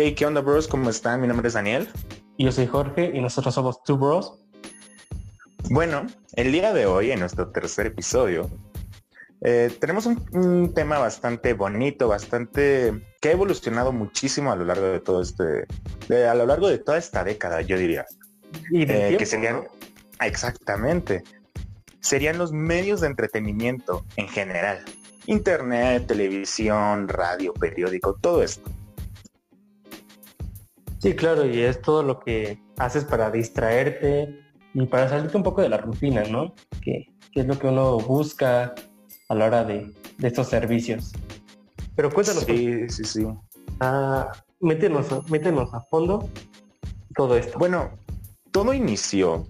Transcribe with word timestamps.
Hey, 0.00 0.14
¿qué 0.14 0.26
onda, 0.26 0.40
bros? 0.42 0.68
¿Cómo 0.68 0.90
están? 0.90 1.20
Mi 1.20 1.26
nombre 1.26 1.48
es 1.48 1.54
Daniel. 1.54 1.88
Y 2.36 2.44
yo 2.44 2.52
soy 2.52 2.68
Jorge 2.68 3.10
y 3.12 3.20
nosotros 3.20 3.52
somos 3.52 3.82
Two 3.82 3.98
Bros. 3.98 4.38
Bueno, 5.70 6.06
el 6.34 6.52
día 6.52 6.72
de 6.72 6.86
hoy, 6.86 7.10
en 7.10 7.18
nuestro 7.18 7.50
tercer 7.50 7.86
episodio, 7.88 8.48
eh, 9.40 9.76
tenemos 9.80 10.06
un, 10.06 10.24
un 10.34 10.72
tema 10.72 10.98
bastante 10.98 11.52
bonito, 11.52 12.06
bastante 12.06 13.02
que 13.20 13.28
ha 13.30 13.32
evolucionado 13.32 13.90
muchísimo 13.90 14.52
a 14.52 14.56
lo 14.56 14.66
largo 14.66 14.86
de 14.86 15.00
todo 15.00 15.20
este, 15.20 15.66
de- 16.08 16.28
a 16.28 16.34
lo 16.36 16.46
largo 16.46 16.68
de 16.68 16.78
toda 16.78 16.96
esta 16.96 17.24
década, 17.24 17.60
yo 17.62 17.76
diría. 17.76 18.06
Y 18.70 18.84
del 18.84 18.90
Eh, 18.90 18.98
tiempo, 19.00 19.18
que 19.18 19.26
serían 19.26 19.56
¿no? 19.56 19.64
Exactamente 20.20 21.24
serían 21.98 22.38
los 22.38 22.52
medios 22.52 23.00
de 23.00 23.08
entretenimiento 23.08 24.04
en 24.14 24.28
general 24.28 24.78
internet 25.26 26.06
televisión 26.06 27.08
radio 27.08 27.52
periódico 27.52 28.14
todo 28.14 28.42
esto 28.44 28.70
Sí, 30.98 31.14
claro, 31.14 31.46
y 31.46 31.60
es 31.60 31.80
todo 31.80 32.02
lo 32.02 32.18
que 32.20 32.60
haces 32.78 33.04
para 33.04 33.30
distraerte 33.30 34.40
y 34.74 34.86
para 34.86 35.08
salirte 35.08 35.36
un 35.36 35.42
poco 35.42 35.62
de 35.62 35.68
la 35.68 35.78
rutina, 35.78 36.22
¿no? 36.24 36.54
Que, 36.82 37.06
que 37.32 37.40
es 37.40 37.46
lo 37.46 37.58
que 37.58 37.68
uno 37.68 37.98
busca 37.98 38.74
a 39.28 39.34
la 39.34 39.46
hora 39.46 39.64
de, 39.64 39.92
de 40.18 40.28
estos 40.28 40.48
servicios. 40.48 41.12
Pero 41.94 42.10
cuéntanos, 42.10 42.44
sí 42.44 42.88
sí 42.88 43.04
sí 43.04 43.26
ah, 43.80 44.30
métenos, 44.60 45.12
a- 45.12 45.22
métenos 45.28 45.72
a 45.74 45.80
fondo 45.82 46.28
todo 47.16 47.36
esto. 47.36 47.58
bueno 47.58 47.90
todo 48.52 48.72
inició 48.72 49.46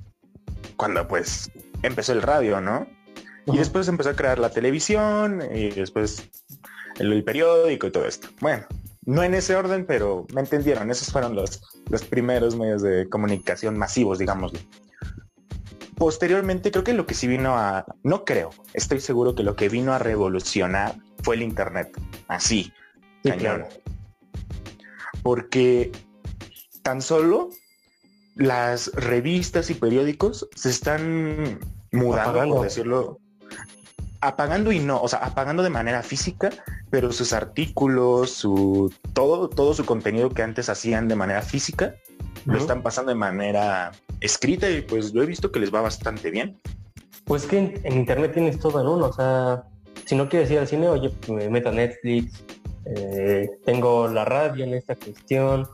cuando 0.76 1.06
pues 1.06 1.50
empezó 1.82 2.12
el 2.12 2.22
radio 2.22 2.60
no 2.60 2.86
y 3.46 3.56
después 3.58 3.86
empezó 3.88 4.10
a 4.10 4.14
crear 4.14 4.38
la 4.38 4.48
televisión 4.50 5.42
y 5.54 5.70
después 5.70 6.28
el, 6.98 7.12
el 7.12 7.22
periódico 7.24 7.86
y 7.86 7.90
todo 7.90 8.06
esto 8.06 8.28
bueno 8.40 8.64
no 9.08 9.22
en 9.22 9.32
ese 9.34 9.56
orden 9.56 9.86
pero 9.86 10.26
me 10.34 10.42
entendieron 10.42 10.90
esos 10.90 11.10
fueron 11.10 11.34
los 11.34 11.62
los 11.90 12.04
primeros 12.04 12.56
medios 12.56 12.82
de 12.82 13.08
comunicación 13.08 13.78
masivos 13.78 14.18
digámoslo 14.18 14.58
posteriormente 15.96 16.70
creo 16.70 16.84
que 16.84 16.92
lo 16.92 17.06
que 17.06 17.14
sí 17.14 17.26
vino 17.26 17.56
a 17.56 17.84
no 18.02 18.24
creo 18.24 18.50
estoy 18.74 19.00
seguro 19.00 19.34
que 19.34 19.42
lo 19.42 19.56
que 19.56 19.68
vino 19.68 19.92
a 19.94 19.98
revolucionar 19.98 20.94
fue 21.22 21.36
el 21.36 21.42
internet 21.42 21.90
así 22.28 22.72
Sí, 23.24 23.30
cañón. 23.30 23.38
claro. 23.40 23.68
porque 25.22 25.90
tan 26.82 27.02
solo 27.02 27.48
las 28.36 28.92
revistas 28.94 29.70
y 29.70 29.74
periódicos 29.74 30.48
se 30.54 30.70
están 30.70 31.58
mudando, 31.90 32.30
Apagando. 32.30 32.54
por 32.56 32.64
decirlo, 32.64 33.18
apagando 34.20 34.70
y 34.70 34.78
no, 34.78 35.00
o 35.02 35.08
sea, 35.08 35.18
apagando 35.18 35.64
de 35.64 35.70
manera 35.70 36.04
física, 36.04 36.50
pero 36.90 37.12
sus 37.12 37.32
artículos, 37.32 38.30
su 38.30 38.92
todo, 39.12 39.48
todo 39.48 39.74
su 39.74 39.84
contenido 39.84 40.30
que 40.30 40.42
antes 40.42 40.68
hacían 40.68 41.08
de 41.08 41.16
manera 41.16 41.42
física, 41.42 41.94
lo 42.44 42.56
están 42.56 42.82
pasando 42.82 43.10
de 43.10 43.16
manera 43.16 43.92
escrita 44.20 44.70
y 44.70 44.80
pues 44.80 45.12
lo 45.12 45.22
he 45.22 45.26
visto 45.26 45.52
que 45.52 45.60
les 45.60 45.72
va 45.72 45.82
bastante 45.82 46.30
bien. 46.30 46.58
Pues 47.24 47.46
que 47.46 47.58
en, 47.58 47.80
en 47.84 47.92
internet 47.98 48.32
tienes 48.32 48.58
todo 48.58 48.80
en 48.80 48.86
uno, 48.86 49.06
o 49.06 49.12
sea, 49.12 49.64
si 50.06 50.16
no 50.16 50.28
quieres 50.28 50.50
ir 50.50 50.58
al 50.58 50.66
cine, 50.66 50.88
oye, 50.88 51.10
pues 51.10 51.30
me 51.30 51.50
meto 51.50 51.68
a 51.68 51.72
Netflix, 51.72 52.42
eh, 52.86 53.50
tengo 53.64 54.08
la 54.08 54.24
radio 54.24 54.64
en 54.64 54.74
esta 54.74 54.96
cuestión. 54.96 55.68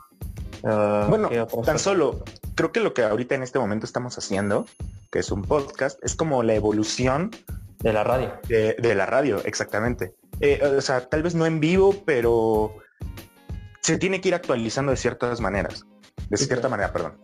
ah, 0.65 1.07
Bueno, 1.09 1.29
¿qué 1.29 1.41
otras 1.41 1.65
Tan 1.65 1.79
solo, 1.79 2.25
creo 2.57 2.73
que 2.73 2.81
lo 2.81 2.92
que 2.92 3.03
ahorita 3.03 3.37
en 3.37 3.45
este 3.45 3.59
momento 3.59 3.87
estamos 3.87 4.19
haciendo, 4.19 4.67
que 5.12 5.20
es 5.20 5.31
un 5.31 5.42
podcast, 5.42 6.03
es 6.03 6.17
como 6.17 6.42
la 6.42 6.55
evolución 6.55 7.31
de 7.79 7.92
la 7.92 8.03
radio. 8.03 8.33
De, 8.48 8.75
de 8.75 8.95
la 8.95 9.07
radio, 9.07 9.41
exactamente. 9.45 10.15
Eh, 10.41 10.61
o 10.79 10.81
sea, 10.81 11.09
tal 11.09 11.23
vez 11.23 11.35
no 11.35 11.47
en 11.47 11.61
vivo, 11.61 12.03
pero 12.05 12.75
se 13.81 13.98
tiene 13.98 14.20
que 14.20 14.29
ir 14.29 14.35
actualizando 14.35 14.91
de 14.91 14.97
ciertas 14.97 15.41
maneras. 15.41 15.85
De 16.29 16.36
Sí, 16.36 16.47
cierta 16.47 16.69
claro. 16.69 16.70
manera, 16.70 16.92
perdón. 16.92 17.19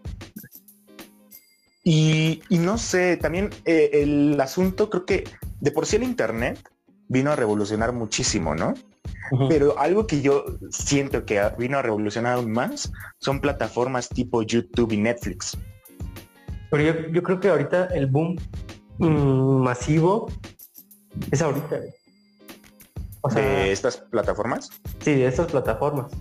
Y, 1.83 2.43
y 2.49 2.59
no 2.59 2.77
sé, 2.79 3.17
también 3.17 3.51
eh, 3.65 3.91
el 3.95 4.41
asunto, 4.41 4.91
creo 4.91 5.07
que 5.07 5.25
de 5.61 5.71
por 5.71 5.87
sí 5.87 5.97
el 5.97 6.03
Internet 6.03 6.59
vino 7.09 7.33
a 7.33 7.37
revolucionar 7.37 7.93
muchísimo, 7.93 8.55
¿no? 8.55 8.75
Pero 9.49 9.79
algo 9.79 10.07
que 10.07 10.21
yo 10.23 10.45
siento 10.71 11.25
que 11.25 11.41
vino 11.57 11.79
a 11.79 11.83
revolucionar 11.83 12.35
aún 12.35 12.53
más 12.53 12.93
son 13.19 13.41
plataformas 13.41 14.09
tipo 14.09 14.43
YouTube 14.43 14.93
y 14.93 14.97
Netflix. 14.97 15.57
Pero 16.71 16.83
yo, 16.83 17.09
yo 17.09 17.23
creo 17.23 17.41
que 17.41 17.49
ahorita 17.49 17.87
el 17.87 18.07
boom 18.07 18.37
mm, 18.99 19.63
masivo 19.63 20.31
es 21.31 21.43
ahorita. 21.43 21.81
O 23.23 23.31
sea, 23.31 23.43
de 23.43 23.73
estas 23.73 23.99
plataformas. 23.99 24.71
sí, 25.01 25.15
de 25.15 25.27
estas 25.27 25.51
plataformas. 25.51 26.13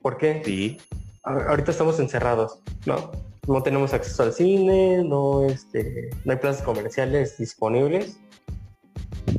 ¿Por 0.00 0.16
qué? 0.16 0.42
Sí. 0.44 0.78
Ahorita 1.22 1.70
estamos 1.70 2.00
encerrados, 2.00 2.60
¿no? 2.86 3.12
No 3.46 3.62
tenemos 3.62 3.92
acceso 3.92 4.22
al 4.22 4.32
cine, 4.32 5.04
no, 5.04 5.44
este, 5.44 6.10
no 6.24 6.32
hay 6.32 6.38
plazas 6.38 6.62
comerciales 6.62 7.36
disponibles 7.38 8.18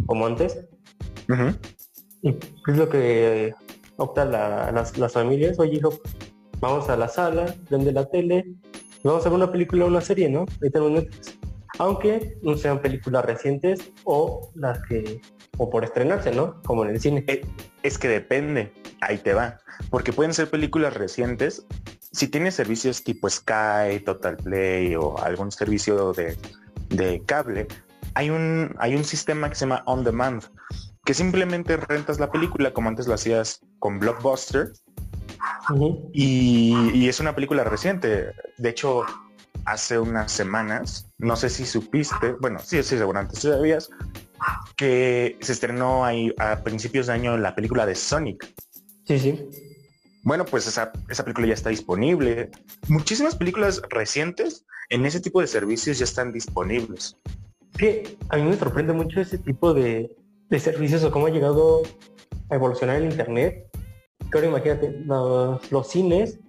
como 0.06 0.26
antes. 0.26 0.60
Y 2.22 2.30
es 2.30 2.78
lo 2.78 2.88
que 2.90 3.54
opta 3.98 4.26
la- 4.26 4.72
las, 4.72 4.98
las 4.98 5.14
familias. 5.14 5.58
Oye, 5.60 5.78
hijo, 5.78 5.94
vamos 6.60 6.90
a 6.90 6.96
la 6.98 7.08
sala, 7.08 7.56
prende 7.68 7.92
la 7.92 8.06
tele, 8.06 8.46
vamos 9.04 9.26
a 9.26 9.30
ver 9.30 9.38
una 9.38 9.52
película 9.52 9.86
o 9.86 9.88
una 9.88 10.02
serie, 10.02 10.30
¿no? 10.30 10.46
Ahí 10.62 10.70
tenemos 10.70 10.92
Netflix. 10.92 11.38
Aunque 11.80 12.38
no 12.44 12.58
sean 12.58 12.82
películas 12.82 13.26
recientes 13.26 13.92
o 14.04 14.52
las 14.56 14.80
que, 14.88 15.22
o 15.58 15.70
por 15.70 15.84
estrenarse, 15.84 16.32
¿no? 16.32 16.62
Como 16.64 16.84
en 16.86 16.92
el 16.92 17.02
cine. 17.02 17.24
Eh, 17.28 17.46
Es 17.84 17.98
que 17.98 18.08
depende, 18.08 18.72
ahí 19.02 19.18
te 19.18 19.34
va, 19.34 19.60
porque 19.90 20.14
pueden 20.14 20.34
ser 20.34 20.50
películas 20.50 20.94
recientes. 20.94 21.66
Si 22.12 22.28
tienes 22.28 22.56
servicios 22.56 23.04
tipo 23.04 23.30
Sky, 23.30 24.00
Total 24.06 24.38
Play 24.38 24.96
o 24.96 25.18
algún 25.18 25.52
servicio 25.52 26.14
de, 26.14 26.38
de 26.90 27.22
cable, 27.26 27.68
hay 28.14 28.30
un, 28.30 28.76
hay 28.80 28.96
un 28.96 29.04
sistema 29.04 29.50
que 29.50 29.56
se 29.56 29.62
llama 29.62 29.84
On 29.86 30.04
Demand, 30.04 30.44
que 31.06 31.14
simplemente 31.14 31.78
rentas 31.78 32.20
la 32.20 32.30
película 32.30 32.74
como 32.74 32.90
antes 32.90 33.08
lo 33.08 33.14
hacías 33.14 33.62
con 33.80 34.00
Blockbuster 34.00 34.74
y, 36.14 36.92
y 36.94 37.08
es 37.08 37.20
una 37.20 37.34
película 37.34 37.64
reciente. 37.64 38.32
De 38.58 38.70
hecho, 38.70 39.06
hace 39.66 39.98
unas 39.98 40.32
semanas, 40.32 41.08
no 41.18 41.36
sé 41.36 41.50
si 41.50 41.66
supiste, 41.66 42.34
bueno, 42.42 42.60
sí, 42.60 42.84
sí, 42.84 42.98
seguramente 42.98 43.36
sabías, 43.40 43.90
que 44.76 45.38
se 45.42 45.52
estrenó 45.54 46.06
ahí 46.06 46.34
a 46.38 46.64
principios 46.64 47.08
de 47.08 47.14
año 47.14 47.38
la 47.38 47.56
película 47.56 47.86
de 47.86 47.96
Sonic. 47.96 48.54
Sí, 49.06 49.20
sí. 49.20 49.50
Bueno, 50.24 50.46
pues 50.46 50.68
esa, 50.68 50.92
esa 51.10 51.24
película 51.24 51.48
ya 51.48 51.54
está 51.54 51.70
disponible. 51.70 52.52
Muchísimas 52.88 53.36
películas 53.36 53.82
recientes 53.90 54.66
en 54.90 55.06
ese 55.06 55.20
tipo 55.20 55.42
de 55.42 55.48
servicios 55.48 55.98
ya 55.98 56.06
están 56.06 56.32
disponibles. 56.32 57.18
Sí, 57.78 58.18
a 58.30 58.38
mí 58.38 58.44
me 58.44 58.58
sorprende 58.58 58.94
mucho 58.94 59.22
ese 59.22 59.38
tipo 59.38 59.74
de, 59.74 60.16
de 60.50 60.60
servicios 60.60 61.04
o 61.04 61.12
cómo 61.12 61.28
ha 61.28 61.32
llegado 61.32 61.82
a 62.50 62.56
evolucionar 62.56 62.98
el 62.98 63.06
Internet. 63.06 63.68
Que 64.32 64.38
ahora 64.38 64.48
imagínate, 64.48 64.92
los, 65.06 65.72
los 65.72 65.88
cines 65.90 66.40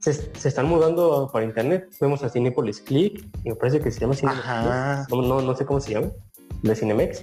se, 0.00 0.12
se 0.12 0.48
están 0.48 0.66
mudando 0.66 1.28
para 1.32 1.44
Internet. 1.44 1.88
Vemos 2.00 2.22
a 2.22 2.28
Cinepolis 2.28 2.80
Click, 2.80 3.26
y 3.42 3.48
me 3.48 3.56
parece 3.56 3.80
que 3.80 3.90
se 3.90 4.00
llama. 4.00 4.14
Ajá. 4.22 5.06
No, 5.10 5.22
no, 5.22 5.42
no 5.42 5.56
sé 5.56 5.66
cómo 5.66 5.80
se 5.80 5.94
llama, 5.94 6.12
de 6.62 6.74
Cinemex. 6.74 7.20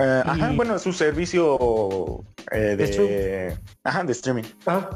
Eh, 0.00 0.22
Ajá, 0.24 0.52
Y- 0.52 0.56
bueno, 0.56 0.74
es 0.76 0.86
un 0.86 0.92
servicio 0.92 2.24
eh, 2.52 2.76
de, 2.76 3.56
ajá, 3.84 4.04
de 4.04 4.12
streaming. 4.12 4.42
Ah, 4.66 4.90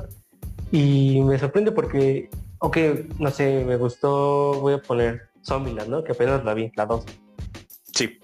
y 0.73 1.21
me 1.23 1.39
sorprende 1.39 1.73
porque, 1.73 2.29
ok, 2.59 2.77
no 3.19 3.31
sé, 3.31 3.65
me 3.65 3.77
gustó, 3.77 4.61
voy 4.61 4.75
a 4.75 4.79
poner 4.83 5.29
Zombieland, 5.45 5.89
¿no? 5.89 6.05
Que 6.05 6.13
apenas 6.13 6.45
la 6.45 6.53
vi, 6.55 6.71
la 6.77 6.85
2. 6.87 7.05
Sí. 7.95 8.19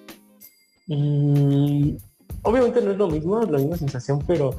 Y 0.87 1.97
obviamente 2.43 2.83
no 2.83 2.91
es 2.91 2.99
lo 2.99 3.09
mismo, 3.09 3.41
la 3.43 3.59
misma 3.59 3.77
sensación, 3.77 4.23
pero 4.27 4.51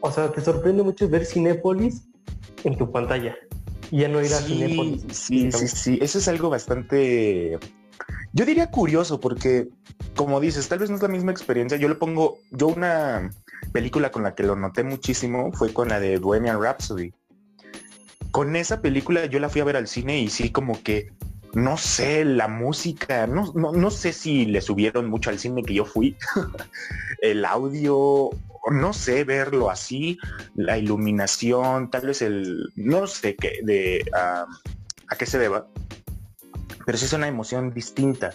o 0.00 0.10
sea, 0.12 0.30
te 0.30 0.40
sorprende 0.40 0.82
mucho 0.82 1.08
ver 1.08 1.26
Cinépolis 1.26 2.02
en 2.64 2.78
tu 2.78 2.90
pantalla. 2.90 3.36
Y 3.90 4.00
ya 4.00 4.08
no 4.08 4.20
ir 4.22 4.32
a 4.32 4.38
Sí, 4.38 4.54
Cinépolis. 4.54 5.02
sí, 5.10 5.50
sí, 5.52 5.68
sí. 5.68 5.98
Eso 6.00 6.18
es 6.18 6.28
algo 6.28 6.48
bastante, 6.50 7.58
yo 8.32 8.44
diría 8.44 8.70
curioso, 8.70 9.20
porque 9.20 9.68
como 10.14 10.40
dices, 10.40 10.68
tal 10.68 10.80
vez 10.80 10.90
no 10.90 10.96
es 10.96 11.02
la 11.02 11.08
misma 11.08 11.32
experiencia. 11.32 11.78
Yo 11.78 11.88
le 11.88 11.94
pongo, 11.94 12.38
yo 12.50 12.68
una 12.68 13.30
película 13.72 14.10
con 14.10 14.22
la 14.22 14.34
que 14.34 14.42
lo 14.42 14.56
noté 14.56 14.82
muchísimo 14.82 15.52
fue 15.52 15.72
con 15.72 15.88
la 15.88 16.00
de 16.00 16.18
Bohemian 16.18 16.60
Rhapsody. 16.60 17.12
Con 18.30 18.56
esa 18.56 18.82
película 18.82 19.26
yo 19.26 19.38
la 19.38 19.48
fui 19.48 19.60
a 19.60 19.64
ver 19.64 19.76
al 19.76 19.88
cine 19.88 20.18
y 20.18 20.28
sí 20.28 20.50
como 20.50 20.82
que, 20.82 21.12
no 21.54 21.76
sé, 21.76 22.24
la 22.24 22.48
música, 22.48 23.26
no, 23.26 23.52
no, 23.54 23.72
no 23.72 23.90
sé 23.90 24.12
si 24.12 24.44
le 24.44 24.60
subieron 24.60 25.08
mucho 25.08 25.30
al 25.30 25.38
cine 25.38 25.62
que 25.62 25.74
yo 25.74 25.84
fui. 25.84 26.16
el 27.22 27.44
audio, 27.44 28.30
no 28.70 28.92
sé, 28.92 29.24
verlo 29.24 29.70
así, 29.70 30.18
la 30.54 30.78
iluminación, 30.78 31.90
tal 31.90 32.06
vez 32.06 32.22
el, 32.22 32.70
no 32.76 33.06
sé 33.06 33.36
qué, 33.36 33.60
de 33.62 34.04
ah, 34.12 34.46
a 35.08 35.16
qué 35.16 35.26
se 35.26 35.38
deba, 35.38 35.66
pero 36.88 36.96
sí 36.96 37.04
es 37.04 37.12
una 37.12 37.28
emoción 37.28 37.74
distinta. 37.74 38.32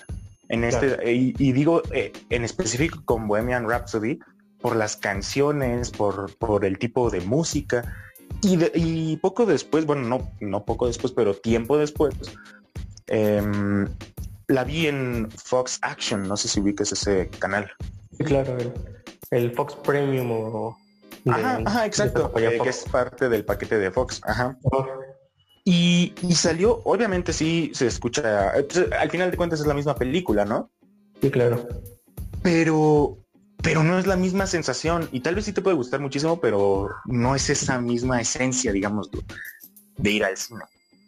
En 0.47 0.63
este, 0.63 0.89
Claro. 0.89 1.09
y, 1.09 1.33
y 1.39 1.53
digo 1.53 1.81
eh, 1.91 2.13
en 2.29 2.43
específico 2.43 3.01
con 3.03 3.27
Bohemian 3.27 3.67
Rhapsody, 3.67 4.19
por 4.61 4.75
las 4.75 4.95
canciones, 4.95 5.89
por, 5.89 6.37
por 6.37 6.63
el 6.63 6.77
tipo 6.77 7.09
de 7.09 7.21
música. 7.21 7.83
Y, 8.43 8.59
y 8.75 9.17
poco 9.17 9.47
después, 9.47 9.87
bueno, 9.87 10.03
no, 10.03 10.31
no 10.39 10.65
poco 10.65 10.85
después, 10.85 11.11
pero 11.13 11.33
tiempo 11.33 11.79
después, 11.79 12.13
em, 13.07 13.87
la 14.47 14.63
vi 14.63 14.85
en 14.85 15.31
Fox 15.31 15.79
Action, 15.81 16.27
no 16.27 16.37
sé 16.37 16.47
si 16.47 16.59
ubicas 16.59 16.91
ese 16.91 17.29
canal. 17.39 17.71
Sí, 18.15 18.23
claro, 18.23 18.55
el, 19.31 19.51
Fox 19.55 19.73
Premium 19.77 20.29
o... 20.31 20.77
ajá, 21.25 21.87
exacto, 21.87 22.31
eh, 22.37 22.59
que 22.61 22.69
es 22.69 22.83
parte 22.83 23.29
del 23.29 23.45
paquete 23.45 23.79
de 23.79 23.89
Fox, 23.89 24.21
ajá. 24.23 24.55
Y, 25.65 26.13
y, 26.21 26.33
salió, 26.35 26.81
obviamente 26.83 27.31
sí 27.31 27.71
se 27.73 27.87
escucha, 27.87 28.51
al 28.51 29.09
final 29.09 29.31
de 29.31 29.37
cuentas 29.37 29.61
es 29.61 29.67
la 29.67 29.73
misma 29.73 29.95
película, 29.95 30.43
¿no? 30.43 30.69
Sí, 31.21 31.31
claro. 31.31 31.65
Pero, 32.41 33.17
pero 33.61 33.81
no 33.81 33.97
es 33.97 34.05
la 34.05 34.17
misma 34.17 34.45
sensación 34.45 35.07
y 35.13 35.21
tal 35.21 35.35
vez 35.35 35.45
sí 35.45 35.53
te 35.53 35.61
puede 35.61 35.77
gustar 35.77 36.01
muchísimo, 36.01 36.41
pero 36.41 36.89
no 37.05 37.33
es 37.33 37.49
esa 37.49 37.79
misma 37.79 38.19
esencia, 38.19 38.73
digamos, 38.73 39.09
de 39.97 40.11
ir 40.11 40.25
al 40.25 40.35
cine. 40.35 40.65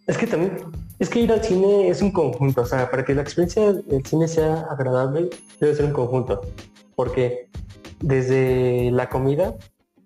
Es 0.07 0.18
que 0.18 0.28
también, 0.28 0.57
es 1.00 1.10
que 1.10 1.19
ir 1.19 1.31
al 1.34 1.44
cine 1.44 1.90
es 1.90 2.02
un 2.02 2.12
conjunto, 2.12 2.62
o 2.62 2.66
sea, 2.66 2.90
para 2.90 3.04
que 3.04 3.13
la 3.13 3.24
experiencia 3.24 3.74
del 3.74 4.06
cine 4.06 4.28
sea 4.28 4.62
agradable, 4.72 5.31
debe 5.60 5.75
ser 5.75 5.86
un 5.86 5.94
conjunto, 5.94 6.42
porque 6.96 7.50
desde 8.00 8.90
la 8.92 9.10
comida 9.10 9.56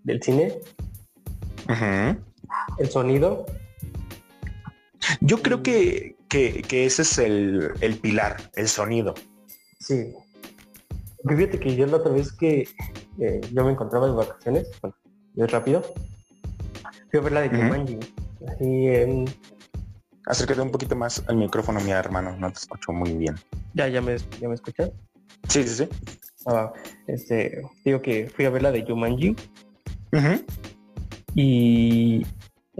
del 0.03 0.23
cine, 0.23 0.59
el 2.79 2.89
sonido. 2.89 3.45
Yo 5.21 5.41
creo 5.41 5.63
que, 5.63 6.15
que, 6.29 6.85
ese 6.85 7.01
es 7.01 7.17
el, 7.17 7.71
el, 7.81 7.97
pilar, 7.97 8.37
el 8.55 8.67
sonido. 8.67 9.13
Sí. 9.79 10.13
Fíjate 11.27 11.59
que 11.59 11.75
yo 11.75 11.85
la 11.85 11.97
otra 11.97 12.11
vez 12.11 12.31
que 12.31 12.67
eh, 13.19 13.41
yo 13.51 13.65
me 13.65 13.71
encontraba 13.71 14.07
en 14.07 14.15
vacaciones, 14.15 14.67
bueno, 14.81 14.95
es 15.35 15.51
rápido, 15.51 15.83
fui 17.09 17.19
a 17.19 17.23
ver 17.23 17.31
la 17.33 17.41
de 17.41 17.49
Jumanji, 17.49 17.99
así 18.47 18.87
en 18.87 19.25
Acércate 20.29 20.61
un 20.61 20.69
poquito 20.69 20.95
más 20.95 21.23
al 21.27 21.37
micrófono, 21.37 21.79
mi 21.81 21.89
hermano, 21.89 22.37
no 22.37 22.51
te 22.51 22.59
escucho 22.59 22.91
muy 22.91 23.13
bien. 23.13 23.35
Ya, 23.73 23.87
ya 23.87 23.99
me, 23.99 24.15
ya 24.39 24.47
me 24.47 24.53
escuchas. 24.53 24.91
Sí, 25.47 25.63
sí, 25.63 25.69
sí. 25.69 25.89
Ah, 26.45 26.71
este, 27.07 27.63
digo 27.83 27.99
que 27.99 28.29
fui 28.29 28.45
a 28.45 28.51
ver 28.51 28.61
la 28.61 28.71
de 28.71 28.85
Jumanji. 28.85 29.35
Y, 31.33 32.27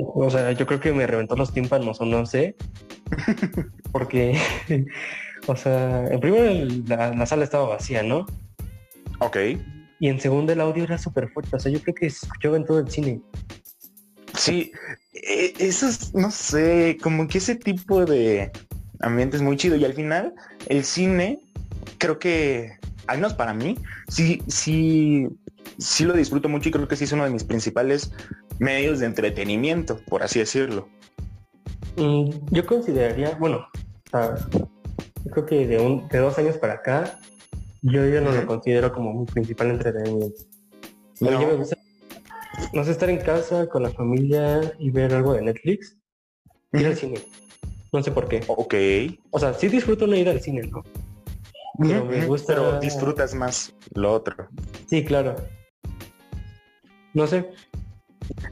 o 0.01 0.29
sea, 0.29 0.51
yo 0.53 0.65
creo 0.65 0.79
que 0.79 0.93
me 0.93 1.07
reventó 1.07 1.35
los 1.35 1.53
tímpanos 1.53 1.99
o 2.01 2.05
no 2.05 2.25
sé. 2.25 2.55
porque, 3.91 4.37
o 5.47 5.55
sea, 5.55 6.05
en 6.07 6.19
primer 6.19 6.87
la, 6.87 7.13
la, 7.13 7.25
sala 7.25 7.43
estaba 7.43 7.67
vacía, 7.67 8.03
¿no? 8.03 8.25
Ok. 9.19 9.37
Y 9.99 10.07
en 10.07 10.19
segundo 10.19 10.53
el 10.53 10.61
audio 10.61 10.83
era 10.83 10.97
súper 10.97 11.29
fuerte. 11.29 11.55
O 11.55 11.59
sea, 11.59 11.71
yo 11.71 11.81
creo 11.81 11.95
que 11.95 12.09
se 12.09 12.25
escuchaba 12.25 12.57
en 12.57 12.65
todo 12.65 12.79
el 12.79 12.89
cine. 12.89 13.21
Sí, 14.37 14.71
e, 15.13 15.53
eso 15.59 15.87
es, 15.87 16.13
no 16.13 16.31
sé, 16.31 16.97
como 17.01 17.27
que 17.27 17.39
ese 17.39 17.55
tipo 17.55 18.05
de 18.05 18.51
ambiente 19.01 19.35
es 19.35 19.43
muy 19.43 19.57
chido. 19.57 19.75
Y 19.75 19.83
al 19.83 19.93
final, 19.93 20.33
el 20.67 20.85
cine, 20.85 21.39
creo 21.97 22.19
que, 22.19 22.71
al 23.07 23.17
menos 23.17 23.33
para 23.33 23.53
mí, 23.53 23.75
sí, 24.07 24.41
sí, 24.47 25.27
sí 25.77 26.05
lo 26.05 26.13
disfruto 26.13 26.47
mucho 26.47 26.69
y 26.69 26.71
creo 26.71 26.87
que 26.87 26.95
sí 26.95 27.03
es 27.03 27.11
uno 27.11 27.25
de 27.25 27.31
mis 27.31 27.43
principales 27.43 28.11
medios 28.59 28.99
de 28.99 29.07
entretenimiento, 29.07 29.99
por 30.07 30.23
así 30.23 30.39
decirlo. 30.39 30.87
Yo 32.51 32.65
consideraría, 32.65 33.35
bueno, 33.39 33.65
yo 34.13 35.31
creo 35.31 35.45
que 35.45 35.67
de, 35.67 35.79
un, 35.79 36.07
de 36.07 36.17
dos 36.19 36.37
años 36.37 36.57
para 36.57 36.73
acá, 36.73 37.19
yo 37.81 38.07
ya 38.07 38.21
no 38.21 38.31
lo 38.31 38.45
considero 38.45 38.93
como 38.93 39.13
mi 39.13 39.25
principal 39.25 39.71
entretenimiento. 39.71 40.43
No. 41.19 41.39
me 41.39 41.55
gusta 41.55 41.75
no 42.73 42.83
sé, 42.83 42.91
estar 42.91 43.09
en 43.09 43.19
casa 43.19 43.67
con 43.67 43.83
la 43.83 43.89
familia 43.89 44.73
y 44.79 44.89
ver 44.91 45.13
algo 45.13 45.33
de 45.33 45.41
Netflix, 45.41 45.97
ir 46.73 46.85
al 46.85 46.95
cine. 46.95 47.19
No 47.91 48.03
sé 48.03 48.11
por 48.11 48.27
qué. 48.27 48.43
Ok. 48.47 48.75
O 49.31 49.39
sea, 49.39 49.53
sí 49.53 49.67
disfruto 49.67 50.05
no 50.05 50.15
ir 50.15 50.29
al 50.29 50.41
cine, 50.41 50.61
¿no? 50.67 50.83
Pero 51.79 52.05
me 52.05 52.25
gusta. 52.25 52.53
Pero 52.53 52.79
disfrutas 52.79 53.33
más 53.33 53.73
lo 53.95 54.13
otro. 54.13 54.47
Sí, 54.87 55.03
claro. 55.03 55.35
No 57.13 57.25
sé. 57.25 57.49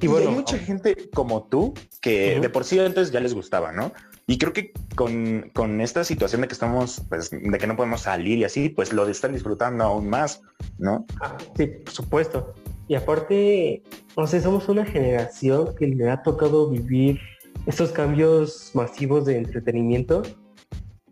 Y, 0.01 0.07
bueno, 0.07 0.29
hay 0.29 0.35
mucha 0.35 0.57
gente 0.57 1.09
como 1.13 1.43
tú 1.43 1.73
que 2.01 2.39
de 2.39 2.49
por 2.49 2.63
sí 2.63 2.79
antes 2.79 3.11
ya 3.11 3.19
les 3.19 3.33
gustaba, 3.33 3.71
¿no? 3.71 3.91
Y 4.29 4.37
creo 4.37 4.51
que 4.51 4.73
con, 4.95 5.51
con, 5.53 5.79
esta 5.79 6.03
situación 6.03 6.41
de 6.41 6.47
que 6.47 6.53
estamos, 6.53 7.01
pues, 7.07 7.29
de 7.31 7.57
que 7.57 7.65
no 7.65 7.77
podemos 7.77 8.01
salir 8.01 8.37
y 8.37 8.43
así, 8.43 8.67
pues 8.67 8.91
lo 8.91 9.07
están 9.07 9.31
disfrutando 9.31 9.85
aún 9.85 10.09
más, 10.09 10.41
¿no? 10.77 11.05
Ah, 11.21 11.37
sí, 11.55 11.67
por 11.67 11.93
supuesto. 11.93 12.53
Y 12.89 12.95
aparte, 12.95 13.83
no 14.17 14.27
sé, 14.27 14.41
somos 14.41 14.67
una 14.67 14.85
generación 14.85 15.75
que 15.75 15.87
le 15.87 16.09
ha 16.09 16.21
tocado 16.23 16.69
vivir 16.69 17.19
estos 17.67 17.91
cambios 17.91 18.71
masivos 18.73 19.25
de 19.25 19.37
entretenimiento, 19.37 20.23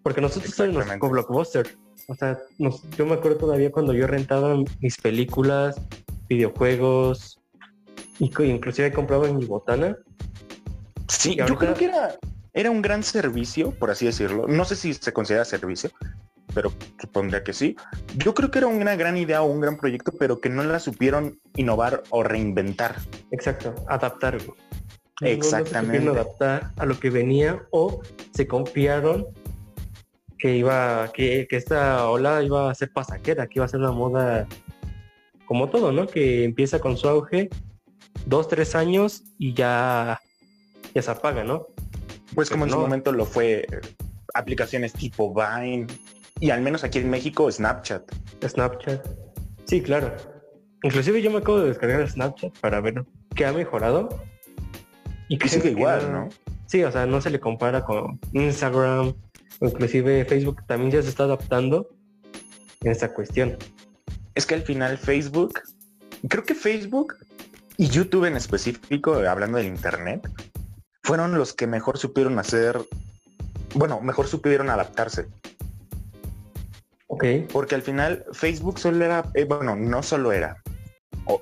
porque 0.04 0.20
nosotros 0.20 0.54
somos 0.54 0.86
con 1.00 1.12
blockbuster. 1.12 1.68
O 2.08 2.16
sea, 2.16 2.38
yo 2.60 3.06
me 3.06 3.14
acuerdo 3.14 3.38
todavía 3.38 3.72
cuando 3.72 3.94
yo 3.94 4.08
rentaba 4.08 4.56
mis 4.80 4.98
películas, 4.98 5.76
videojuegos, 6.28 7.42
y 8.20 8.32
inclusive 8.44 8.92
compraba 8.92 9.28
mi 9.32 9.46
botana. 9.46 9.98
Sí, 11.08 11.36
yo 11.36 11.56
creo 11.58 11.74
que 11.74 11.86
era, 11.86 12.16
era 12.54 12.72
un 12.72 12.82
gran 12.82 13.04
servicio, 13.04 13.72
por 13.72 13.92
así 13.92 14.06
decirlo. 14.06 14.48
No 14.48 14.66
sé 14.66 14.76
si 14.76 14.94
se 14.94 15.14
considera 15.14 15.46
servicio, 15.46 15.92
pero 16.54 16.72
supondría 17.00 17.44
que 17.44 17.54
sí. 17.54 17.76
Yo 18.16 18.34
creo 18.34 18.50
que 18.50 18.60
era 18.60 18.68
una 18.68 18.96
gran 18.96 19.18
idea 19.18 19.42
o 19.42 19.46
un 19.46 19.60
gran 19.60 19.78
proyecto, 19.78 20.14
pero 20.18 20.40
que 20.40 20.50
no 20.50 20.64
la 20.64 20.80
supieron 20.80 21.40
innovar 21.56 22.04
o 22.10 22.24
reinventar. 22.24 22.96
Exacto, 23.32 23.76
adaptar. 23.88 24.38
Exactamente. 25.22 26.10
adaptar 26.10 26.72
a 26.78 26.86
lo 26.86 27.00
que 27.00 27.10
venía 27.10 27.66
o 27.72 28.02
se 28.34 28.48
confiaron 28.48 29.28
que 30.38 30.58
iba, 30.58 31.12
que, 31.14 31.48
que 31.50 31.56
esta 31.56 32.10
ola 32.10 32.44
iba 32.44 32.70
a 32.70 32.76
ser 32.76 32.92
pasajera, 32.92 33.48
que 33.48 33.60
iba 33.60 33.66
a 33.66 33.70
ser 33.70 33.80
una 33.80 33.92
moda 33.92 34.48
como 35.46 35.70
todo, 35.70 35.92
¿no? 35.92 36.08
Que 36.08 36.44
empieza 36.44 36.80
con 36.80 36.98
su 36.98 37.08
auge, 37.08 37.50
dos, 38.26 38.48
tres 38.48 38.76
años 38.76 39.24
y 39.38 39.54
ya, 39.54 40.20
ya 40.94 41.02
se 41.02 41.12
apaga, 41.12 41.44
¿no? 41.44 41.68
Pues 42.34 42.50
como 42.50 42.66
en 42.66 42.72
su 42.72 42.78
momento 42.78 43.12
lo 43.12 43.26
fue 43.26 43.66
aplicaciones 44.34 44.94
tipo 44.94 45.34
Vine, 45.34 45.88
y 46.40 46.50
al 46.50 46.62
menos 46.62 46.84
aquí 46.84 47.00
en 47.00 47.10
México 47.10 47.50
Snapchat. 47.52 48.04
Snapchat. 48.45 49.06
Sí, 49.66 49.81
claro. 49.81 50.14
Inclusive 50.84 51.22
yo 51.22 51.31
me 51.31 51.38
acabo 51.38 51.60
de 51.60 51.69
descargar 51.69 52.10
Snapchat 52.10 52.57
para 52.60 52.81
ver 52.81 53.06
qué 53.36 53.45
ha 53.45 53.54
mejorado. 53.54 54.10
Y 55.30 55.38
que 55.38 55.48
sigue 55.48 55.72
igual, 55.72 56.12
no, 56.12 56.30
Sí, 56.68 56.84
o 56.84 56.92
sea, 56.92 57.06
no 57.06 57.22
se 57.22 57.30
le 57.30 57.40
compara 57.40 57.84
con 57.84 58.19
Instagram 58.34 59.14
inclusive 59.62 60.26
Facebook 60.26 60.64
también 60.68 60.92
ya 60.92 61.02
se 61.02 61.10
está 61.10 61.24
adaptando 61.24 61.90
en 62.81 62.92
esta 62.92 63.14
cuestión. 63.14 63.57
Es 64.34 64.45
que 64.45 64.56
al 64.56 64.62
final 64.62 64.98
Facebook, 64.98 65.62
creo 66.28 66.44
que 66.44 66.56
Facebook 66.56 67.16
y 67.78 67.90
YouTube 67.90 68.26
en 68.26 68.36
específico, 68.36 69.16
hablando 69.16 69.58
del 69.58 69.68
Internet, 69.68 70.30
fueron 71.04 71.38
los 71.38 71.54
que 71.54 71.68
mejor 71.68 71.98
supieron 71.98 72.40
hacer, 72.40 72.80
bueno, 73.74 74.02
mejor 74.02 74.28
supieron 74.28 74.70
adaptarse. 74.70 75.28
Porque 77.52 77.76
al 77.76 77.82
final 77.82 78.26
Facebook 78.34 78.80
solo 78.80 79.06
era, 79.06 79.30
eh, 79.36 79.46
bueno, 79.46 79.76
no 79.76 80.04
solo 80.04 80.32
era, 80.32 80.62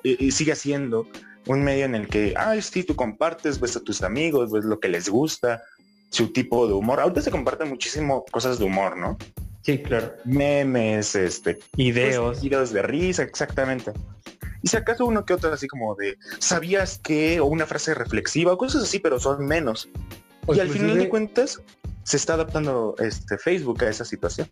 y, 0.02 0.30
sigue 0.30 0.54
siendo 0.54 1.08
un 1.46 1.62
medio 1.62 1.84
en 1.84 1.94
el 1.94 2.08
que, 2.08 2.34
ay, 2.36 2.62
sí, 2.62 2.84
tú 2.84 2.94
compartes, 2.94 3.60
ves 3.60 3.76
a 3.76 3.80
tus 3.80 4.02
amigos, 4.02 4.52
ves 4.52 4.64
lo 4.64 4.78
que 4.78 4.88
les 4.88 5.08
gusta, 5.08 5.62
su 6.10 6.32
tipo 6.32 6.66
de 6.66 6.74
humor. 6.74 7.00
Ahorita 7.00 7.20
se 7.20 7.30
comparten 7.30 7.68
muchísimo 7.68 8.24
cosas 8.30 8.58
de 8.58 8.64
humor, 8.64 8.96
¿no? 8.96 9.18
Sí, 9.62 9.78
claro. 9.78 10.12
Memes, 10.24 11.14
este, 11.16 11.58
videos. 11.76 12.40
videos 12.40 12.72
de 12.72 12.82
risa, 12.82 13.22
exactamente. 13.22 13.92
Y 14.64 14.68
si 14.68 14.78
acaso 14.78 15.04
uno 15.04 15.26
que 15.26 15.34
otro 15.34 15.52
así 15.52 15.68
como 15.68 15.94
de, 15.94 16.16
¿sabías 16.38 16.98
que? 16.98 17.38
O 17.38 17.44
una 17.44 17.66
frase 17.66 17.92
reflexiva, 17.92 18.54
o 18.54 18.56
cosas 18.56 18.84
así, 18.84 18.98
pero 18.98 19.20
son 19.20 19.46
menos. 19.46 19.90
y 20.48 20.58
al 20.58 20.70
final 20.70 20.96
de 20.96 21.10
cuentas, 21.10 21.60
se 22.02 22.16
está 22.16 22.32
adaptando 22.32 22.94
este 22.98 23.36
Facebook 23.36 23.84
a 23.84 23.90
esa 23.90 24.06
situación 24.06 24.48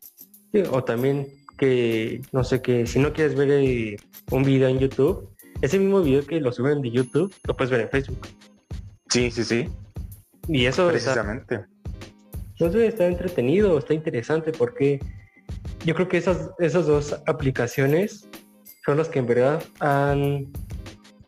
o 0.70 0.84
también 0.84 1.28
que, 1.56 2.20
no 2.32 2.44
sé, 2.44 2.60
que 2.60 2.86
si 2.86 2.98
no 2.98 3.12
quieres 3.12 3.34
ver 3.34 3.50
eh, 3.50 3.96
un 4.30 4.42
video 4.42 4.68
en 4.68 4.78
YouTube, 4.78 5.30
ese 5.60 5.78
mismo 5.78 6.02
video 6.02 6.26
que 6.26 6.40
lo 6.40 6.52
suben 6.52 6.82
de 6.82 6.90
YouTube, 6.90 7.34
lo 7.44 7.56
puedes 7.56 7.70
ver 7.70 7.80
en 7.80 7.88
Facebook. 7.88 8.28
Sí, 9.08 9.30
sí, 9.30 9.44
sí. 9.44 9.68
Y 10.48 10.66
eso 10.66 10.88
precisamente. 10.88 11.64
Entonces 12.58 12.88
está 12.88 13.06
entretenido, 13.06 13.78
está 13.78 13.94
interesante 13.94 14.52
porque 14.52 15.00
yo 15.86 15.94
creo 15.94 16.08
que 16.08 16.18
esas, 16.18 16.50
esas 16.58 16.86
dos 16.86 17.16
aplicaciones 17.26 18.28
son 18.84 18.98
las 18.98 19.08
que 19.08 19.18
en 19.18 19.26
verdad 19.26 19.62
han 19.80 20.52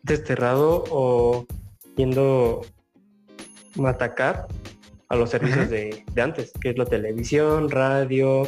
desterrado 0.03 0.83
o 0.89 1.45
yendo 1.95 2.61
a 3.83 3.89
atacar 3.89 4.47
a 5.09 5.15
los 5.15 5.29
servicios 5.29 5.69
de, 5.69 6.03
de, 6.13 6.21
antes, 6.21 6.51
que 6.59 6.71
es 6.71 6.77
la 6.77 6.85
televisión, 6.85 7.69
radio, 7.69 8.47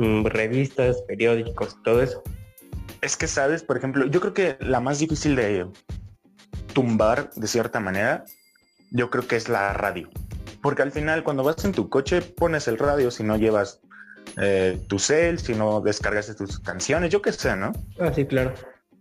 Mm, 0.00 0.24
revistas, 0.24 1.02
periódicos, 1.02 1.76
todo 1.82 2.02
eso. 2.02 2.22
Es 3.02 3.16
que 3.16 3.26
sabes, 3.26 3.62
por 3.62 3.76
ejemplo, 3.76 4.06
yo 4.06 4.20
creo 4.20 4.34
que 4.34 4.56
la 4.60 4.80
más 4.80 4.98
difícil 4.98 5.36
de 5.36 5.66
tumbar 6.72 7.30
de 7.34 7.46
cierta 7.46 7.80
manera, 7.80 8.24
yo 8.92 9.10
creo 9.10 9.26
que 9.26 9.36
es 9.36 9.48
la 9.48 9.72
radio. 9.72 10.08
Porque 10.62 10.82
al 10.82 10.92
final 10.92 11.24
cuando 11.24 11.42
vas 11.42 11.64
en 11.64 11.72
tu 11.72 11.88
coche 11.88 12.22
pones 12.22 12.66
el 12.68 12.78
radio 12.78 13.10
si 13.10 13.24
no 13.24 13.36
llevas 13.36 13.80
eh, 14.36 14.80
tu 14.88 14.98
cel, 14.98 15.38
si 15.38 15.54
no 15.54 15.80
descargas 15.80 16.34
tus 16.36 16.58
canciones, 16.60 17.10
yo 17.10 17.22
qué 17.22 17.32
sé, 17.32 17.56
¿no? 17.56 17.72
Ah, 17.98 18.12
sí, 18.14 18.24
claro. 18.24 18.54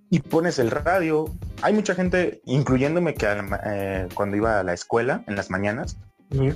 Y 0.09 0.19
pones 0.19 0.59
el 0.59 0.71
radio. 0.71 1.25
Hay 1.62 1.74
mucha 1.74 1.93
gente, 1.93 2.41
incluyéndome 2.45 3.13
que 3.13 3.27
eh, 3.65 4.07
cuando 4.13 4.38
iba 4.38 4.59
a 4.59 4.63
la 4.63 4.74
escuela 4.74 5.24
en 5.27 5.36
las 5.36 5.50
mañanas, 5.50 5.98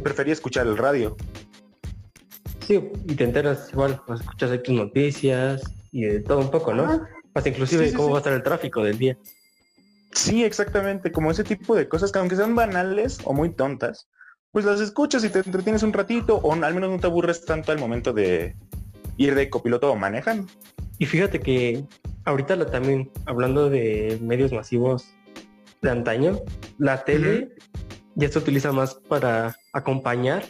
prefería 0.01 0.33
escuchar 0.33 0.67
el 0.67 0.77
radio. 0.77 1.15
Sí, 2.65 2.91
y 3.07 3.15
te 3.15 3.23
enteras 3.25 3.69
igual, 3.71 4.01
pues 4.07 4.21
escuchas 4.21 4.51
ahí 4.51 4.59
tus 4.63 4.75
noticias 4.75 5.61
y 5.91 6.05
de 6.05 6.19
todo 6.21 6.39
un 6.39 6.49
poco, 6.49 6.73
¿no? 6.73 7.05
Hasta 7.33 7.49
inclusive 7.49 7.93
cómo 7.93 8.09
va 8.09 8.17
a 8.17 8.19
estar 8.19 8.33
el 8.33 8.43
tráfico 8.43 8.83
del 8.83 8.97
día. 8.97 9.17
Sí, 10.13 10.43
exactamente, 10.43 11.11
como 11.11 11.31
ese 11.31 11.43
tipo 11.43 11.75
de 11.75 11.87
cosas 11.87 12.11
que 12.11 12.19
aunque 12.19 12.35
sean 12.35 12.55
banales 12.55 13.19
o 13.23 13.33
muy 13.33 13.49
tontas, 13.49 14.07
pues 14.53 14.65
las 14.65 14.79
escuchas 14.79 15.24
y 15.24 15.29
te 15.29 15.39
entretienes 15.39 15.81
un 15.81 15.91
ratito 15.91 16.38
o 16.38 16.53
al 16.53 16.74
menos 16.75 16.91
no 16.91 17.00
te 17.00 17.07
aburres 17.07 17.43
tanto 17.43 17.72
al 17.72 17.79
momento 17.79 18.13
de 18.13 18.55
ir 19.17 19.33
de 19.33 19.50
copiloto 19.50 19.91
o 19.91 19.95
manejan. 19.95 20.48
Y 21.00 21.07
fíjate 21.07 21.39
que 21.39 21.83
ahorita 22.25 22.63
también, 22.67 23.12
hablando 23.25 23.72
de 23.72 24.19
medios 24.22 24.53
masivos 24.53 25.12
de 25.81 25.89
antaño, 25.89 26.39
la 26.77 27.03
tele 27.03 27.50
ya 28.13 28.29
se 28.29 28.38
utiliza 28.38 28.72
más 28.72 28.93
para 28.93 29.55
acompañar, 29.74 30.43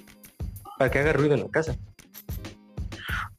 para 0.77 0.91
que 0.91 1.00
haga 1.00 1.13
ruido 1.13 1.36
en 1.36 1.43
la 1.43 1.50
casa. 1.50 1.77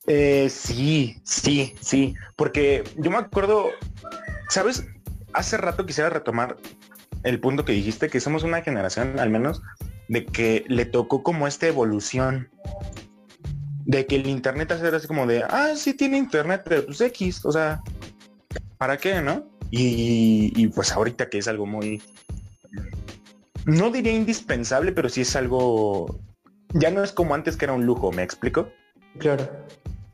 Eh, 0.06 0.48
sí, 0.48 1.20
sí, 1.24 1.74
sí, 1.80 2.14
porque 2.36 2.84
yo 2.96 3.10
me 3.10 3.18
acuerdo, 3.18 3.68
¿sabes? 4.48 4.86
Hace 5.34 5.58
rato 5.58 5.84
quisiera 5.84 6.08
retomar 6.08 6.56
el 7.22 7.38
punto 7.38 7.66
que 7.66 7.72
dijiste, 7.72 8.08
que 8.08 8.20
somos 8.20 8.44
una 8.44 8.62
generación, 8.62 9.20
al 9.20 9.28
menos, 9.28 9.60
de 10.08 10.24
que 10.26 10.64
le 10.68 10.84
tocó 10.84 11.22
como 11.22 11.46
esta 11.46 11.66
evolución 11.66 12.50
de 13.86 14.06
que 14.06 14.16
el 14.16 14.26
internet 14.26 14.72
hacer 14.72 14.94
así 14.94 15.06
como 15.06 15.26
de, 15.26 15.42
ah, 15.42 15.72
sí 15.76 15.94
tiene 15.94 16.16
internet, 16.16 16.62
pero 16.64 16.86
pues 16.86 17.00
X, 17.00 17.44
o 17.44 17.52
sea, 17.52 17.82
¿para 18.78 18.96
qué, 18.96 19.20
no? 19.20 19.46
Y, 19.70 20.52
y, 20.56 20.68
pues 20.68 20.92
ahorita 20.92 21.28
que 21.28 21.38
es 21.38 21.48
algo 21.48 21.66
muy, 21.66 22.00
no 23.66 23.90
diría 23.90 24.12
indispensable, 24.12 24.92
pero 24.92 25.08
sí 25.08 25.22
es 25.22 25.36
algo, 25.36 26.20
ya 26.74 26.90
no 26.90 27.02
es 27.02 27.12
como 27.12 27.34
antes 27.34 27.56
que 27.56 27.64
era 27.64 27.74
un 27.74 27.84
lujo, 27.84 28.12
¿me 28.12 28.22
explico? 28.22 28.68
Claro. 29.18 29.48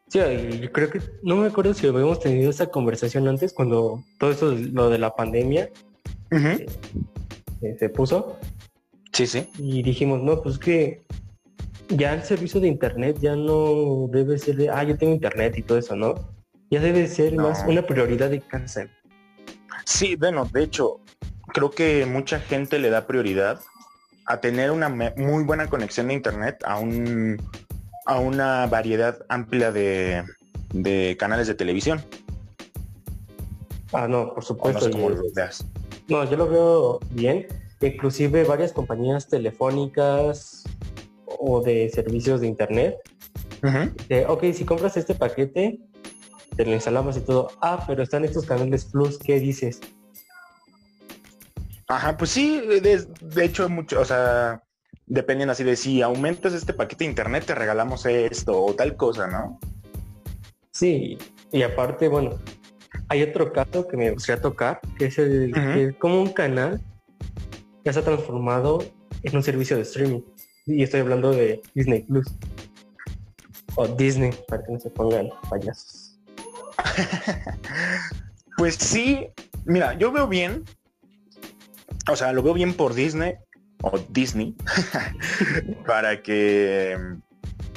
Sí, 0.09 0.19
yo 0.61 0.73
creo 0.73 0.91
que, 0.91 1.01
no 1.23 1.37
me 1.37 1.47
acuerdo 1.47 1.73
si 1.73 1.87
habíamos 1.87 2.19
tenido 2.19 2.51
esa 2.51 2.67
conversación 2.67 3.29
antes 3.29 3.53
cuando 3.53 4.03
todo 4.19 4.33
eso, 4.33 4.53
lo 4.73 4.91
de 4.91 4.99
la 4.99 5.15
pandemia, 5.15 5.71
eh, 6.33 6.67
eh, 7.63 7.77
se 7.79 7.89
puso. 7.91 8.37
Sí, 9.13 9.27
sí. 9.27 9.49
Y 9.59 9.83
dijimos, 9.83 10.23
no, 10.23 10.43
pues 10.43 10.59
que 10.59 11.03
ya 11.89 12.15
el 12.15 12.23
servicio 12.23 12.61
de 12.61 12.69
internet 12.69 13.19
ya 13.21 13.37
no 13.37 14.09
debe 14.11 14.39
ser 14.39 14.57
de, 14.57 14.71
ah, 14.71 14.85
yo 14.85 14.97
tengo 14.97 15.13
internet 15.13 15.59
y 15.59 15.63
todo 15.63 15.79
eso, 15.79 15.97
¿no? 15.97 16.15
Ya 16.71 16.81
debe 16.81 17.07
ser 17.09 17.35
más 17.35 17.65
una 17.67 17.85
prioridad 17.85 18.31
de 18.31 18.41
casa. 18.41 18.87
Sí, 19.85 20.15
bueno, 20.15 20.49
de 20.53 20.63
hecho, 20.63 21.01
creo 21.49 21.71
que 21.71 22.07
mucha 22.07 22.39
gente 22.39 22.79
le 22.79 22.91
da 22.91 23.07
prioridad 23.07 23.61
a 24.27 24.41
tener 24.41 24.71
una 24.71 24.89
muy 24.89 25.43
buena 25.43 25.69
conexión 25.69 26.09
de 26.09 26.15
internet 26.15 26.63
a 26.65 26.79
un 26.79 27.43
a 28.07 28.19
una 28.19 28.67
variedad 28.67 29.19
amplia 29.29 29.73
de, 29.73 30.25
de 30.73 31.17
canales 31.19 31.49
de 31.49 31.55
televisión. 31.55 32.03
Ah, 33.93 34.07
no, 34.07 34.33
por 34.33 34.45
supuesto. 34.45 34.89
No, 36.09 36.29
yo 36.31 36.37
lo 36.37 36.49
veo 36.49 37.01
bien. 37.11 37.47
Inclusive 37.81 38.45
varias 38.45 38.73
compañías 38.73 39.29
telefónicas 39.29 40.65
o 41.27 41.63
de 41.63 41.89
servicios 41.89 42.41
de 42.41 42.47
internet. 42.47 42.97
ok, 44.29 44.45
si 44.53 44.65
compras 44.65 44.97
este 44.97 45.15
paquete, 45.15 45.79
te 46.57 46.65
lo 46.65 46.73
instalamos 46.73 47.17
y 47.17 47.21
todo. 47.21 47.49
Ah, 47.61 47.85
pero 47.87 48.03
están 48.03 48.25
estos 48.25 48.45
canales 48.45 48.85
Plus, 48.85 49.19
¿qué 49.19 49.41
dices? 49.41 49.81
Ajá, 51.89 52.17
pues 52.17 52.31
sí, 52.31 52.61
de, 52.61 53.05
de 53.21 53.45
hecho, 53.45 53.69
mucho, 53.69 54.01
o 54.01 54.05
sea, 54.05 54.63
dependen 55.07 55.51
así 55.51 55.65
de 55.65 55.75
si 55.75 56.03
aumentas 56.03 56.53
este 56.53 56.73
paquete 56.73 57.05
de 57.05 57.11
internet, 57.11 57.45
te 57.47 57.55
regalamos 57.55 58.07
esto 58.07 58.63
o 58.63 58.75
tal 58.75 58.97
cosa, 58.97 59.27
¿no? 59.27 59.59
Sí, 60.71 61.19
y 61.51 61.63
aparte, 61.63 62.07
bueno, 62.07 62.39
hay 63.09 63.23
otro 63.23 63.53
caso 63.53 63.89
que 63.89 63.97
me 63.97 64.13
gustaría 64.13 64.41
tocar, 64.41 64.81
que 64.99 65.07
es 65.07 65.19
el 65.19 65.53
que 65.53 65.97
como 65.99 66.23
un 66.23 66.33
canal 66.33 66.81
ya 67.85 67.93
se 67.93 67.99
ha 68.01 68.05
transformado 68.05 68.85
en 69.23 69.37
un 69.37 69.43
servicio 69.43 69.77
de 69.77 69.83
streaming. 69.83 70.21
Y 70.67 70.83
estoy 70.83 71.01
hablando 71.01 71.33
de 71.33 71.63
Disney 71.75 72.03
Plus. 72.03 72.27
O 73.77 73.87
Disney, 73.87 74.33
para 74.49 74.65
que 74.65 74.73
no 74.73 74.81
se 74.81 74.91
pongan 74.91 75.31
payasos. 75.49 76.19
pues 78.57 78.75
sí, 78.75 79.29
mira, 79.65 79.95
yo 79.95 80.13
veo 80.13 80.29
bien. 80.29 80.65
O 82.11 82.17
sea, 82.17 82.33
lo 82.33 82.43
veo 82.43 82.55
bien 82.55 82.75
por 82.75 82.95
Disney 82.95 83.35
o 83.83 83.99
Disney 84.11 84.55
para 85.87 86.23
que 86.23 86.99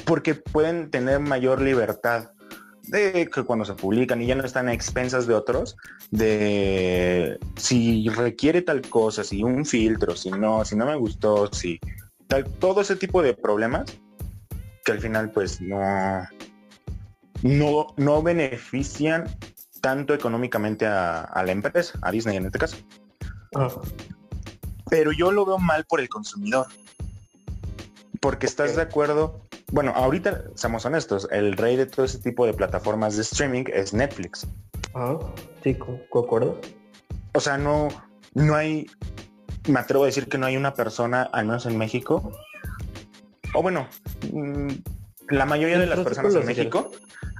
porque 0.06 0.36
pueden 0.36 0.92
tener 0.92 1.20
mayor 1.20 1.62
libertad 1.62 2.32
de 2.84 3.30
que 3.34 3.44
cuando 3.44 3.66
se 3.66 3.74
publican 3.74 4.22
y 4.22 4.28
ya 4.28 4.36
no 4.36 4.44
están 4.44 4.68
a 4.68 4.74
expensas 4.74 5.26
de 5.26 5.34
otros, 5.34 5.78
de 6.12 7.40
si 7.56 8.08
requiere 8.10 8.62
tal 8.62 8.82
cosa, 8.82 9.24
si 9.24 9.44
un 9.44 9.66
filtro, 9.66 10.16
si 10.16 10.32
no, 10.32 10.66
si 10.66 10.76
no 10.76 10.86
me 10.86 10.96
gustó, 10.96 11.52
si 11.52 11.80
tal, 12.28 12.46
todo 12.46 12.82
ese 12.82 12.96
tipo 12.96 13.22
de 13.22 13.34
problemas 13.34 13.86
que 14.84 14.92
al 14.92 15.00
final 15.00 15.32
pues 15.32 15.62
no, 15.62 16.28
no, 17.42 17.88
no 17.96 18.22
benefician 18.22 19.26
tanto 19.82 20.14
económicamente 20.14 20.86
a, 20.86 21.44
la 21.46 21.52
empresa, 21.52 21.98
a 22.02 22.12
Disney 22.12 22.38
en 22.38 22.46
este 22.46 22.60
caso. 22.60 22.78
Ah. 23.56 23.70
Pero 24.90 25.12
yo 25.12 25.32
lo 25.32 25.46
veo 25.46 25.58
mal 25.58 25.86
por 25.86 26.00
el 26.00 26.10
consumidor. 26.10 26.68
Porque 28.20 28.46
estás 28.46 28.76
de 28.76 28.82
acuerdo 28.82 29.42
bueno, 29.74 29.92
ahorita, 29.96 30.44
seamos 30.54 30.86
honestos, 30.86 31.28
el 31.32 31.58
rey 31.58 31.76
de 31.76 31.88
todo 31.88 32.06
ese 32.06 32.20
tipo 32.20 32.46
de 32.46 32.54
plataformas 32.54 33.16
de 33.16 33.24
streaming 33.24 33.64
es 33.74 33.92
Netflix. 33.92 34.48
Ah, 34.94 35.18
sí, 35.64 35.76
concuerdo. 36.12 36.62
O 37.34 37.40
sea, 37.40 37.58
no, 37.58 37.88
no 38.36 38.54
hay, 38.54 38.86
me 39.68 39.80
atrevo 39.80 40.04
a 40.04 40.06
decir 40.06 40.30
que 40.30 40.38
no 40.38 40.46
hay 40.46 40.58
una 40.58 40.76
persona, 40.76 41.24
al 41.24 41.48
menos 41.48 41.66
en 41.66 41.76
México, 41.80 42.32
o 43.56 43.64
bueno, 43.64 43.88
mm, 44.32 44.74
la 45.30 45.48
mayoría 45.48 45.80
de 45.80 45.88
las 45.88 46.02
personas 46.02 46.36
en 46.36 46.46
México, 46.46 46.92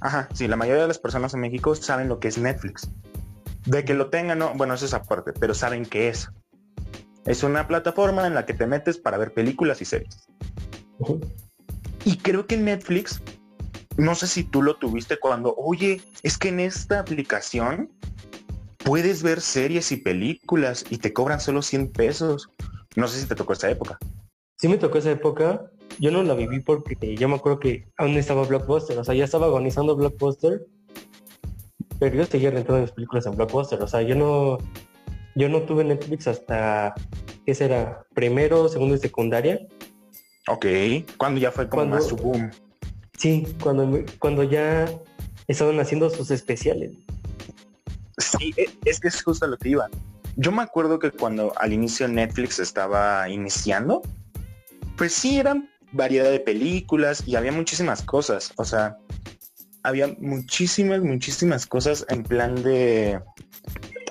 ajá, 0.02 0.28
sí, 0.34 0.48
la 0.48 0.56
mayoría 0.56 0.82
de 0.82 0.88
las 0.88 0.98
personas 0.98 1.36
en 1.36 1.42
México 1.42 1.76
saben 1.76 2.08
lo 2.08 2.20
que 2.20 2.30
es 2.30 2.40
Netflix. 2.40 2.90
De 3.68 3.86
que 3.86 3.94
lo 3.94 4.10
tengan, 4.10 4.40
no, 4.40 4.56
bueno, 4.56 4.74
eso 4.74 4.86
es 4.86 4.96
aparte, 4.96 5.34
pero 5.34 5.54
saben 5.54 5.86
qué 5.86 6.08
es. 6.08 6.32
Es 7.28 7.44
una 7.44 7.68
plataforma 7.68 8.26
en 8.26 8.34
la 8.34 8.48
que 8.48 8.56
te 8.56 8.66
metes 8.66 8.98
para 8.98 9.20
ver 9.20 9.36
películas 9.36 9.84
y 9.84 9.86
series. 9.86 10.28
Y 12.06 12.18
creo 12.18 12.46
que 12.48 12.58
Netflix, 12.58 13.22
no 13.98 14.16
sé 14.16 14.28
si 14.28 14.44
tú 14.44 14.62
lo 14.62 14.76
tuviste 14.76 15.18
cuando, 15.18 15.56
oye, 15.58 16.02
es 16.22 16.38
que 16.38 16.50
en 16.50 16.60
esta 16.60 17.00
aplicación 17.00 17.90
puedes 18.84 19.24
ver 19.24 19.42
series 19.42 19.92
y 19.92 19.98
películas 19.98 20.86
y 20.90 20.98
te 20.98 21.14
cobran 21.14 21.40
solo 21.40 21.62
100 21.62 21.92
pesos. 21.92 22.50
No 22.96 23.08
sé 23.08 23.22
si 23.22 23.28
te 23.28 23.36
tocó 23.36 23.54
esa 23.54 23.70
época. 23.70 23.98
Sí 24.58 24.68
me 24.68 24.78
tocó 24.78 24.98
esa 24.98 25.12
época. 25.12 25.72
Yo 26.00 26.12
no 26.12 26.24
la 26.24 26.34
viví 26.34 26.60
porque 26.60 27.16
yo 27.16 27.30
me 27.30 27.36
acuerdo 27.36 27.60
que 27.60 27.88
aún 27.98 28.12
estaba 28.18 28.46
Blockbuster. 28.46 28.98
O 28.98 29.04
sea, 29.04 29.16
ya 29.16 29.26
estaba 29.26 29.48
agonizando 29.48 29.96
Blockbuster. 29.96 30.66
Pero 32.00 32.16
yo 32.16 32.26
seguía 32.26 32.52
rentando 32.52 32.82
mis 32.82 32.92
películas 32.92 33.26
en 33.26 33.36
Blockbuster. 33.36 33.82
O 33.82 33.88
sea, 33.88 34.02
yo 34.02 34.16
no, 34.16 34.58
yo 35.36 35.50
no 35.50 35.62
tuve 35.64 35.84
Netflix 35.84 36.28
hasta, 36.28 36.94
¿qué 37.46 37.56
será? 37.56 38.06
Primero, 38.14 38.68
segundo 38.70 38.96
y 38.96 39.00
secundaria. 39.00 39.60
Ok, 40.48 40.66
cuando 41.18 41.40
ya 41.40 41.52
fue 41.52 41.70
como 41.70 41.86
más 41.86 42.08
su 42.08 42.16
boom. 42.16 42.52
Sí, 43.18 43.48
cuando, 43.62 44.04
cuando 44.20 44.44
ya 44.44 44.90
estaban 45.48 45.80
haciendo 45.80 46.10
sus 46.10 46.32
especiales. 46.32 46.92
Sí, 48.18 48.54
e, 48.58 48.70
es 48.86 49.00
que 49.00 49.08
es 49.08 49.24
justo 49.24 49.48
lo 49.48 49.58
que 49.58 49.70
iba. 49.70 49.90
Yo 50.36 50.52
me 50.52 50.64
acuerdo 50.64 51.00
que 51.00 51.12
cuando 51.12 51.54
al 51.58 51.74
inicio 51.74 52.08
Netflix 52.08 52.60
estaba 52.60 53.30
iniciando, 53.30 54.02
pues 54.98 55.14
sí, 55.14 55.38
eran 55.40 55.70
variedad 55.92 56.32
de 56.32 56.40
películas 56.40 57.24
y 57.26 57.36
había 57.36 57.52
muchísimas 57.52 58.02
cosas. 58.02 58.52
O 58.58 58.66
sea, 58.66 58.98
había 59.84 60.08
muchísimas, 60.20 61.02
muchísimas 61.02 61.66
cosas 61.68 62.06
en 62.10 62.24
plan 62.24 62.62
de... 62.64 63.22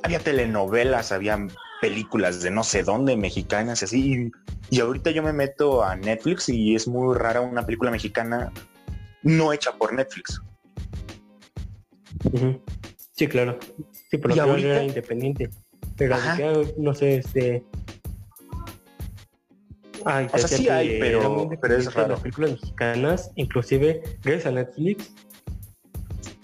Había 0.03 0.21
telenovelas, 0.21 1.13
había 1.13 1.47
películas 1.83 2.41
de 2.43 2.53
no 2.53 2.63
sé 2.63 2.85
dónde, 2.85 3.17
mexicanas 3.17 3.83
y 3.83 3.85
así. 3.85 4.33
Y 4.71 4.81
ahorita 4.81 5.11
yo 5.11 5.21
me 5.25 5.33
meto 5.33 5.83
a 5.83 5.97
Netflix 5.97 6.49
y 6.49 6.77
es 6.77 6.87
muy 6.87 7.19
rara 7.19 7.41
una 7.41 7.67
película 7.67 7.91
mexicana 7.91 8.53
no 9.25 9.53
hecha 9.53 9.73
por 9.73 9.93
Netflix. 9.93 10.41
Sí, 13.17 13.27
claro. 13.27 13.59
Sí, 14.09 14.17
pero 14.17 14.37
la 14.37 14.59
era 14.59 14.85
independiente. 14.85 15.51
Pero 15.97 16.17
no 16.79 16.95
sé, 16.95 17.17
este... 17.17 17.65
Ay, 20.05 20.29
o 20.33 20.39
sea, 20.39 20.49
sí 20.49 20.69
hay, 20.69 21.01
pero, 21.01 21.51
pero 21.61 21.77
es 21.77 21.93
raro. 21.93 22.11
Las 22.11 22.21
películas 22.21 22.53
mexicanas, 22.53 23.33
inclusive 23.35 24.03
gracias 24.23 24.47
a 24.47 24.51
Netflix, 24.53 25.13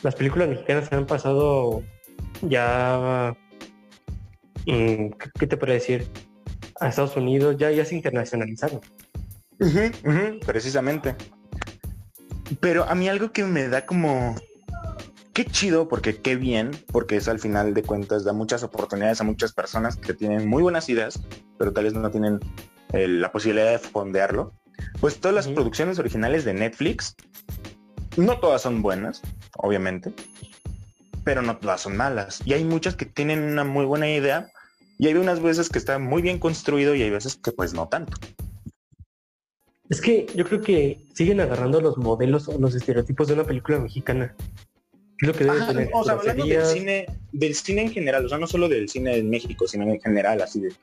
las 0.03 0.17
películas 0.17 0.49
mexicanas 0.49 0.93
han 0.93 1.07
pasado 1.07 1.83
ya, 2.43 3.37
¿qué 5.39 5.47
te 5.47 5.57
puedo 5.57 5.73
decir? 5.73 6.07
A 6.81 6.89
Estados 6.89 7.17
Unidos 7.17 7.57
ya, 7.59 7.71
ya 7.71 7.85
se 7.85 7.95
internacionalizaron. 7.95 8.81
precisamente. 10.47 11.17
Pero 12.61 12.85
a 12.85 12.95
mí 12.95 13.09
algo 13.09 13.33
que 13.33 13.45
me 13.45 13.69
da 13.69 13.87
como 13.87 14.37
qué 15.33 15.45
chido, 15.45 15.89
porque 15.89 16.17
qué 16.17 16.37
bien, 16.37 16.71
porque 16.93 17.17
es 17.17 17.29
al 17.29 17.39
final 17.39 17.73
de 17.73 17.83
cuentas 17.83 18.25
da 18.25 18.33
muchas 18.33 18.63
oportunidades 18.63 19.21
a 19.21 19.25
muchas 19.25 19.53
personas 19.53 19.97
que 19.97 20.15
tienen 20.15 20.47
muy 20.49 20.63
buenas 20.63 20.89
ideas, 20.89 21.21
pero 21.59 21.73
tal 21.73 21.85
vez 21.85 21.95
no 21.95 22.11
tienen 22.11 22.41
eh, 22.93 23.09
la 23.09 23.33
posibilidad 23.33 23.71
de 23.71 23.79
fondearlo. 23.79 24.53
Pues 25.01 25.19
todas 25.19 25.35
las 25.35 25.49
producciones 25.49 25.99
originales 25.99 26.45
de 26.45 26.55
Netflix, 26.55 27.17
no 28.17 28.39
todas 28.39 28.63
son 28.63 28.83
buenas, 28.83 29.23
obviamente, 29.57 30.13
pero 31.25 31.43
no 31.43 31.57
todas 31.57 31.81
son 31.81 31.97
malas. 31.97 32.41
Y 32.45 32.53
hay 32.53 32.65
muchas 32.65 32.97
que 32.97 33.07
tienen 33.07 33.43
una 33.43 33.65
muy 33.65 33.85
buena 33.85 34.09
idea 34.11 34.51
y 34.99 35.07
hay 35.07 35.15
unas 35.15 35.41
veces 35.41 35.69
que 35.69 35.79
está 35.79 35.99
muy 35.99 36.23
bien 36.23 36.39
construido 36.39 36.95
y 36.95 37.03
hay 37.03 37.11
veces 37.11 37.37
que 37.37 37.53
pues 37.53 37.73
no 37.73 37.89
tanto. 37.89 38.17
Es 39.89 40.01
que 40.01 40.27
yo 40.35 40.45
creo 40.45 40.61
que 40.61 41.07
siguen 41.15 41.41
agarrando 41.41 41.81
los 41.81 41.97
modelos 41.97 42.49
o 42.49 42.59
los 42.59 42.75
estereotipos 42.75 43.29
de 43.29 43.35
una 43.35 43.45
película 43.45 43.79
mexicana. 43.79 44.35
lo 45.21 45.33
que 45.33 45.45
debe 45.45 45.65
tener. 45.67 45.91
O 45.95 46.05
sea, 46.05 46.15
hablando 46.15 46.45
del 46.45 46.67
cine, 46.67 47.07
del 47.33 47.55
cine 47.55 47.83
en 47.83 47.93
general, 47.93 48.27
o 48.27 48.29
sea, 48.29 48.39
no 48.39 48.47
solo 48.47 48.69
del 48.69 48.89
cine 48.89 49.17
en 49.17 49.31
México, 49.31 49.67
sino 49.67 49.85
en 49.85 50.01
general, 50.01 50.43
así 50.43 50.61
de. 50.61 50.75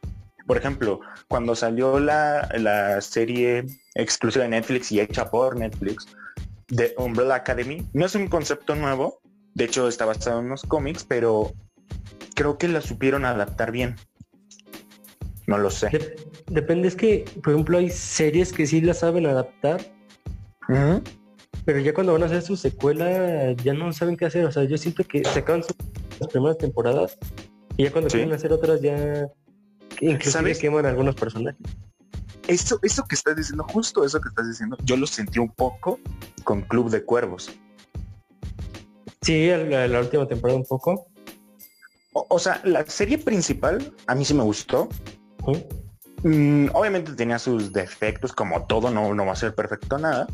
Por 0.48 0.57
ejemplo, 0.57 1.01
cuando 1.27 1.55
salió 1.55 2.00
la, 2.00 2.48
la 2.57 3.01
serie 3.01 3.65
exclusiva 3.95 4.43
de 4.43 4.50
Netflix 4.50 4.91
y 4.91 5.00
hecha 5.00 5.29
por 5.29 5.57
Netflix 5.57 6.07
de 6.67 6.93
Umbrella 6.98 7.36
Academy, 7.36 7.86
no 7.93 8.05
es 8.05 8.15
un 8.15 8.27
concepto 8.27 8.75
nuevo, 8.75 9.19
de 9.55 9.65
hecho 9.65 9.88
está 9.88 10.05
basado 10.05 10.39
en 10.39 10.45
unos 10.45 10.62
cómics, 10.63 11.03
pero 11.03 11.53
creo 12.36 12.58
que 12.58 12.68
la 12.68 12.82
supieron 12.82 13.25
adaptar 13.25 13.72
bien. 13.72 13.96
No 15.48 15.58
lo 15.58 15.70
sé. 15.70 15.89
depende, 16.48 16.88
es 16.88 16.96
que, 16.96 17.25
por 17.44 17.54
ejemplo, 17.54 17.77
hay 17.77 17.89
series 17.89 18.51
que 18.51 18.68
sí 18.68 18.82
la 18.82 18.94
saben 18.94 19.25
adaptar. 19.25 19.82
Pero 21.65 21.80
ya 21.80 21.94
cuando 21.94 22.13
van 22.13 22.24
a 22.24 22.25
hacer 22.27 22.42
su 22.42 22.56
secuela, 22.56 23.51
ya 23.54 23.74
no 23.74 23.92
saben 23.94 24.18
qué 24.18 24.25
hacer. 24.25 24.46
O 24.46 24.51
sea, 24.51 24.63
yo 24.65 24.77
siento 24.77 25.04
que 25.04 25.24
se 25.24 25.39
acaban 25.39 25.63
las 26.20 26.30
primeras 26.30 26.58
temporadas 26.58 27.18
y 27.77 27.84
ya 27.84 27.92
cuando 27.92 28.10
quieren 28.10 28.34
hacer 28.34 28.54
otras 28.54 28.82
ya 28.82 29.27
inclusive 30.01 30.58
queman 30.58 30.86
algunos 30.86 31.15
personajes. 31.15 31.60
Eso, 32.48 32.80
eso 32.84 33.04
que 33.08 33.15
estás 33.15 33.36
diciendo, 33.36 33.63
justo 33.63 34.04
eso 34.04 34.22
que 34.22 34.30
estás 34.30 34.48
diciendo, 34.48 34.77
yo 34.84 34.98
lo 34.98 35.08
sentí 35.08 35.39
un 35.39 35.50
poco 35.50 36.00
con 36.44 36.62
Club 36.62 36.92
de 36.92 37.04
Cuervos. 37.04 37.51
Sí, 39.22 39.48
la, 39.48 39.88
la 39.88 40.00
última 40.00 40.27
temporada 40.27 40.60
un 40.60 40.65
poco. 40.65 41.08
O, 42.17 42.39
sea, 42.39 42.62
la 42.63 42.86
serie 42.86 43.17
principal 43.17 43.93
a 44.07 44.15
mí 44.15 44.24
sí 44.24 44.34
me 44.34 44.43
gustó. 44.43 44.88
Mm, 46.24 46.67
obviamente 46.72 47.12
tenía 47.12 47.38
sus 47.38 47.74
defectos, 47.74 48.31
como 48.31 48.65
todo, 48.67 48.89
no, 48.89 49.13
no 49.13 49.25
va 49.25 49.34
a 49.34 49.36
ser 49.36 49.53
perfecto 49.53 49.98
nada. 49.98 50.25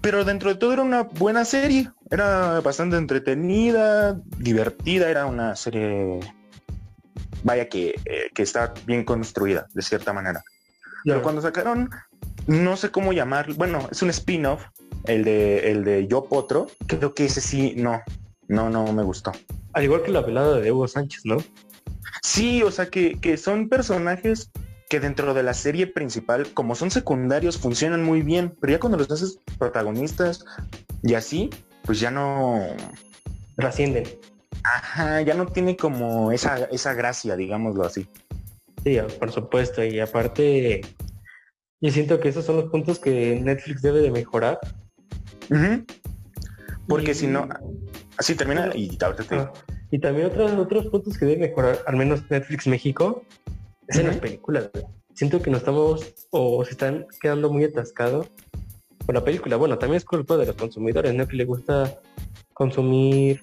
Pero 0.00 0.24
dentro 0.24 0.50
de 0.50 0.56
todo 0.56 0.72
era 0.72 0.82
una 0.82 1.04
buena 1.04 1.44
serie. 1.44 1.88
Era 2.10 2.60
bastante 2.62 2.96
entretenida, 2.96 4.20
divertida, 4.38 5.08
era 5.08 5.26
una 5.26 5.54
serie, 5.54 6.18
vaya 7.44 7.68
que, 7.68 7.94
eh, 8.04 8.30
que 8.34 8.42
está 8.42 8.74
bien 8.86 9.04
construida, 9.04 9.68
de 9.72 9.82
cierta 9.82 10.12
manera. 10.12 10.42
Pero 11.04 11.22
cuando 11.22 11.42
sacaron, 11.42 11.90
no 12.48 12.76
sé 12.76 12.90
cómo 12.90 13.12
llamar, 13.12 13.54
bueno, 13.54 13.88
es 13.92 14.02
un 14.02 14.10
spin-off, 14.10 14.64
el 15.04 15.22
de, 15.22 15.70
el 15.70 15.84
de 15.84 16.08
Yo 16.08 16.24
Potro, 16.24 16.66
creo 16.88 17.14
que 17.14 17.26
ese 17.26 17.40
sí, 17.40 17.74
no, 17.76 18.02
no, 18.48 18.68
no 18.68 18.92
me 18.92 19.04
gustó. 19.04 19.30
Al 19.76 19.84
igual 19.84 20.02
que 20.02 20.10
la 20.10 20.22
velada 20.22 20.58
de 20.58 20.72
Hugo 20.72 20.88
Sánchez, 20.88 21.26
¿no? 21.26 21.36
Sí, 22.22 22.62
o 22.62 22.70
sea 22.70 22.86
que, 22.86 23.20
que 23.20 23.36
son 23.36 23.68
personajes 23.68 24.50
que 24.88 25.00
dentro 25.00 25.34
de 25.34 25.42
la 25.42 25.52
serie 25.52 25.86
principal, 25.86 26.46
como 26.54 26.74
son 26.74 26.90
secundarios, 26.90 27.58
funcionan 27.58 28.02
muy 28.02 28.22
bien, 28.22 28.56
pero 28.58 28.72
ya 28.72 28.80
cuando 28.80 28.96
los 28.96 29.10
haces 29.10 29.38
protagonistas 29.58 30.46
y 31.02 31.12
así, 31.12 31.50
pues 31.84 32.00
ya 32.00 32.10
no 32.10 32.58
trascienden. 33.56 34.04
Ajá, 34.64 35.20
ya 35.20 35.34
no 35.34 35.44
tiene 35.44 35.76
como 35.76 36.32
esa, 36.32 36.56
esa 36.72 36.94
gracia, 36.94 37.36
digámoslo 37.36 37.84
así. 37.84 38.08
Sí, 38.82 38.96
por 39.18 39.30
supuesto, 39.30 39.84
y 39.84 40.00
aparte, 40.00 40.80
yo 41.82 41.90
siento 41.90 42.18
que 42.18 42.30
esos 42.30 42.46
son 42.46 42.56
los 42.56 42.70
puntos 42.70 42.98
que 42.98 43.38
Netflix 43.44 43.82
debe 43.82 44.00
de 44.00 44.10
mejorar. 44.10 44.58
Porque 46.88 47.14
si 47.14 47.26
no, 47.26 47.46
así 48.18 48.34
termina 48.34 48.70
y 48.74 48.96
ahorita 49.00 49.24
te... 49.24 49.34
Ah, 49.36 49.52
y 49.90 49.98
también 49.98 50.26
otros, 50.26 50.52
otros 50.52 50.86
puntos 50.86 51.16
que 51.16 51.26
debe 51.26 51.48
mejorar, 51.48 51.78
al 51.86 51.96
menos 51.96 52.28
Netflix 52.30 52.66
México, 52.66 53.22
es 53.86 53.98
en 53.98 54.08
las 54.08 54.16
películas. 54.16 54.70
Siento 55.14 55.40
que 55.40 55.50
no 55.50 55.56
estamos 55.56 56.14
o 56.30 56.64
se 56.64 56.72
están 56.72 57.06
quedando 57.20 57.50
muy 57.50 57.64
atascados 57.64 58.28
con 59.04 59.14
la 59.14 59.24
película. 59.24 59.56
Bueno, 59.56 59.78
también 59.78 59.98
es 59.98 60.04
culpa 60.04 60.36
de 60.36 60.46
los 60.46 60.56
consumidores, 60.56 61.14
¿no? 61.14 61.26
Que 61.28 61.36
le 61.36 61.44
gusta 61.44 62.00
consumir 62.52 63.42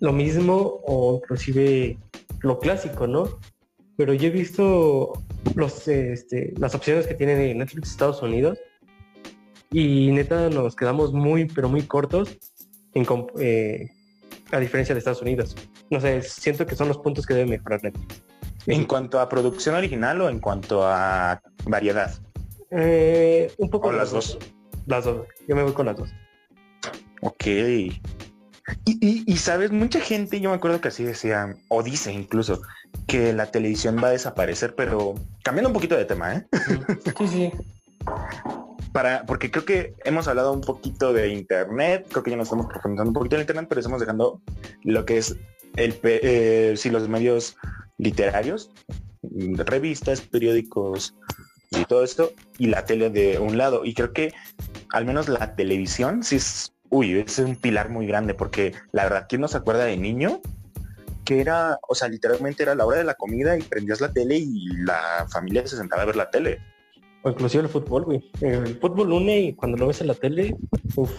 lo 0.00 0.12
mismo 0.12 0.80
o 0.86 1.20
inclusive 1.22 1.98
lo 2.40 2.58
clásico, 2.58 3.06
¿no? 3.06 3.38
Pero 3.96 4.12
yo 4.12 4.28
he 4.28 4.30
visto 4.30 5.12
los, 5.56 5.88
este, 5.88 6.52
las 6.58 6.74
opciones 6.74 7.06
que 7.06 7.14
tiene 7.14 7.54
Netflix 7.54 7.90
Estados 7.90 8.22
Unidos 8.22 8.58
y 9.70 10.10
neta 10.12 10.50
nos 10.50 10.76
quedamos 10.76 11.12
muy, 11.12 11.46
pero 11.46 11.68
muy 11.68 11.82
cortos 11.82 12.38
en, 12.94 13.06
eh, 13.40 13.90
a 14.52 14.58
diferencia 14.58 14.94
de 14.94 14.98
Estados 14.98 15.22
Unidos. 15.22 15.56
No 15.90 16.00
sé, 16.00 16.22
siento 16.22 16.66
que 16.66 16.74
son 16.74 16.88
los 16.88 16.98
puntos 16.98 17.26
que 17.26 17.34
debe 17.34 17.50
mejorar 17.50 17.82
Netflix. 17.82 18.22
¿En 18.66 18.84
cuanto 18.84 19.20
a 19.20 19.28
producción 19.28 19.74
original 19.74 20.20
o 20.20 20.28
en 20.28 20.40
cuanto 20.40 20.86
a 20.86 21.40
variedad? 21.64 22.14
Eh, 22.70 23.50
un 23.58 23.70
poco. 23.70 23.92
las 23.92 24.10
dos? 24.10 24.38
Las 24.86 25.04
dos. 25.04 25.26
Yo 25.46 25.56
me 25.56 25.62
voy 25.62 25.72
con 25.72 25.86
las 25.86 25.96
dos. 25.96 26.10
Ok. 27.22 27.46
Y, 27.46 28.00
y, 28.84 29.36
sabes, 29.38 29.72
mucha 29.72 29.98
gente, 29.98 30.40
yo 30.40 30.50
me 30.50 30.56
acuerdo 30.56 30.82
que 30.82 30.88
así 30.88 31.02
decía, 31.02 31.56
o 31.68 31.82
dice 31.82 32.12
incluso, 32.12 32.60
que 33.06 33.32
la 33.32 33.50
televisión 33.50 33.96
va 34.02 34.08
a 34.08 34.10
desaparecer, 34.10 34.74
pero 34.74 35.14
cambiando 35.42 35.70
un 35.70 35.74
poquito 35.74 35.96
de 35.96 36.04
tema, 36.04 36.34
¿eh? 36.34 36.46
Sí, 37.16 37.28
sí. 37.28 37.52
Para, 38.92 39.26
porque 39.26 39.50
creo 39.50 39.64
que 39.64 39.94
hemos 40.04 40.28
hablado 40.28 40.52
un 40.52 40.62
poquito 40.62 41.12
de 41.12 41.28
internet, 41.28 42.06
creo 42.10 42.22
que 42.22 42.30
ya 42.30 42.36
nos 42.36 42.46
estamos 42.46 42.66
profundizando 42.66 43.10
un 43.10 43.14
poquito 43.14 43.36
en 43.36 43.42
internet, 43.42 43.66
pero 43.68 43.80
estamos 43.80 44.00
dejando 44.00 44.40
lo 44.82 45.04
que 45.04 45.18
es 45.18 45.36
el 45.76 45.98
eh, 46.02 46.74
los 46.90 47.08
medios 47.08 47.56
literarios, 47.98 48.70
revistas, 49.22 50.20
periódicos 50.20 51.14
y 51.70 51.84
todo 51.84 52.02
esto, 52.02 52.32
y 52.56 52.68
la 52.68 52.84
tele 52.84 53.10
de 53.10 53.38
un 53.38 53.58
lado. 53.58 53.84
Y 53.84 53.94
creo 53.94 54.12
que 54.12 54.32
al 54.92 55.04
menos 55.04 55.28
la 55.28 55.54
televisión 55.54 56.22
sí 56.22 56.36
es, 56.36 56.72
uy, 56.90 57.18
es 57.18 57.38
un 57.38 57.56
pilar 57.56 57.90
muy 57.90 58.06
grande, 58.06 58.34
porque 58.34 58.74
la 58.92 59.04
verdad, 59.04 59.26
¿quién 59.28 59.40
no 59.40 59.48
se 59.48 59.58
acuerda 59.58 59.84
de 59.84 59.96
niño? 59.96 60.40
Que 61.24 61.40
era, 61.40 61.78
o 61.88 61.94
sea, 61.94 62.08
literalmente 62.08 62.62
era 62.62 62.74
la 62.74 62.86
hora 62.86 62.98
de 62.98 63.04
la 63.04 63.14
comida 63.14 63.58
y 63.58 63.62
prendías 63.62 64.00
la 64.00 64.12
tele 64.12 64.36
y 64.36 64.68
la 64.78 65.26
familia 65.30 65.66
se 65.66 65.76
sentaba 65.76 66.02
a 66.02 66.06
ver 66.06 66.16
la 66.16 66.30
tele. 66.30 66.58
O 67.28 67.30
inclusive 67.30 67.64
el 67.64 67.68
fútbol, 67.68 68.04
güey. 68.04 68.30
El 68.40 68.78
fútbol 68.78 69.12
une 69.12 69.40
y 69.40 69.54
cuando 69.54 69.76
lo 69.76 69.88
ves 69.88 70.00
en 70.00 70.06
la 70.06 70.14
tele, 70.14 70.56
uff, 70.96 71.12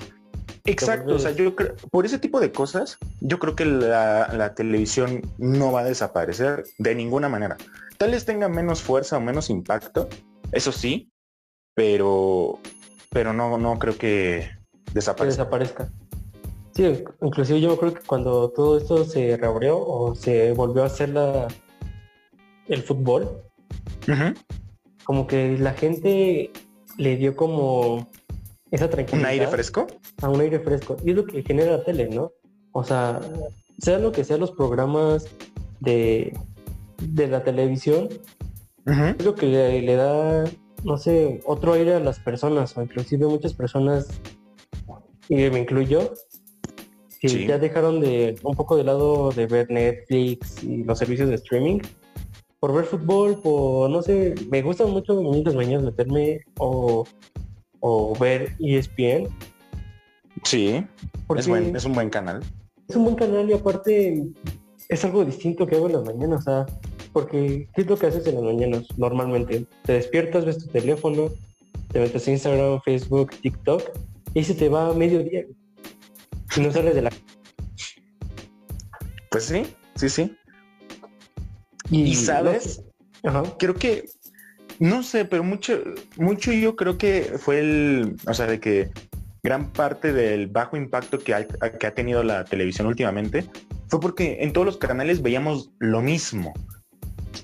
Exacto, 0.65 1.15
o 1.15 1.19
sea, 1.19 1.31
yo 1.31 1.55
creo, 1.55 1.75
por 1.91 2.05
ese 2.05 2.19
tipo 2.19 2.39
de 2.39 2.51
cosas, 2.51 2.97
yo 3.21 3.39
creo 3.39 3.55
que 3.55 3.65
la, 3.65 4.53
televisión 4.55 5.21
no 5.37 5.71
va 5.71 5.81
a 5.81 5.85
desaparecer 5.85 6.63
de 6.77 6.95
ninguna 6.95 7.29
manera. 7.29 7.57
Tal 7.97 8.11
vez 8.11 8.25
tenga 8.25 8.49
menos 8.49 8.81
fuerza 8.81 9.17
o 9.17 9.21
menos 9.21 9.49
impacto, 9.49 10.07
eso 10.51 10.71
sí, 10.71 11.11
pero, 11.75 12.59
pero 13.09 13.33
no, 13.33 13.57
no 13.57 13.79
creo 13.79 13.97
que 13.97 14.49
desaparezca. 14.93 15.43
desaparezca. 15.43 15.89
Sí, 16.75 17.03
inclusive 17.21 17.61
yo 17.61 17.77
creo 17.77 17.93
que 17.93 18.01
cuando 18.01 18.49
todo 18.49 18.77
esto 18.77 19.03
se 19.05 19.37
reabrió 19.37 19.79
o 19.79 20.15
se 20.15 20.53
volvió 20.53 20.83
a 20.83 20.87
hacer 20.87 21.09
la 21.09 21.47
el 22.67 22.83
fútbol, 22.83 23.41
como 25.09 25.25
que 25.25 25.57
la 25.57 25.73
gente 25.73 26.51
le 26.99 27.17
dio 27.17 27.35
como 27.35 28.07
esa 28.69 28.91
tranquilidad. 28.91 29.27
¿Un 29.27 29.31
aire 29.31 29.47
fresco? 29.47 29.87
A 30.21 30.29
un 30.29 30.39
aire 30.39 30.59
fresco. 30.59 30.97
Y 31.03 31.09
es 31.09 31.15
lo 31.15 31.25
que 31.25 31.41
genera 31.41 31.77
la 31.77 31.83
tele, 31.83 32.09
¿no? 32.09 32.31
O 32.73 32.83
sea, 32.83 33.19
sea 33.79 33.97
lo 33.97 34.11
que 34.11 34.23
sean 34.23 34.39
los 34.39 34.51
programas 34.51 35.25
de, 35.79 36.37
de 37.01 37.27
la 37.27 37.43
televisión, 37.43 38.07
es 38.85 39.25
lo 39.25 39.33
que 39.33 39.47
le, 39.47 39.95
da, 39.95 40.43
no 40.83 40.97
sé, 40.97 41.41
otro 41.43 41.73
aire 41.73 41.95
a 41.95 41.99
las 41.99 42.19
personas, 42.19 42.77
o 42.77 42.83
inclusive 42.83 43.25
muchas 43.25 43.55
personas, 43.55 44.09
y 45.27 45.37
me 45.37 45.57
incluyo, 45.61 46.13
que 47.19 47.47
ya 47.47 47.57
dejaron 47.57 47.99
de 47.99 48.35
un 48.43 48.55
poco 48.55 48.77
de 48.77 48.83
lado 48.83 49.31
de 49.31 49.47
ver 49.47 49.71
Netflix 49.71 50.63
y 50.63 50.83
los 50.83 50.99
servicios 50.99 51.29
de 51.29 51.35
streaming 51.35 51.79
por 52.59 52.73
ver 52.73 52.85
fútbol, 52.85 53.39
por 53.41 53.89
no 53.89 54.01
sé, 54.01 54.35
me 54.49 54.61
gustan 54.61 54.91
mucho 54.91 55.15
muchas 55.21 55.55
mañanas 55.55 55.83
meterme 55.83 56.41
o, 56.57 57.05
o 57.79 58.17
ver 58.19 58.55
ESPN. 58.59 59.27
Sí, 60.43 60.83
es, 61.35 61.47
buen, 61.47 61.75
es 61.75 61.85
un 61.85 61.93
buen 61.93 62.09
canal. 62.09 62.41
Es 62.87 62.95
un 62.95 63.05
buen 63.05 63.15
canal 63.15 63.49
y 63.49 63.53
aparte 63.53 64.23
es 64.89 65.05
algo 65.05 65.23
distinto 65.23 65.67
que 65.67 65.75
hago 65.75 65.87
en 65.87 65.93
las 65.93 66.05
mañanas, 66.05 66.41
o 66.41 66.43
sea, 66.43 66.65
porque 67.13 67.67
¿qué 67.73 67.81
es 67.81 67.87
lo 67.87 67.97
que 67.97 68.07
haces 68.07 68.25
en 68.27 68.35
las 68.35 68.43
mañanas 68.43 68.85
normalmente? 68.97 69.65
Te 69.83 69.93
despiertas, 69.93 70.45
ves 70.45 70.57
tu 70.57 70.67
teléfono, 70.67 71.29
te 71.91 71.99
metes 71.99 72.27
a 72.27 72.31
Instagram, 72.31 72.81
Facebook, 72.81 73.31
TikTok 73.41 73.83
y 74.33 74.43
se 74.43 74.53
te 74.53 74.69
va 74.69 74.89
a 74.89 74.93
mediodía 74.93 75.45
y 76.55 76.59
no 76.61 76.71
sales 76.71 76.95
de 76.95 77.03
la... 77.03 77.11
Pues 79.31 79.45
sí, 79.45 79.63
sí, 79.95 80.09
sí. 80.09 80.38
Y, 81.91 82.15
sabes, 82.15 82.83
creo 83.57 83.75
que, 83.75 84.05
no 84.79 85.03
sé, 85.03 85.25
pero 85.25 85.43
mucho, 85.43 85.79
mucho 86.17 86.51
yo 86.51 86.75
creo 86.75 86.97
que 86.97 87.35
fue 87.37 87.59
el, 87.59 88.15
o 88.27 88.33
sea, 88.33 88.45
de 88.45 88.59
que 88.59 88.91
gran 89.41 89.71
parte 89.71 90.13
del 90.13 90.47
bajo 90.47 90.77
impacto 90.77 91.19
que 91.19 91.33
ha, 91.33 91.47
que 91.47 91.87
ha 91.87 91.93
tenido 91.93 92.23
la 92.23 92.43
televisión 92.45 92.87
últimamente 92.87 93.49
fue 93.87 93.99
porque 93.99 94.37
en 94.41 94.53
todos 94.53 94.65
los 94.65 94.77
canales 94.77 95.21
veíamos 95.21 95.71
lo 95.79 96.01
mismo. 96.01 96.53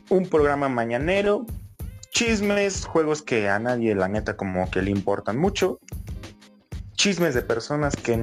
Un 0.10 0.28
programa 0.28 0.70
mañanero, 0.70 1.46
chismes, 2.12 2.86
juegos 2.86 3.22
que 3.22 3.50
a 3.50 3.60
nadie 3.60 3.96
la 3.96 4.08
neta 4.08 4.38
como 4.38 4.70
que 4.70 4.82
le 4.82 4.92
importan 4.92 5.38
mucho, 5.38 5.80
chismes 6.94 7.34
de 7.34 7.42
personas 7.42 7.96
que, 7.96 8.14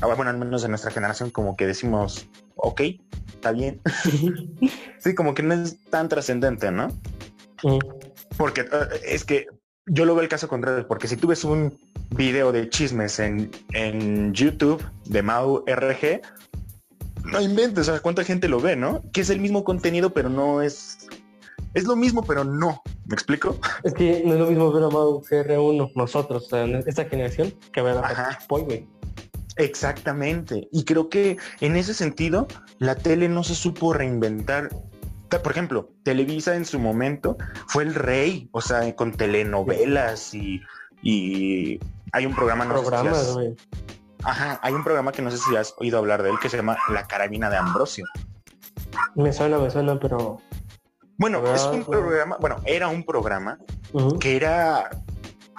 ah, 0.00 0.06
bueno, 0.14 0.30
al 0.30 0.38
menos 0.38 0.64
en 0.64 0.70
nuestra 0.70 0.90
generación 0.90 1.30
como 1.30 1.56
que 1.56 1.66
decimos, 1.66 2.28
ok, 2.56 2.80
está 3.26 3.52
bien. 3.52 3.80
sí, 4.98 5.14
como 5.14 5.34
que 5.34 5.42
no 5.42 5.54
es 5.54 5.78
tan 5.90 6.08
trascendente, 6.08 6.70
¿no? 6.70 6.88
Porque 8.36 8.62
eh, 8.62 8.66
es 9.04 9.24
que 9.24 9.46
yo 9.86 10.04
lo 10.04 10.14
veo 10.14 10.22
el 10.22 10.28
caso 10.28 10.48
contrario, 10.48 10.86
porque 10.86 11.08
si 11.08 11.16
tú 11.16 11.28
ves 11.28 11.44
un 11.44 11.78
video 12.10 12.52
de 12.52 12.68
chismes 12.68 13.18
en, 13.18 13.50
en 13.72 14.32
YouTube 14.32 14.82
de 15.06 15.22
Mau 15.22 15.64
RG, 15.66 16.20
no 17.24 17.40
inventes, 17.40 17.88
o 17.88 17.92
sea, 17.92 18.00
cuánta 18.00 18.24
gente 18.24 18.48
lo 18.48 18.60
ve, 18.60 18.76
¿no? 18.76 19.02
Que 19.12 19.20
es 19.20 19.30
el 19.30 19.40
mismo 19.40 19.64
contenido, 19.64 20.12
pero 20.12 20.28
no 20.28 20.62
es. 20.62 21.06
Es 21.74 21.84
lo 21.84 21.96
mismo, 21.96 22.22
pero 22.22 22.44
no. 22.44 22.82
¿Me 23.06 23.14
explico? 23.14 23.56
Es 23.82 23.94
que 23.94 24.22
no 24.24 24.34
es 24.34 24.40
lo 24.40 24.46
mismo 24.46 24.72
ver 24.72 24.84
a 24.84 24.90
Mau 24.90 25.22
GR1, 25.22 25.92
nosotros, 25.94 26.46
o 26.46 26.48
sea, 26.48 26.64
esta 26.86 27.04
generación, 27.06 27.54
que 27.72 27.80
ver 27.80 27.96
a 27.96 28.38
Boy, 28.48 28.62
güey. 28.62 28.86
Exactamente. 29.62 30.68
Y 30.72 30.84
creo 30.84 31.08
que 31.08 31.36
en 31.60 31.76
ese 31.76 31.94
sentido, 31.94 32.48
la 32.78 32.94
tele 32.94 33.28
no 33.28 33.44
se 33.44 33.54
supo 33.54 33.92
reinventar. 33.92 34.70
Por 35.28 35.52
ejemplo, 35.52 35.88
Televisa 36.02 36.56
en 36.56 36.64
su 36.64 36.78
momento 36.78 37.36
fue 37.68 37.84
el 37.84 37.94
rey, 37.94 38.48
o 38.52 38.60
sea, 38.60 38.94
con 38.94 39.12
telenovelas 39.12 40.34
y, 40.34 40.60
y 41.02 41.80
hay 42.12 42.26
un 42.26 42.34
programa, 42.34 42.64
no 42.64 42.74
Programas, 42.74 43.32
güey. 43.32 43.56
Ajá, 44.24 44.60
hay 44.62 44.74
un 44.74 44.84
programa 44.84 45.10
que 45.10 45.22
no 45.22 45.30
sé 45.30 45.38
si 45.38 45.56
has 45.56 45.74
oído 45.78 45.98
hablar 45.98 46.22
de 46.22 46.30
él 46.30 46.36
que 46.40 46.48
se 46.48 46.56
llama 46.56 46.76
La 46.88 47.06
Carabina 47.06 47.50
de 47.50 47.56
Ambrosio. 47.56 48.04
Me 49.14 49.32
suena, 49.32 49.58
me 49.58 49.70
suena, 49.70 49.98
pero. 49.98 50.40
Bueno, 51.18 51.42
es 51.54 51.64
un 51.64 51.84
programa, 51.84 52.36
bueno, 52.40 52.56
era 52.64 52.88
un 52.88 53.04
programa 53.04 53.58
que 54.20 54.36
era 54.36 54.90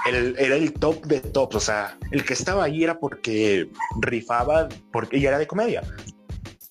el, 0.05 0.35
era 0.37 0.55
el 0.55 0.73
top 0.73 1.05
de 1.05 1.19
tops, 1.19 1.55
o 1.55 1.59
sea, 1.59 1.97
el 2.11 2.25
que 2.25 2.33
estaba 2.33 2.65
ahí 2.65 2.83
era 2.83 2.99
porque 2.99 3.69
rifaba, 4.01 4.69
porque 4.91 5.19
ya 5.19 5.29
era 5.29 5.39
de 5.39 5.47
comedia. 5.47 5.83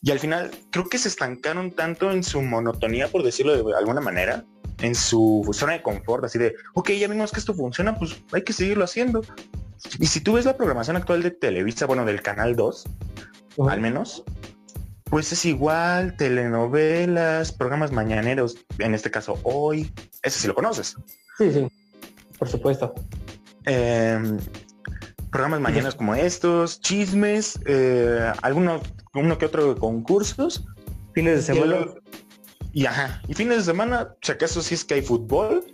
Y 0.03 0.11
al 0.11 0.19
final 0.19 0.51
creo 0.71 0.89
que 0.89 0.99
se 0.99 1.09
estancaron 1.09 1.71
tanto 1.71 2.11
en 2.11 2.25
su 2.25 2.43
monotonía, 2.43 3.09
por 3.09 3.23
decirlo 3.23 3.55
de 3.55 3.77
alguna 3.77 4.01
manera, 4.01 4.45
en 4.81 4.95
su 4.95 5.49
zona 5.53 5.75
de 5.75 5.83
confort, 5.83 6.25
así 6.25 6.39
de, 6.39 6.55
ok, 6.75 6.91
ya 6.91 7.09
vimos 7.09 7.31
que 7.31 7.39
esto 7.39 7.55
funciona, 7.55 7.97
pues 7.97 8.17
hay 8.33 8.43
que 8.43 8.53
seguirlo 8.53 8.85
haciendo. 8.85 9.23
Y 9.99 10.07
si 10.07 10.21
tú 10.21 10.35
ves 10.35 10.45
la 10.45 10.57
programación 10.57 10.97
actual 10.97 11.23
de 11.23 11.31
Televisa, 11.31 11.87
bueno, 11.87 12.05
del 12.05 12.21
Canal 12.21 12.57
2, 12.57 12.85
al 13.69 13.81
menos, 13.81 14.25
pues 15.05 15.33
es 15.33 15.45
igual, 15.45 16.17
telenovelas, 16.17 17.53
programas 17.53 17.93
mañaneros, 17.93 18.57
en 18.79 18.95
este 18.95 19.11
caso 19.11 19.39
hoy, 19.45 19.93
ese 20.23 20.41
sí 20.41 20.49
lo 20.49 20.55
conoces. 20.55 20.97
Sí, 21.39 21.53
sí, 21.53 21.69
por 22.43 22.49
supuesto. 22.49 22.93
Em, 23.67 24.37
programas 25.31 25.61
mañaneros 25.61 25.95
como 25.95 26.17
estos, 26.17 26.81
chismes, 26.81 27.57
eh, 27.67 28.33
algunos, 28.43 28.83
uno 29.15 29.39
que 29.39 29.47
otro 29.47 29.77
concursos. 29.79 30.67
Fines 31.15 31.37
de 31.37 31.55
semana. 31.55 31.87
Y, 32.73 32.87
ajá, 32.87 33.23
y 33.29 33.35
fines 33.35 33.59
de 33.59 33.63
semana, 33.63 34.17
si 34.23 34.33
acaso 34.33 34.61
sí 34.61 34.75
es 34.75 34.85
que 34.85 34.95
hay 34.95 35.03
fútbol 35.03 35.65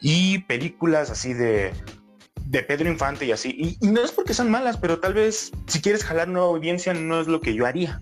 y 0.00 0.38
películas 0.44 1.10
así 1.10 1.34
de 1.34 1.74
de 2.46 2.62
Pedro 2.62 2.88
Infante 2.88 3.26
y 3.26 3.32
así. 3.32 3.76
Y, 3.82 3.86
no 3.86 4.00
es 4.00 4.10
porque 4.10 4.32
son 4.32 4.50
malas, 4.50 4.78
pero 4.78 5.00
tal 5.00 5.12
vez 5.12 5.52
si 5.66 5.82
quieres 5.82 6.02
jalar 6.02 6.28
nueva 6.28 6.48
audiencia 6.48 6.94
no 6.94 7.20
es 7.20 7.26
lo 7.26 7.42
que 7.42 7.52
yo 7.52 7.66
haría. 7.66 8.00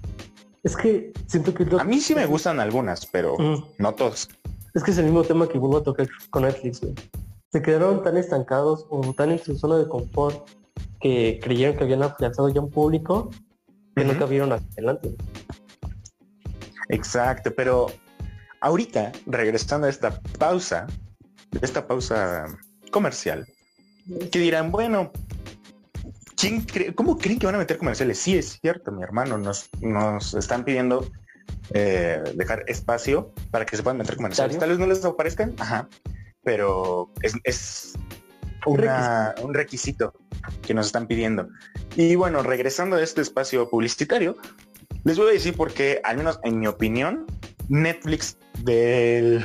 Es 0.63 0.77
que 0.77 1.13
siento 1.27 1.53
que... 1.53 1.67
A 1.81 1.83
mí 1.83 1.99
sí 1.99 2.15
me 2.15 2.27
gustan 2.27 2.61
algunas, 2.61 3.07
pero 3.07 3.37
no 3.79 3.93
todas. 3.95 4.29
Es 4.73 4.85
que 4.85 4.93
es 4.93 4.99
el 4.99 5.07
mismo 5.07 5.25
tema 5.25 5.49
que 5.49 5.59
vuelvo 5.59 5.79
a 5.79 5.83
tocar 5.83 6.09
con 6.31 6.45
Netflix, 6.45 6.81
Se 7.53 7.61
quedaron 7.61 8.03
tan 8.03 8.17
estancados 8.17 8.87
o 8.89 9.13
tan 9.13 9.31
en 9.31 9.39
su 9.39 9.59
zona 9.59 9.77
de 9.77 9.87
confort 9.87 10.49
que 11.01 11.39
creyeron 11.43 11.77
que 11.77 11.85
habían 11.85 12.03
afianzado 12.03 12.49
ya 12.49 12.63
un 12.63 12.71
público 12.71 13.31
que 13.95 14.05
nunca 14.07 14.25
vieron 14.25 14.53
hacia 14.53 14.69
adelante. 14.73 15.15
Exacto, 16.89 17.53
pero 17.55 17.89
ahorita, 18.61 19.13
regresando 19.27 19.87
a 19.87 19.91
esta 19.91 20.19
pausa, 20.39 20.87
esta 21.61 21.87
pausa 21.87 22.47
comercial, 22.91 23.47
que 24.31 24.39
dirán, 24.39 24.73
bueno, 24.73 25.13
¿cómo 26.95 27.19
creen 27.19 27.39
que 27.39 27.45
van 27.45 27.57
a 27.57 27.59
meter 27.59 27.77
comerciales? 27.77 28.19
Sí, 28.19 28.39
es 28.39 28.59
cierto, 28.63 28.93
mi 28.93 29.03
hermano, 29.03 29.37
nos, 29.37 29.69
nos 29.83 30.33
están 30.33 30.65
pidiendo 30.65 31.07
eh, 31.75 32.23
dejar 32.35 32.65
espacio 32.67 33.35
para 33.51 33.67
que 33.67 33.77
se 33.77 33.83
puedan 33.83 33.99
meter 33.99 34.17
comerciales. 34.17 34.59
Tal 34.59 34.71
vez 34.71 34.79
no 34.79 34.87
les 34.87 35.05
aparezcan, 35.05 35.55
ajá, 35.59 35.89
pero 36.45 37.11
es, 37.23 37.95
un 38.67 39.55
requisito 39.55 40.13
que 40.63 40.75
nos 40.75 40.87
están 40.87 41.07
pidiendo. 41.07 41.49
Y 41.97 42.15
bueno, 42.15 42.43
regresando 42.43 42.97
a 42.97 43.03
este 43.03 43.21
espacio 43.21 43.69
publicitario, 43.69 44.37
les 45.05 45.19
voy 45.19 45.31
a 45.31 45.33
decir 45.33 45.57
por 45.57 45.73
qué, 45.73 46.01
al 46.05 46.17
menos 46.17 46.39
en 46.45 46.61
mi 46.61 46.67
opinión, 46.67 47.27
Netflix 47.69 48.39
de 48.63 49.45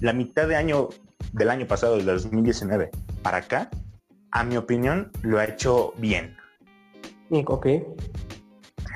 la 0.00 0.12
mitad 0.12 0.46
de 0.46 0.56
año 0.56 0.88
del 1.32 1.50
año 1.50 1.66
pasado, 1.66 1.96
del 1.96 2.06
2019, 2.06 2.90
para 3.22 3.38
acá, 3.38 3.70
a 4.32 4.44
mi 4.44 4.56
opinión, 4.56 5.10
lo 5.22 5.38
ha 5.38 5.44
hecho 5.44 5.92
bien. 5.98 6.36
Ok. 7.46 7.66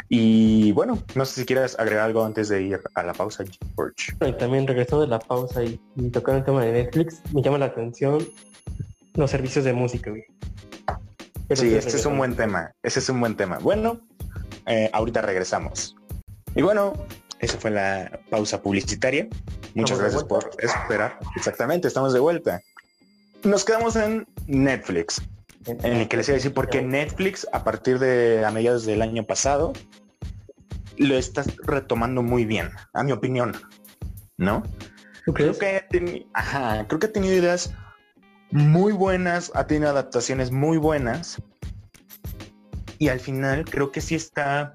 Y 0.08 0.72
bueno, 0.72 1.02
no 1.14 1.24
sé 1.24 1.40
si 1.40 1.46
quieres 1.46 1.78
agregar 1.78 2.04
algo 2.04 2.24
antes 2.24 2.48
de 2.48 2.62
ir 2.62 2.80
a 2.94 3.02
la 3.02 3.14
pausa, 3.14 3.44
George. 3.74 4.12
Y 4.26 4.32
también 4.34 4.66
regresando 4.66 5.02
de 5.02 5.08
la 5.08 5.18
pausa 5.18 5.64
y, 5.64 5.80
tocando 6.12 6.38
el 6.38 6.44
tema 6.44 6.64
de 6.64 6.72
Netflix, 6.72 7.22
me 7.32 7.42
llama 7.42 7.58
la 7.58 7.66
atención 7.66 8.26
los 9.14 9.30
servicios 9.30 9.64
de 9.64 9.72
música, 9.72 10.12
sí, 11.50 11.74
este 11.74 11.96
es 11.96 12.06
un 12.06 12.18
buen 12.18 12.34
tema. 12.34 12.72
Ese 12.82 12.98
es 12.98 13.08
un 13.08 13.20
buen 13.20 13.36
tema. 13.36 13.58
Bueno, 13.58 14.00
eh, 14.66 14.90
ahorita 14.92 15.22
regresamos. 15.22 15.96
Y 16.54 16.62
bueno, 16.62 16.94
esa 17.38 17.58
fue 17.58 17.70
la 17.70 18.20
pausa 18.30 18.62
publicitaria. 18.62 19.28
Muchas 19.74 19.98
gracias 19.98 20.24
por 20.24 20.50
esperar. 20.58 21.18
Exactamente, 21.36 21.88
estamos 21.88 22.12
de 22.12 22.20
vuelta. 22.20 22.60
Nos 23.42 23.64
quedamos 23.64 23.96
en 23.96 24.26
Netflix, 24.46 25.20
en 25.66 25.96
el 25.96 26.08
que 26.08 26.16
les 26.16 26.28
iba 26.28 26.34
a 26.34 26.38
decir 26.38 26.52
porque 26.52 26.82
Netflix 26.82 27.46
a 27.52 27.64
partir 27.64 27.98
de 27.98 28.44
a 28.44 28.50
mediados 28.50 28.84
del 28.84 29.02
año 29.02 29.24
pasado 29.24 29.72
lo 30.96 31.16
está 31.16 31.44
retomando 31.64 32.22
muy 32.22 32.44
bien, 32.44 32.70
a 32.92 33.02
mi 33.02 33.12
opinión, 33.12 33.52
¿no? 34.36 34.62
Creo 35.34 35.56
que, 35.58 35.86
ha 36.34 36.86
creo 36.86 37.00
que 37.00 37.06
ha 37.06 37.12
tenido 37.12 37.34
ideas 37.34 37.74
muy 38.50 38.92
buenas, 38.92 39.50
ha 39.54 39.66
tenido 39.66 39.90
adaptaciones 39.90 40.50
muy 40.50 40.76
buenas 40.76 41.42
y 42.98 43.08
al 43.08 43.20
final 43.20 43.64
creo 43.64 43.90
que 43.90 44.00
sí 44.00 44.14
está 44.14 44.74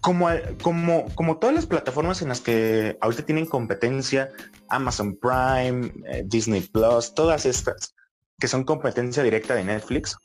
como, 0.00 0.28
como, 0.62 1.06
como 1.14 1.38
todas 1.38 1.56
las 1.56 1.66
plataformas 1.66 2.20
en 2.20 2.28
las 2.28 2.42
que 2.42 2.98
ahorita 3.00 3.24
tienen 3.24 3.46
competencia, 3.46 4.30
Amazon 4.68 5.16
Prime, 5.16 5.92
eh, 6.06 6.22
Disney 6.26 6.60
Plus, 6.60 7.14
todas 7.14 7.46
estas 7.46 7.94
que 8.44 8.48
son 8.48 8.64
competencia 8.64 9.22
directa 9.22 9.54
de 9.54 9.64
Netflix, 9.64 10.18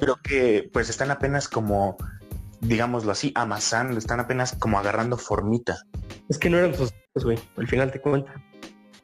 pero 0.00 0.16
que 0.22 0.70
pues 0.72 0.88
están 0.88 1.10
apenas 1.10 1.48
como, 1.48 1.98
digámoslo 2.62 3.12
así, 3.12 3.30
amasando, 3.34 3.98
están 3.98 4.20
apenas 4.20 4.56
como 4.58 4.78
agarrando 4.78 5.18
formita. 5.18 5.76
Es 6.30 6.38
que 6.38 6.48
no 6.48 6.56
eran 6.56 6.74
sus 6.74 6.94
güey, 7.22 7.38
al 7.58 7.68
final 7.68 7.92
te 7.92 8.00
cuenta. 8.00 8.32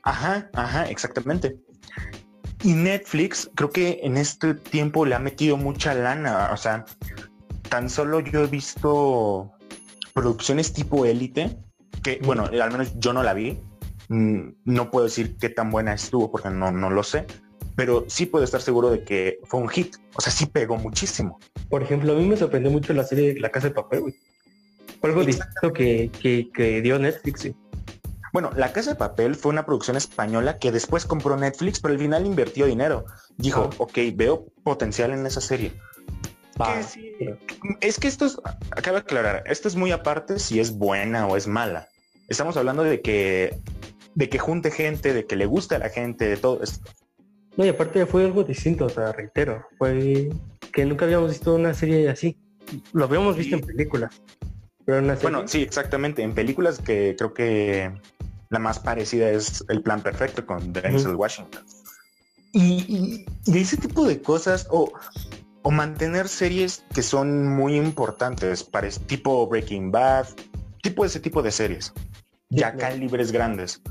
Ajá, 0.03 0.49
ajá, 0.55 0.89
exactamente. 0.89 1.59
Y 2.63 2.73
Netflix 2.73 3.51
creo 3.55 3.69
que 3.69 4.01
en 4.03 4.17
este 4.17 4.55
tiempo 4.55 5.05
le 5.05 5.15
ha 5.15 5.19
metido 5.19 5.59
mucha 5.59 5.93
lana, 5.93 6.49
o 6.51 6.57
sea, 6.57 6.87
tan 7.69 7.91
solo 7.91 8.21
yo 8.21 8.45
he 8.45 8.47
visto 8.47 9.53
producciones 10.15 10.73
tipo 10.73 11.05
élite, 11.05 11.55
que 12.03 12.19
bueno, 12.25 12.45
al 12.45 12.73
menos 12.73 12.99
yo 12.99 13.13
no 13.13 13.23
la 13.23 13.35
vi. 13.35 13.61
Mm, 14.09 14.53
No 14.65 14.91
puedo 14.91 15.05
decir 15.05 15.37
qué 15.37 15.51
tan 15.51 15.71
buena 15.71 15.93
estuvo 15.93 16.33
porque 16.33 16.49
no, 16.49 16.73
no 16.73 16.89
lo 16.89 17.03
sé, 17.03 17.27
pero 17.79 18.05
sí 18.09 18.27
puedo 18.27 18.45
estar 18.45 18.61
seguro 18.61 18.91
de 18.91 19.05
que 19.05 19.39
fue 19.45 19.61
un 19.61 19.69
hit. 19.69 19.95
O 20.17 20.21
sea, 20.21 20.33
sí 20.33 20.47
pegó 20.47 20.77
muchísimo. 20.77 21.39
Por 21.71 21.81
ejemplo, 21.81 22.13
a 22.13 22.17
mí 22.17 22.27
me 22.27 22.37
sorprendió 22.37 22.73
mucho 22.73 22.93
la 22.93 23.05
serie 23.05 23.39
La 23.39 23.51
Casa 23.51 23.69
de 23.69 23.75
Papel, 23.75 24.01
güey. 24.01 24.15
Fue 25.01 25.11
algo 25.11 25.23
distinto 25.23 25.73
que, 25.73 26.11
que, 26.21 26.51
que 26.53 26.83
dio 26.83 26.99
Netflix, 26.99 27.43
sí. 27.43 27.55
Bueno, 28.33 28.51
La 28.57 28.73
Casa 28.73 28.91
de 28.91 28.97
Papel 28.97 29.37
fue 29.37 29.53
una 29.53 29.65
producción 29.65 29.97
española 29.97 30.59
que 30.59 30.73
después 30.73 31.07
compró 31.07 31.37
Netflix, 31.37 31.79
pero 31.79 31.95
al 31.95 32.01
final 32.01 32.27
invirtió 32.27 32.67
dinero. 32.67 33.05
Dijo, 33.37 33.71
ok, 33.79 33.97
veo 34.13 34.47
potencial 34.65 35.13
en 35.13 35.25
esa 35.25 35.41
serie. 35.41 35.73
Que 36.57 36.83
sí. 36.83 37.15
Es 37.81 38.01
que 38.01 38.09
esto 38.09 38.27
es, 38.27 38.39
acaba 38.73 38.97
de 38.97 39.03
aclarar, 39.03 39.45
esto 39.47 39.69
es 39.69 39.77
muy 39.77 39.93
aparte 39.93 40.41
si 40.41 40.59
es 40.59 40.73
buena 40.73 41.29
o 41.29 41.37
es 41.37 41.47
mala. 41.47 41.87
Estamos 42.27 42.57
hablando 42.57 42.83
de 42.83 43.03
que, 43.03 43.57
de 44.17 44.29
que 44.29 44.41
junte 44.41 44.73
gente, 44.73 45.15
de 45.15 45.27
que 45.27 45.37
le 45.37 45.47
guste 45.47 45.77
a 45.77 45.79
la 45.79 45.91
gente, 45.91 46.25
de 46.29 46.39
todo 46.39 46.61
esto. 46.61 46.91
No, 47.59 47.65
y 47.67 47.69
aparte 47.69 48.07
fue 48.07 48.25
algo 48.25 48.45
distinto, 48.45 48.87
o 48.87 48.89
sea, 48.89 49.11
reitero, 49.13 49.67
fue 49.79 50.31
que 50.73 50.85
nunca 50.87 51.05
habíamos 51.05 51.31
visto 51.31 51.55
una 51.57 51.75
serie 51.75 52.09
así. 52.09 52.39
Lo 52.93 53.05
habíamos 53.05 53.37
visto 53.37 53.57
Sí. 53.57 53.61
en 53.63 53.67
películas, 53.67 54.23
pero 54.87 54.99
en 54.99 55.05
una 55.07 55.17
serie... 55.17 55.31
Bueno, 55.33 55.49
sí, 55.49 55.63
exactamente. 55.63 56.23
En 56.23 56.35
películas 56.35 56.79
que 56.79 57.17
creo 57.19 57.35
que 57.35 57.93
la 58.51 58.59
más 58.61 58.79
parecida 58.79 59.29
es 59.31 59.65
El 59.69 59.83
Plan 59.83 60.01
Perfecto 60.03 60.47
con 60.47 60.73
Denzel 60.73 61.17
Washington. 61.17 61.65
Y, 62.53 62.85
y- 62.89 63.27
y 63.53 63.59
ese 63.59 63.77
tipo 63.77 64.07
de 64.07 64.23
cosas, 64.23 64.69
o, 64.71 64.93
o 65.63 65.71
mantener 65.73 66.29
series 66.29 66.85
que 66.95 67.03
son 67.03 67.49
muy 67.49 67.77
importantes, 67.77 68.63
para 68.63 68.89
tipo 68.89 69.47
Breaking 69.49 69.91
Bad, 69.91 70.29
tipo 70.83 71.05
ese 71.05 71.19
tipo 71.21 71.43
de 71.43 71.51
series, 71.51 71.93
ya 72.51 72.73
claro. 72.73 72.95
calibres 72.95 73.33
grandes. 73.33 73.83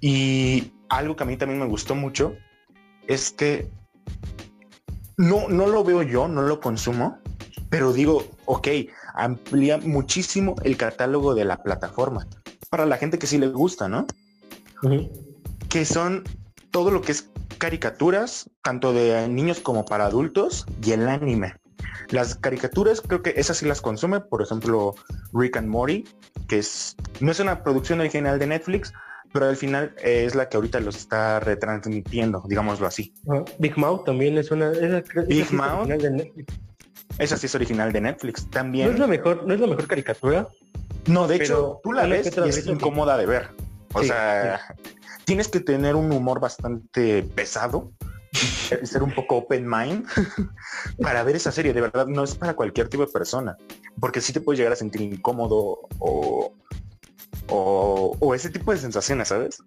Y 0.00 0.72
algo 0.88 1.14
que 1.16 1.22
a 1.22 1.26
mí 1.26 1.36
también 1.36 1.60
me 1.60 1.66
gustó 1.66 1.94
mucho 1.94 2.34
es 3.06 3.30
que 3.30 3.70
no, 5.16 5.48
no 5.48 5.66
lo 5.66 5.84
veo 5.84 6.02
yo, 6.02 6.28
no 6.28 6.42
lo 6.42 6.60
consumo, 6.60 7.18
pero 7.70 7.92
digo, 7.92 8.24
ok, 8.46 8.68
amplía 9.14 9.78
muchísimo 9.78 10.56
el 10.64 10.76
catálogo 10.76 11.34
de 11.34 11.44
la 11.44 11.62
plataforma 11.62 12.26
para 12.74 12.86
la 12.86 12.96
gente 12.96 13.20
que 13.20 13.28
sí 13.28 13.38
le 13.38 13.46
gusta, 13.46 13.88
¿no? 13.88 14.04
Que 15.68 15.84
son 15.84 16.24
todo 16.72 16.90
lo 16.90 17.02
que 17.02 17.12
es 17.12 17.30
caricaturas, 17.58 18.50
tanto 18.64 18.92
de 18.92 19.28
niños 19.28 19.60
como 19.60 19.84
para 19.84 20.06
adultos 20.06 20.66
y 20.82 20.90
el 20.90 21.08
anime. 21.08 21.54
Las 22.10 22.34
caricaturas 22.34 23.00
creo 23.00 23.22
que 23.22 23.34
esas 23.36 23.58
sí 23.58 23.66
las 23.66 23.80
consume, 23.80 24.18
por 24.18 24.42
ejemplo, 24.42 24.96
Rick 25.32 25.56
and 25.56 25.68
Morty, 25.68 26.04
que 26.48 26.58
es 26.58 26.96
no 27.20 27.30
es 27.30 27.38
una 27.38 27.62
producción 27.62 28.00
original 28.00 28.40
de 28.40 28.48
Netflix, 28.48 28.92
pero 29.34 29.46
al 29.48 29.56
final 29.56 29.94
eh, 29.98 30.24
es 30.24 30.34
la 30.36 30.48
que 30.48 30.56
ahorita 30.56 30.78
los 30.78 30.94
está 30.96 31.40
retransmitiendo, 31.40 32.44
digámoslo 32.48 32.86
así. 32.86 33.12
Ajá. 33.28 33.44
Big 33.58 33.76
Mouth 33.76 34.04
también 34.04 34.38
es 34.38 34.50
una... 34.52 34.70
esa- 34.70 34.98
esa 34.98 35.22
Big 35.22 35.42
es 35.42 35.52
Mouth. 35.52 35.80
original 35.80 35.98
de 36.00 36.10
Netflix. 36.12 36.54
Esa 37.18 37.36
sí 37.36 37.46
es 37.46 37.54
original 37.56 37.92
de 37.92 38.00
Netflix. 38.00 38.44
No 38.44 38.50
También. 38.50 38.90
es 38.92 38.98
la 38.98 39.06
mejor, 39.08 39.44
no 39.46 39.52
es 39.54 39.60
la 39.60 39.66
mejor 39.66 39.86
caricatura, 39.88 40.48
No, 41.06 41.26
de 41.26 41.36
hecho, 41.36 41.80
tú 41.82 41.92
la 41.92 42.06
ves 42.06 42.30
y 42.34 42.48
es 42.48 42.66
incómoda 42.66 43.16
de 43.16 43.26
ver. 43.26 43.50
O 43.92 44.00
Sí, 44.00 44.06
sea, 44.08 44.60
tienes 45.24 45.48
que 45.48 45.58
tener 45.60 45.96
un 45.96 46.10
humor 46.12 46.38
bastante 46.40 47.22
pesado 47.22 47.92
ser 48.82 49.02
un 49.04 49.12
poco 49.14 49.36
open 49.36 49.68
mind 49.68 50.06
para 51.02 51.22
ver 51.22 51.36
esa 51.36 51.52
serie. 51.52 51.72
De 51.72 51.80
verdad, 51.80 52.06
no 52.06 52.24
es 52.24 52.34
para 52.34 52.54
cualquier 52.54 52.88
tipo 52.88 53.04
de 53.06 53.12
persona, 53.12 53.56
porque 54.00 54.20
sí 54.20 54.32
te 54.32 54.40
puedes 54.40 54.58
llegar 54.58 54.72
a 54.72 54.76
sentir 54.76 55.02
incómodo 55.02 55.80
o, 55.98 56.52
o, 57.48 58.16
o 58.20 58.34
ese 58.34 58.50
tipo 58.50 58.72
de 58.72 58.78
sensaciones, 58.78 59.28
¿sabes? 59.28 59.58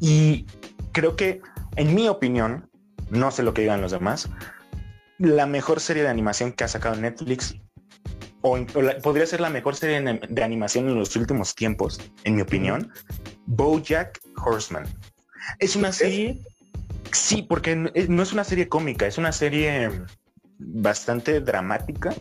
Y 0.00 0.46
creo 0.92 1.16
que, 1.16 1.40
en 1.76 1.94
mi 1.94 2.08
opinión, 2.08 2.68
no 3.10 3.30
sé 3.30 3.42
lo 3.42 3.54
que 3.54 3.62
digan 3.62 3.80
los 3.80 3.92
demás, 3.92 4.28
la 5.18 5.46
mejor 5.46 5.80
serie 5.80 6.02
de 6.02 6.08
animación 6.08 6.52
que 6.52 6.64
ha 6.64 6.68
sacado 6.68 6.96
Netflix 6.96 7.54
o, 8.40 8.58
in- 8.58 8.66
o 8.74 8.82
la- 8.82 8.98
podría 8.98 9.26
ser 9.26 9.40
la 9.40 9.50
mejor 9.50 9.76
serie 9.76 10.00
de, 10.00 10.42
animación 10.42 10.88
en 10.88 10.96
los 10.98 11.14
últimos 11.14 11.54
tiempos, 11.54 12.00
en 12.24 12.34
mi 12.34 12.42
opinión, 12.42 12.90
BoJack 13.46 14.20
Horseman. 14.44 14.84
Es 15.60 15.76
una 15.76 15.92
serie, 15.92 16.40
sí, 17.12 17.42
porque 17.42 17.72
eh, 17.94 18.06
no 18.08 18.22
es 18.22 18.32
una 18.32 18.42
serie 18.44 18.68
cómica, 18.68 19.06
es 19.06 19.18
una 19.18 19.30
serie 19.32 19.90
bastante 20.58 21.40
dramática. 21.40 22.14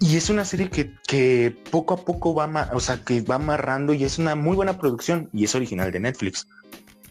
Y 0.00 0.16
es 0.16 0.30
una 0.30 0.44
serie 0.44 0.70
que, 0.70 0.94
que 1.06 1.56
poco 1.70 1.94
a 1.94 2.04
poco 2.04 2.34
va, 2.34 2.70
o 2.72 2.80
sea, 2.80 2.98
que 3.04 3.20
va 3.20 3.36
amarrando 3.36 3.94
y 3.94 4.04
es 4.04 4.18
una 4.18 4.36
muy 4.36 4.54
buena 4.54 4.78
producción 4.78 5.28
y 5.32 5.44
es 5.44 5.54
original 5.54 5.90
de 5.90 6.00
Netflix. 6.00 6.46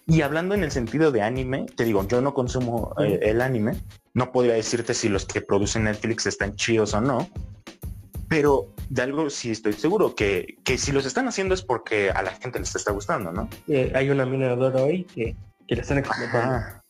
Y 0.05 0.21
hablando 0.21 0.55
en 0.55 0.63
el 0.63 0.71
sentido 0.71 1.11
de 1.11 1.21
anime, 1.21 1.65
te 1.75 1.83
digo, 1.83 2.07
yo 2.07 2.21
no 2.21 2.33
consumo 2.33 2.95
eh, 2.97 3.19
el 3.23 3.41
anime, 3.41 3.75
no 4.13 4.31
podría 4.31 4.53
decirte 4.53 4.93
si 4.93 5.09
los 5.09 5.25
que 5.25 5.41
producen 5.41 5.83
Netflix 5.83 6.25
están 6.27 6.55
chidos 6.55 6.93
o 6.93 7.01
no, 7.01 7.29
pero 8.29 8.73
de 8.89 9.01
algo 9.01 9.29
sí 9.29 9.51
estoy 9.51 9.73
seguro, 9.73 10.15
que, 10.15 10.55
que 10.63 10.77
si 10.77 10.93
los 10.93 11.05
están 11.05 11.27
haciendo 11.27 11.53
es 11.53 11.61
porque 11.61 12.09
a 12.09 12.21
la 12.23 12.31
gente 12.31 12.57
les 12.57 12.73
está 12.73 12.91
gustando, 12.91 13.33
¿no? 13.33 13.49
eh, 13.67 13.91
hay 13.93 14.09
una 14.09 14.25
mina 14.25 14.47
de 14.47 14.53
oro 14.53 14.85
ahí 14.85 15.03
que, 15.03 15.35
que 15.67 15.75
la 15.75 15.81
están 15.81 15.97
explotando. 15.97 16.55
Ajá. 16.55 16.83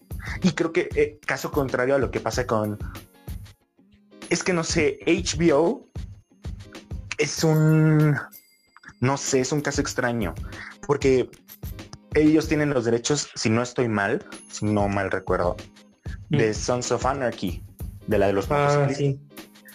Y 0.44 0.52
creo 0.52 0.72
que 0.72 0.90
eh, 0.96 1.20
caso 1.26 1.52
contrario 1.52 1.96
a 1.96 2.00
lo 2.00 2.12
que 2.12 2.20
pasa 2.20 2.46
con... 2.46 2.78
Es 4.30 4.44
que 4.44 4.54
no 4.54 4.64
sé, 4.64 5.00
HBO 5.06 5.88
es 7.18 7.44
un... 7.44 8.16
No 9.00 9.18
sé, 9.18 9.42
es 9.42 9.52
un 9.52 9.62
caso 9.62 9.80
extraño, 9.82 10.34
porque 10.88 11.30
ellos 12.16 12.48
tienen 12.48 12.72
los 12.72 12.84
derechos, 12.86 13.30
si 13.36 13.50
no 13.50 13.62
estoy 13.62 13.88
mal, 13.88 14.26
si 14.50 14.66
no 14.66 14.88
mal 14.88 15.12
recuerdo, 15.12 15.56
de 16.30 16.50
Mm. 16.50 16.54
Sons 16.54 16.92
of 16.92 17.06
Anarchy, 17.06 17.64
de 18.08 18.18
la 18.18 18.28
de 18.28 18.34
los 18.34 18.48
Ah, 18.50 18.90
sí. 18.94 19.20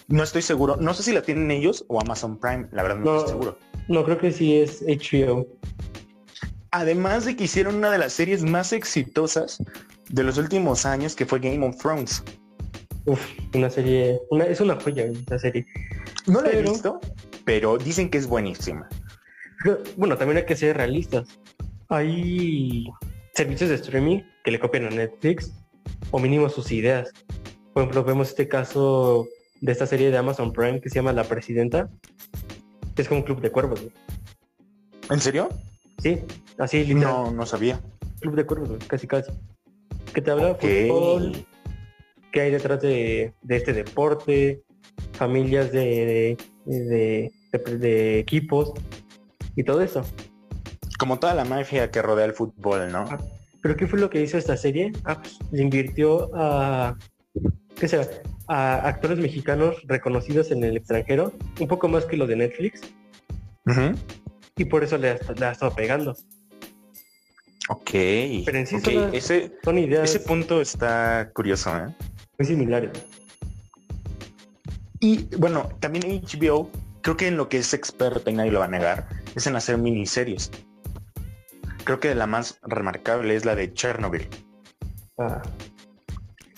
No 0.08 0.24
estoy 0.24 0.42
seguro, 0.42 0.76
no 0.76 0.92
sé 0.92 1.04
si 1.04 1.12
la 1.12 1.22
tienen 1.22 1.50
ellos 1.52 1.84
o 1.88 2.00
Amazon 2.00 2.36
Prime, 2.38 2.68
la 2.72 2.82
verdad 2.82 2.98
no, 2.98 3.04
No. 3.04 3.16
estoy 3.18 3.30
seguro. 3.30 3.58
No, 3.88 4.04
creo 4.04 4.18
que 4.18 4.32
sí 4.32 4.56
es 4.58 4.82
HBO. 4.82 5.46
Además 6.72 7.24
de 7.24 7.36
que 7.36 7.44
hicieron 7.44 7.76
una 7.76 7.90
de 7.90 7.98
las 7.98 8.12
series 8.12 8.42
más 8.42 8.72
exitosas 8.72 9.58
de 10.08 10.22
los 10.24 10.36
últimos 10.36 10.84
años, 10.84 11.14
que 11.14 11.26
fue 11.26 11.38
Game 11.38 11.64
of 11.66 11.76
Thrones. 11.76 12.22
Uf, 13.04 13.20
una 13.54 13.68
serie, 13.70 14.20
una, 14.30 14.44
es 14.44 14.60
una 14.60 14.78
joya 14.80 15.04
esa 15.06 15.38
serie. 15.38 15.66
No 16.26 16.40
la 16.40 16.50
he 16.50 16.62
visto, 16.62 17.00
pero 17.44 17.76
dicen 17.78 18.08
que 18.10 18.18
es 18.18 18.26
buenísima. 18.26 18.88
Bueno, 19.96 20.16
también 20.18 20.38
hay 20.38 20.44
que 20.44 20.56
ser 20.56 20.76
realistas. 20.76 21.38
Hay 21.88 22.84
servicios 23.32 23.70
de 23.70 23.76
streaming 23.76 24.20
que 24.42 24.50
le 24.50 24.58
copian 24.58 24.86
a 24.86 24.90
Netflix 24.90 25.52
o 26.10 26.18
mínimo 26.18 26.48
sus 26.48 26.72
ideas. 26.72 27.12
Por 27.72 27.84
ejemplo, 27.84 28.02
vemos 28.02 28.30
este 28.30 28.48
caso 28.48 29.28
de 29.60 29.70
esta 29.70 29.86
serie 29.86 30.10
de 30.10 30.16
Amazon 30.18 30.52
Prime 30.52 30.80
que 30.80 30.88
se 30.88 30.96
llama 30.96 31.12
La 31.12 31.22
Presidenta, 31.22 31.88
que 32.96 33.02
es 33.02 33.08
como 33.08 33.20
un 33.20 33.24
club 33.24 33.40
de 33.40 33.50
cuervos. 33.52 33.80
güey. 33.80 33.92
¿En 35.10 35.20
serio? 35.20 35.48
Sí, 35.98 36.18
así 36.58 36.84
literal. 36.84 37.12
No, 37.12 37.30
no 37.30 37.46
sabía. 37.46 37.80
Club 38.20 38.34
de 38.34 38.44
cuervos, 38.44 38.68
güey, 38.70 38.80
casi 38.80 39.06
casi. 39.06 39.30
Que 40.12 40.20
te 40.22 40.30
habla 40.32 40.52
Ok. 40.52 40.62
de 40.62 40.88
fútbol, 40.88 41.46
que 42.33 42.40
hay 42.40 42.51
detrás 42.51 42.81
de, 42.81 43.33
de 43.42 43.57
este 43.57 43.73
deporte, 43.73 44.62
familias 45.12 45.71
de, 45.71 46.37
de, 46.64 47.31
de- 47.53 47.77
de 47.79 48.18
equipos 48.18 48.73
y 49.57 49.62
todo 49.62 49.83
eso. 49.83 50.03
Como 50.99 51.18
toda 51.18 51.35
la 51.35 51.45
mafia 51.45 51.90
que 51.90 52.01
rodea 52.01 52.25
el 52.25 52.33
fútbol, 52.33 52.90
¿no? 52.90 53.05
¿Pero 53.61 53.77
qué 53.77 53.87
fue 53.87 53.99
lo 54.01 54.09
que 54.11 54.23
hizo 54.23 54.38
esta 54.38 54.57
serie? 54.57 54.90
Ah, 55.05 55.21
pues, 55.21 55.38
le 55.53 55.62
invirtió 55.62 56.31
a, 56.35 56.97
¿qué 57.79 57.87
será? 57.88 58.09
a 58.49 58.88
actores 58.88 59.18
mexicanos 59.18 59.77
reconocidos 59.87 60.51
en 60.51 60.64
el 60.64 60.77
extranjero, 60.79 61.33
un 61.61 61.68
poco 61.68 61.88
más 61.88 62.05
que 62.07 62.16
los 62.16 62.29
de 62.29 62.37
Netflix, 62.37 62.81
y 64.57 64.64
por 64.64 64.83
eso 64.83 64.99
le 64.99 65.11
ha, 65.11 65.18
le 65.38 65.47
ha 65.47 65.53
estado 65.53 65.75
pegando. 65.75 66.16
Ok. 67.68 67.90
Pero 68.45 68.59
en 68.59 68.66
sí 68.66 68.77
Ok, 68.77 68.83
son 68.85 69.14
ese, 69.14 69.53
Son 69.64 69.79
ideas 69.79 70.11
ese 70.11 70.21
punto 70.21 70.61
está 70.61 71.31
curioso, 71.33 71.71
¿eh? 71.77 71.95
Muy 72.42 72.46
similares. 72.46 72.90
Y 75.00 75.24
bueno, 75.37 75.68
también 75.81 76.22
HBO, 76.22 76.70
creo 77.02 77.16
que 77.16 77.28
en 77.28 77.37
lo 77.37 77.48
que 77.48 77.59
es 77.59 77.72
experta 77.72 78.31
y 78.31 78.35
nadie 78.35 78.50
lo 78.50 78.61
va 78.61 78.66
a 78.66 78.68
negar, 78.68 79.09
es 79.35 79.46
en 79.46 79.57
hacer 79.57 79.78
miniseries. 79.78 80.50
Creo 81.85 82.00
que 82.00 82.14
la 82.14 82.26
más 82.26 82.59
remarcable 82.62 83.35
es 83.35 83.44
la 83.44 83.55
de 83.55 83.72
Chernobyl, 83.72 84.28
Ah, 85.18 85.42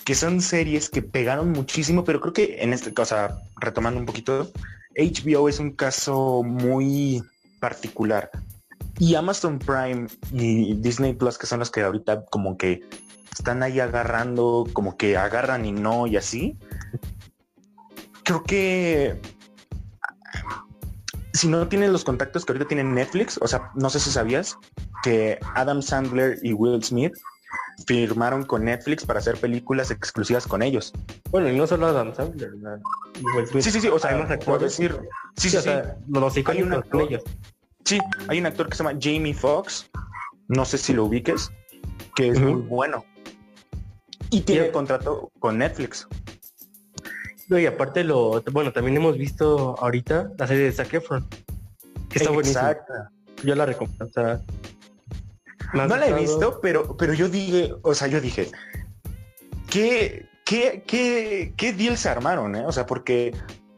que 0.04 0.14
son 0.14 0.40
series 0.40 0.88
que 0.90 1.02
pegaron 1.02 1.52
muchísimo, 1.52 2.04
pero 2.04 2.20
creo 2.20 2.32
que 2.32 2.62
en 2.62 2.72
este 2.72 2.92
caso, 2.94 3.16
retomando 3.60 3.98
un 3.98 4.06
poquito, 4.06 4.50
HBO 4.96 5.48
es 5.48 5.58
un 5.58 5.72
caso 5.72 6.42
muy 6.42 7.22
particular. 7.60 8.30
Y 8.98 9.16
Amazon 9.16 9.58
Prime 9.58 10.06
y 10.32 10.74
Disney 10.74 11.14
Plus, 11.14 11.36
que 11.36 11.46
son 11.46 11.58
los 11.58 11.70
que 11.70 11.82
ahorita 11.82 12.26
como 12.26 12.56
que 12.56 12.82
están 13.34 13.62
ahí 13.62 13.80
agarrando, 13.80 14.66
como 14.72 14.96
que 14.96 15.16
agarran 15.16 15.64
y 15.64 15.72
no 15.72 16.06
y 16.06 16.16
así. 16.16 16.56
Creo 18.22 18.42
que 18.42 19.20
si 21.32 21.48
no 21.48 21.68
tienen 21.68 21.92
los 21.92 22.04
contactos 22.04 22.44
que 22.44 22.52
ahorita 22.52 22.68
tienen 22.68 22.94
Netflix, 22.94 23.38
o 23.42 23.48
sea, 23.48 23.70
no 23.74 23.90
sé 23.90 24.00
si 24.00 24.10
sabías 24.10 24.56
que 25.02 25.38
Adam 25.54 25.82
Sandler 25.82 26.38
y 26.42 26.52
Will 26.52 26.82
Smith 26.82 27.14
firmaron 27.86 28.44
con 28.44 28.64
Netflix 28.64 29.04
para 29.04 29.18
hacer 29.18 29.36
películas 29.36 29.90
exclusivas 29.90 30.46
con 30.46 30.62
ellos. 30.62 30.92
Bueno, 31.30 31.50
y 31.50 31.56
no 31.56 31.66
solo 31.66 31.88
Adam 31.88 32.14
Sandler, 32.14 32.52
Sí, 33.60 33.70
sí, 33.70 33.80
sí, 33.80 33.88
o 33.88 33.98
sea, 33.98 34.38
por 34.44 34.60
decir, 34.60 34.96
sí, 35.36 35.50
sí, 35.50 35.58
sí, 35.58 35.70
los 36.08 36.36
hay 36.36 36.62
un 36.62 36.72
actor, 36.72 37.02
ellos. 37.02 37.22
Sí, 37.84 37.98
hay 38.28 38.38
un 38.38 38.46
actor 38.46 38.68
que 38.68 38.76
se 38.76 38.82
llama 38.82 38.98
Jamie 39.00 39.34
Foxx, 39.34 39.90
no 40.48 40.64
sé 40.64 40.78
si 40.78 40.94
lo 40.94 41.04
ubiques, 41.04 41.52
que 42.14 42.28
es 42.28 42.40
muy 42.40 42.62
bueno. 42.62 43.04
Y 44.34 44.40
tiene 44.40 44.72
contrato 44.72 45.30
con 45.38 45.58
Netflix. 45.58 46.08
y 47.48 47.66
aparte 47.66 48.02
lo, 48.02 48.42
bueno, 48.50 48.72
también 48.72 48.96
hemos 48.96 49.16
visto 49.16 49.76
ahorita 49.78 50.32
la 50.36 50.46
serie 50.48 50.64
de 50.64 50.72
Zac 50.72 50.92
Efron, 50.92 51.24
que 52.10 52.18
está 52.18 52.32
buenísima. 52.32 52.76
Yo 53.44 53.54
la 53.54 53.64
recomiendo. 53.64 54.08
no 55.72 55.86
la 55.86 56.08
he 56.08 56.14
visto, 56.14 56.58
pero, 56.60 56.96
pero 56.96 57.14
yo 57.14 57.28
dije, 57.28 57.72
o 57.82 57.94
sea, 57.94 58.08
yo 58.08 58.20
dije, 58.20 58.50
¿qué, 59.70 60.26
qué, 60.44 60.82
qué, 60.84 61.54
qué 61.56 61.72
deal 61.72 61.96
se 61.96 62.08
armaron? 62.08 62.56
Eh? 62.56 62.64
O 62.66 62.72
sea, 62.72 62.86
porque 62.86 63.32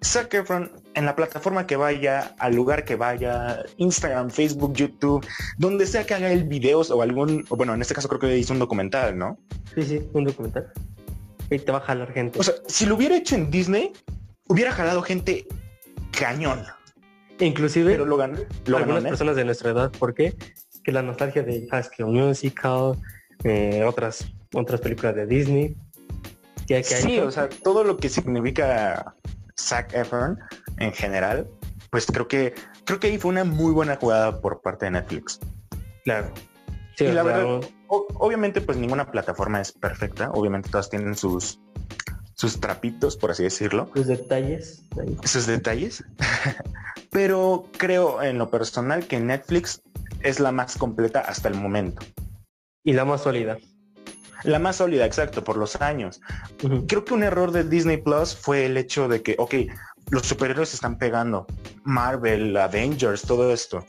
Zac 0.04 0.32
Efron 0.34 0.70
en 0.94 1.04
la 1.04 1.16
plataforma 1.16 1.66
que 1.66 1.76
vaya, 1.76 2.34
al 2.38 2.54
lugar 2.54 2.84
que 2.84 2.96
vaya, 2.96 3.64
Instagram, 3.76 4.30
Facebook, 4.30 4.74
YouTube, 4.74 5.26
donde 5.58 5.86
sea 5.86 6.04
que 6.04 6.14
haga 6.14 6.30
el 6.30 6.44
videos 6.44 6.90
o 6.90 7.02
algún, 7.02 7.44
o 7.48 7.56
bueno, 7.56 7.74
en 7.74 7.82
este 7.82 7.94
caso 7.94 8.08
creo 8.08 8.20
que 8.20 8.38
hizo 8.38 8.52
un 8.52 8.58
documental, 8.58 9.16
¿no? 9.16 9.38
Sí, 9.74 9.82
sí, 9.82 10.08
un 10.12 10.24
documental. 10.24 10.72
Y 11.50 11.58
te 11.58 11.72
va 11.72 11.78
a 11.78 11.82
jalar 11.82 12.12
gente. 12.12 12.38
O 12.38 12.42
sea, 12.42 12.54
si 12.66 12.86
lo 12.86 12.96
hubiera 12.96 13.16
hecho 13.16 13.34
en 13.34 13.50
Disney, 13.50 13.92
hubiera 14.48 14.72
jalado 14.72 15.02
gente 15.02 15.46
cañón. 16.10 16.64
Inclusive 17.38 17.92
Pero 17.92 18.06
lo 18.06 18.16
ganó, 18.16 18.38
lo 18.64 18.78
algunas 18.78 19.04
personas 19.04 19.36
de 19.36 19.44
nuestra 19.44 19.70
edad, 19.70 19.92
¿por 19.92 20.14
qué? 20.14 20.34
Que 20.82 20.92
la 20.92 21.02
nostalgia 21.02 21.42
de 21.42 21.66
High 21.70 21.84
School 21.84 22.12
Musical, 22.12 22.94
eh, 23.44 23.84
otras, 23.84 24.26
otras 24.54 24.80
películas 24.80 25.14
de 25.14 25.26
Disney. 25.26 25.76
Que, 26.66 26.82
sí, 26.82 27.18
o 27.18 27.30
sea, 27.30 27.48
todo 27.48 27.84
lo 27.84 27.96
que 27.96 28.08
significa 28.08 29.14
Zac 29.58 29.92
Efron 29.94 30.38
en 30.78 30.92
general, 30.92 31.48
pues 31.90 32.06
creo 32.06 32.28
que 32.28 32.54
creo 32.84 33.00
que 33.00 33.08
ahí 33.08 33.18
fue 33.18 33.30
una 33.30 33.44
muy 33.44 33.72
buena 33.72 33.96
jugada 33.96 34.40
por 34.40 34.60
parte 34.60 34.86
de 34.86 34.92
Netflix. 34.92 35.40
Claro. 36.04 36.32
Sí, 36.96 37.04
y 37.04 37.12
la 37.12 37.22
verdad, 37.22 37.60
obviamente 37.88 38.60
pues 38.60 38.78
ninguna 38.78 39.10
plataforma 39.10 39.60
es 39.60 39.72
perfecta, 39.72 40.30
obviamente 40.30 40.70
todas 40.70 40.88
tienen 40.88 41.14
sus 41.14 41.60
sus 42.36 42.60
trapitos, 42.60 43.16
por 43.16 43.30
así 43.30 43.44
decirlo. 43.44 43.90
Sus 43.94 44.06
detalles. 44.06 44.82
Sus 45.24 45.46
detalles. 45.46 46.04
Pero 47.10 47.64
creo 47.78 48.22
en 48.22 48.36
lo 48.36 48.50
personal 48.50 49.06
que 49.06 49.18
Netflix 49.18 49.80
es 50.20 50.38
la 50.38 50.52
más 50.52 50.76
completa 50.76 51.20
hasta 51.20 51.48
el 51.48 51.54
momento. 51.54 52.04
Y 52.84 52.92
la 52.92 53.06
más 53.06 53.22
sólida. 53.22 53.56
La 54.44 54.58
más 54.58 54.76
sólida, 54.76 55.06
exacto, 55.06 55.42
por 55.44 55.56
los 55.56 55.76
años. 55.76 56.20
Creo 56.86 57.04
que 57.04 57.14
un 57.14 57.22
error 57.22 57.52
de 57.52 57.64
Disney 57.64 57.96
Plus 57.96 58.36
fue 58.36 58.66
el 58.66 58.76
hecho 58.76 59.08
de 59.08 59.22
que, 59.22 59.34
ok, 59.38 59.54
los 60.10 60.26
superhéroes 60.26 60.74
están 60.74 60.98
pegando, 60.98 61.46
Marvel, 61.84 62.56
Avengers, 62.56 63.22
todo 63.22 63.52
esto. 63.52 63.84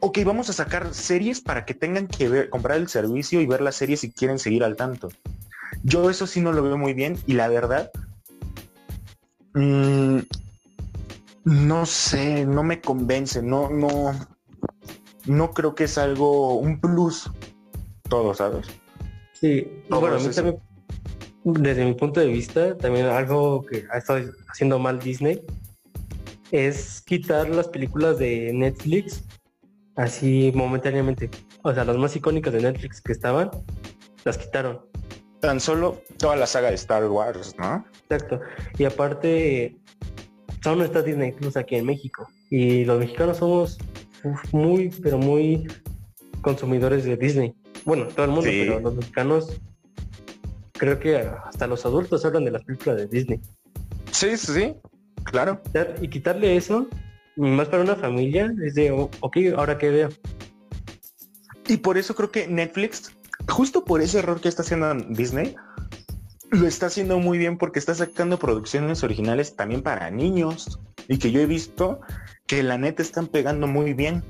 Ok, 0.00 0.20
vamos 0.24 0.48
a 0.48 0.54
sacar 0.54 0.94
series 0.94 1.40
para 1.40 1.66
que 1.66 1.74
tengan 1.74 2.06
que 2.06 2.28
ver, 2.28 2.48
comprar 2.48 2.78
el 2.78 2.88
servicio 2.88 3.40
y 3.40 3.46
ver 3.46 3.60
las 3.60 3.76
series 3.76 4.00
si 4.00 4.10
quieren 4.10 4.38
seguir 4.38 4.64
al 4.64 4.76
tanto. 4.76 5.08
Yo 5.82 6.08
eso 6.08 6.26
sí 6.26 6.40
no 6.40 6.52
lo 6.52 6.62
veo 6.62 6.78
muy 6.78 6.94
bien 6.94 7.18
y 7.26 7.34
la 7.34 7.48
verdad, 7.48 7.90
mm, 9.54 10.20
no 11.44 11.86
sé, 11.86 12.46
no 12.46 12.62
me 12.62 12.80
convence, 12.80 13.42
no, 13.42 13.68
no, 13.68 14.14
no 15.26 15.50
creo 15.50 15.74
que 15.74 15.84
es 15.84 15.98
algo, 15.98 16.56
un 16.56 16.80
plus 16.80 17.30
todo, 18.08 18.34
¿sabes? 18.34 18.66
Sí, 19.40 19.66
bueno, 19.88 20.16
a 20.16 20.18
mí 20.18 20.28
también, 20.34 20.58
desde 21.44 21.84
mi 21.84 21.94
punto 21.94 22.20
de 22.20 22.26
vista, 22.26 22.76
también 22.76 23.06
algo 23.06 23.64
que 23.64 23.84
ha 23.90 23.98
estado 23.98 24.30
haciendo 24.48 24.78
mal 24.78 24.98
Disney 24.98 25.40
es 26.50 27.00
quitar 27.02 27.48
las 27.48 27.68
películas 27.68 28.18
de 28.18 28.52
Netflix 28.52 29.24
así 29.96 30.52
momentáneamente. 30.54 31.30
O 31.62 31.72
sea, 31.72 31.84
las 31.84 31.96
más 31.96 32.16
icónicas 32.16 32.52
de 32.52 32.62
Netflix 32.62 33.00
que 33.00 33.12
estaban, 33.12 33.50
las 34.24 34.38
quitaron. 34.38 34.80
Tan 35.40 35.60
solo 35.60 36.02
toda 36.18 36.36
la 36.36 36.46
saga 36.46 36.68
de 36.68 36.74
Star 36.74 37.06
Wars, 37.06 37.54
¿no? 37.58 37.84
Exacto. 38.08 38.40
Y 38.78 38.84
aparte, 38.84 39.76
aún 40.64 40.82
está 40.82 41.02
Disney 41.02 41.32
Plus 41.32 41.56
aquí 41.56 41.76
en 41.76 41.86
México. 41.86 42.28
Y 42.50 42.84
los 42.84 42.98
mexicanos 42.98 43.38
somos 43.38 43.78
muy, 44.52 44.90
pero 45.02 45.18
muy 45.18 45.66
consumidores 46.42 47.04
de 47.04 47.16
Disney. 47.16 47.54
Bueno, 47.84 48.06
todo 48.06 48.26
el 48.26 48.32
mundo, 48.32 48.50
pero 48.50 48.80
los 48.80 48.94
mexicanos, 48.94 49.60
creo 50.72 50.98
que 50.98 51.16
hasta 51.16 51.66
los 51.66 51.84
adultos 51.84 52.24
hablan 52.24 52.44
de 52.44 52.50
las 52.52 52.64
películas 52.64 52.96
de 52.98 53.06
Disney. 53.06 53.40
Sí, 54.12 54.36
sí, 54.36 54.52
sí, 54.52 54.74
claro. 55.24 55.60
Y 56.00 56.08
quitarle 56.08 56.56
eso, 56.56 56.88
más 57.36 57.68
para 57.68 57.82
una 57.82 57.96
familia, 57.96 58.52
es 58.64 58.74
de, 58.74 58.90
ok, 58.90 59.36
ahora 59.56 59.78
qué 59.78 59.90
veo. 59.90 60.08
Y 61.68 61.76
por 61.76 61.98
eso 61.98 62.14
creo 62.14 62.30
que 62.30 62.48
Netflix, 62.48 63.12
justo 63.48 63.84
por 63.84 64.02
ese 64.02 64.18
error 64.18 64.40
que 64.40 64.48
está 64.48 64.62
haciendo 64.62 64.92
Disney, 65.10 65.54
lo 66.50 66.66
está 66.66 66.86
haciendo 66.86 67.18
muy 67.18 67.38
bien 67.38 67.58
porque 67.58 67.78
está 67.78 67.94
sacando 67.94 68.38
producciones 68.38 69.04
originales 69.04 69.54
también 69.54 69.82
para 69.82 70.10
niños 70.10 70.80
y 71.08 71.18
que 71.18 71.30
yo 71.30 71.40
he 71.40 71.46
visto 71.46 72.00
que 72.46 72.62
la 72.64 72.76
neta 72.76 73.02
están 73.02 73.28
pegando 73.28 73.68
muy 73.68 73.94
bien. 73.94 74.24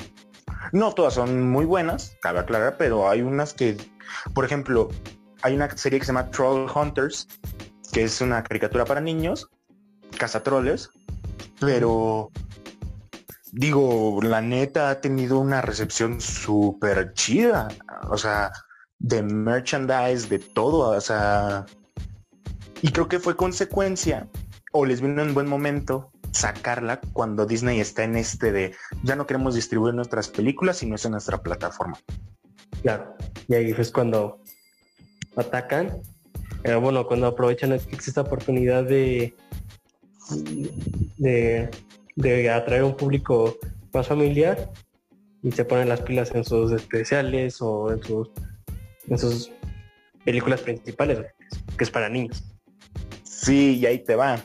No 0.73 0.93
todas 0.93 1.15
son 1.15 1.51
muy 1.51 1.65
buenas, 1.65 2.17
cabe 2.23 2.41
aclarar, 2.41 2.77
pero 2.79 3.09
hay 3.09 3.23
unas 3.23 3.55
que, 3.55 3.77
por 4.35 4.45
ejemplo, 4.45 4.89
hay 5.43 5.55
una 5.55 5.71
serie 5.77 5.99
que 5.99 6.05
se 6.05 6.13
llama 6.13 6.31
Troll 6.31 6.71
Hunters, 6.73 7.27
que 7.93 8.05
es 8.05 8.21
una 8.21 8.43
caricatura 8.43 8.85
para 8.85 9.01
niños, 9.01 9.49
cazatroles, 10.17 10.91
pero 11.59 12.31
digo, 13.53 14.21
la 14.23 14.41
neta 14.41 14.91
ha 14.91 15.01
tenido 15.01 15.39
una 15.39 15.61
recepción 15.61 16.21
súper 16.21 17.13
chida, 17.15 17.69
o 18.09 18.17
sea, 18.17 18.53
de 18.99 19.23
merchandise, 19.23 20.29
de 20.29 20.39
todo, 20.39 20.91
o 20.97 21.01
sea, 21.01 21.67
y 22.83 22.93
creo 22.93 23.09
que 23.09 23.19
fue 23.19 23.37
consecuencia, 23.37 24.29
o 24.73 24.85
les 24.85 25.01
vino 25.01 25.23
en 25.23 25.35
buen 25.35 25.49
momento, 25.49 26.13
sacarla 26.33 27.01
cuando 27.13 27.47
Disney 27.47 27.81
está 27.81 28.05
en 28.05 28.17
este 28.17 28.53
de 28.53 28.75
ya 29.03 29.17
no 29.17 29.27
queremos 29.27 29.55
distribuir 29.55 29.95
nuestras 29.95 30.29
películas 30.29 30.79
sino 30.79 30.95
es 30.95 31.05
en 31.05 31.13
nuestra 31.13 31.39
plataforma. 31.39 31.99
Claro, 32.83 33.15
y 33.49 33.55
ahí 33.55 33.75
es 33.77 33.91
cuando 33.91 34.41
atacan, 35.37 36.01
eh, 36.65 36.75
bueno, 36.75 37.07
cuando 37.07 37.27
aprovechan 37.27 37.73
esta 37.73 38.21
oportunidad 38.23 38.85
de, 38.85 39.35
de, 41.19 41.71
de 42.17 42.51
atraer 42.51 42.85
un 42.85 42.97
público 42.97 43.59
más 43.93 44.07
familiar 44.07 44.71
y 45.43 45.53
se 45.53 45.65
ponen 45.65 45.89
las 45.89 46.01
pilas 46.03 46.35
en 46.35 46.45
sus 46.45 46.73
especiales 46.73 47.61
o 47.61 47.93
en 47.93 48.03
sus, 48.03 48.31
en 49.09 49.19
sus 49.19 49.51
películas 50.25 50.61
principales, 50.61 51.19
que 51.77 51.85
es 51.85 51.91
para 51.91 52.09
niños. 52.09 52.45
Sí, 53.25 53.79
y 53.79 53.87
ahí 53.87 53.99
te 54.05 54.15
va 54.15 54.41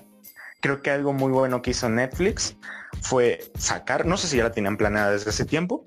creo 0.66 0.82
que 0.82 0.90
algo 0.90 1.14
muy 1.14 1.32
bueno 1.32 1.62
que 1.62 1.70
hizo 1.70 1.88
Netflix 1.90 2.58
fue 3.04 3.52
sacar, 3.56 4.08
no 4.08 4.18
sé 4.18 4.28
si 4.28 4.38
ya 4.38 4.46
la 4.46 4.52
tenían 4.52 4.78
planeada 4.78 5.12
desde 5.12 5.30
hace 5.30 5.46
tiempo, 5.46 5.86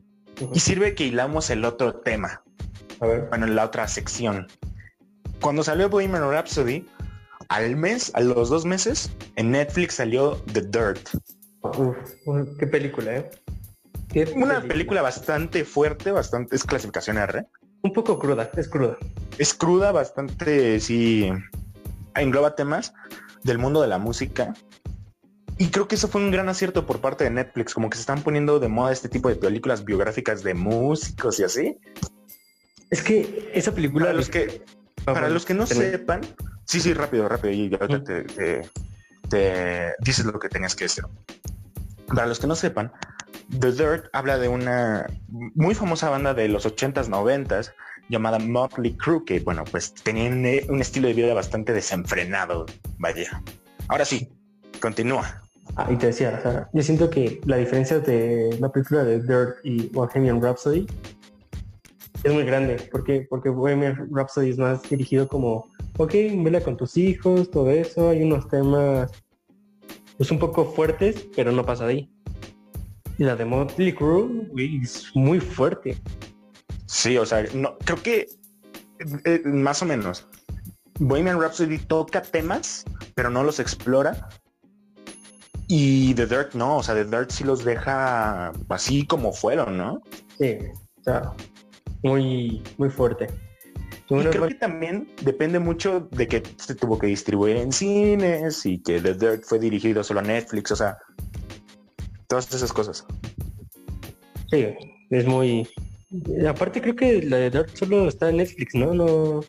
y 0.55 0.61
sirve 0.61 0.94
que 0.94 1.03
hilamos 1.03 1.50
el 1.50 1.64
otro 1.64 1.96
tema. 1.96 2.44
A 3.00 3.07
ver. 3.07 3.26
Bueno, 3.28 3.46
en 3.46 3.57
la 3.57 3.64
otra 3.64 3.88
sección. 3.88 4.46
Cuando 5.40 5.64
salió 5.64 5.88
Bohemian 5.88 6.30
Rhapsody, 6.30 6.86
al 7.48 7.74
mes, 7.74 8.12
a 8.14 8.20
los 8.20 8.50
dos 8.50 8.64
meses, 8.64 9.11
en 9.34 9.50
Netflix 9.50 9.94
salió 9.94 10.36
The 10.53 10.61
Dirt. 10.61 11.09
qué 12.61 12.66
película, 12.68 13.16
¿eh? 13.16 13.30
Una 14.36 14.61
película? 14.61 15.03
bastante 15.03 15.64
fuerte, 15.64 16.12
bastante, 16.12 16.55
es 16.55 16.62
clasificación 16.62 17.18
R. 17.18 17.44
Un 17.82 17.92
poco 17.92 18.16
cruda, 18.20 18.48
es 18.57 18.68
cruda. 18.68 18.96
Es 19.38 19.55
cruda, 19.55 19.90
bastante, 19.90 20.78
sí, 20.78 21.32
engloba 22.14 22.55
temas 22.55 22.94
del 23.42 23.59
mundo 23.59 23.82
de 23.82 23.88
la 23.88 23.98
música 23.98 24.55
y 25.59 25.68
creo 25.68 25.88
que 25.88 25.96
eso 25.96 26.09
fue 26.09 26.20
un 26.20 26.30
gran 26.30 26.48
acierto 26.48 26.86
por 26.86 27.00
parte 27.00 27.24
de 27.24 27.30
Netflix, 27.30 27.74
como 27.74 27.90
que 27.90 27.96
se 27.96 28.02
están 28.02 28.22
poniendo 28.22 28.61
de 28.61 28.68
moda 28.68 28.92
este 28.92 29.09
tipo 29.09 29.28
de 29.28 29.34
películas 29.34 29.84
biográficas 29.84 30.44
de 30.44 30.54
músicos 30.54 31.40
y 31.40 31.44
así. 31.44 31.78
Es 32.90 33.02
que 33.02 33.50
esa 33.52 33.72
película... 33.72 34.06
Para 34.06 34.16
los 34.16 34.28
que, 34.28 34.62
para 35.04 35.28
los 35.28 35.44
que 35.44 35.54
no 35.54 35.66
sepan... 35.66 36.20
Sí, 36.64 36.80
sí, 36.80 36.94
rápido, 36.94 37.28
rápido, 37.28 37.52
y 37.52 37.70
te, 37.70 38.62
te, 39.28 39.94
dices 40.00 40.24
lo 40.26 40.38
que 40.38 40.48
tenías 40.48 40.76
que 40.76 40.84
decir. 40.84 41.04
Para 42.06 42.26
los 42.26 42.38
que 42.38 42.46
no 42.46 42.54
sepan, 42.54 42.92
The 43.59 43.72
Dirt 43.72 44.06
habla 44.12 44.38
de 44.38 44.48
una 44.48 45.06
muy 45.28 45.74
famosa 45.74 46.09
banda 46.09 46.34
de 46.34 46.48
los 46.48 46.66
80s, 46.66 47.09
90s, 47.09 47.72
llamada 48.09 48.38
Motley 48.38 48.96
Crue, 48.96 49.24
que 49.24 49.40
bueno, 49.40 49.64
pues 49.64 49.92
tenían 49.92 50.44
un 50.68 50.80
estilo 50.80 51.09
de 51.09 51.14
vida 51.14 51.34
bastante 51.34 51.72
desenfrenado, 51.72 52.66
vaya. 52.98 53.42
Ahora 53.88 54.04
sí, 54.04 54.30
continúa. 54.80 55.42
Ah, 55.76 55.88
y 55.92 55.96
te 55.96 56.06
decía, 56.06 56.68
o 56.72 56.76
yo 56.76 56.82
siento 56.82 57.08
que 57.08 57.40
la 57.44 57.56
diferencia 57.56 58.00
de 58.00 58.56
la 58.60 58.70
película 58.70 59.04
de 59.04 59.20
Dirt 59.20 59.56
y 59.64 59.88
Bohemian 59.88 60.42
Rhapsody 60.42 60.86
es 62.24 62.32
muy 62.32 62.44
grande, 62.44 62.76
porque 62.90 63.26
porque 63.30 63.48
Bohemian 63.48 64.08
Rhapsody 64.10 64.50
es 64.50 64.58
más 64.58 64.82
dirigido 64.88 65.28
como, 65.28 65.70
ok, 65.98 66.12
vela 66.42 66.60
con 66.60 66.76
tus 66.76 66.96
hijos, 66.96 67.50
todo 67.50 67.70
eso, 67.70 68.10
hay 68.10 68.22
unos 68.22 68.48
temas 68.48 69.10
pues 70.16 70.32
un 70.32 70.38
poco 70.40 70.64
fuertes, 70.64 71.28
pero 71.36 71.52
no 71.52 71.64
pasa 71.64 71.86
ahí. 71.86 72.10
Y 73.18 73.24
la 73.24 73.36
de 73.36 73.44
Motley 73.44 73.94
Crue 73.94 74.48
es 74.82 75.10
muy 75.14 75.40
fuerte. 75.40 75.96
Sí, 76.86 77.16
o 77.16 77.24
sea, 77.24 77.44
no, 77.54 77.78
creo 77.78 78.02
que 78.02 78.26
eh, 79.24 79.42
más 79.44 79.80
o 79.82 79.86
menos. 79.86 80.26
Bohemian 80.98 81.40
Rhapsody 81.40 81.78
toca 81.78 82.22
temas, 82.22 82.84
pero 83.14 83.30
no 83.30 83.44
los 83.44 83.60
explora. 83.60 84.28
Y 85.68 86.14
The 86.14 86.26
Dirt 86.26 86.54
no, 86.54 86.78
o 86.78 86.82
sea, 86.82 86.94
The 86.94 87.04
Dirt 87.04 87.30
sí 87.30 87.44
los 87.44 87.64
deja 87.64 88.52
así 88.68 89.06
como 89.06 89.32
fueron, 89.32 89.76
¿no? 89.76 90.02
Sí, 90.38 90.56
o 91.00 91.02
sea, 91.02 91.32
muy, 92.02 92.62
muy 92.78 92.90
fuerte. 92.90 93.28
Y 94.10 94.24
creo 94.24 94.48
que 94.48 94.54
también 94.54 95.06
depende 95.22 95.58
mucho 95.58 96.08
de 96.10 96.26
que 96.26 96.42
se 96.56 96.74
tuvo 96.74 96.98
que 96.98 97.08
distribuir 97.08 97.58
en 97.58 97.72
cines 97.72 98.64
y 98.64 98.82
que 98.82 99.00
The 99.00 99.14
Dirt 99.14 99.44
fue 99.44 99.58
dirigido 99.58 100.02
solo 100.02 100.20
a 100.20 100.22
Netflix, 100.22 100.72
o 100.72 100.76
sea, 100.76 100.96
todas 102.26 102.52
esas 102.54 102.72
cosas. 102.72 103.04
Sí, 104.50 104.66
es 105.10 105.26
muy, 105.26 105.68
Aparte 106.48 106.80
creo 106.80 106.96
que 106.96 107.22
la 107.22 107.36
de 107.36 107.50
Dark 107.50 107.70
solo 107.74 108.08
está 108.08 108.30
en 108.30 108.38
Netflix, 108.38 108.74
¿no? 108.74 108.94
No. 108.94 109.40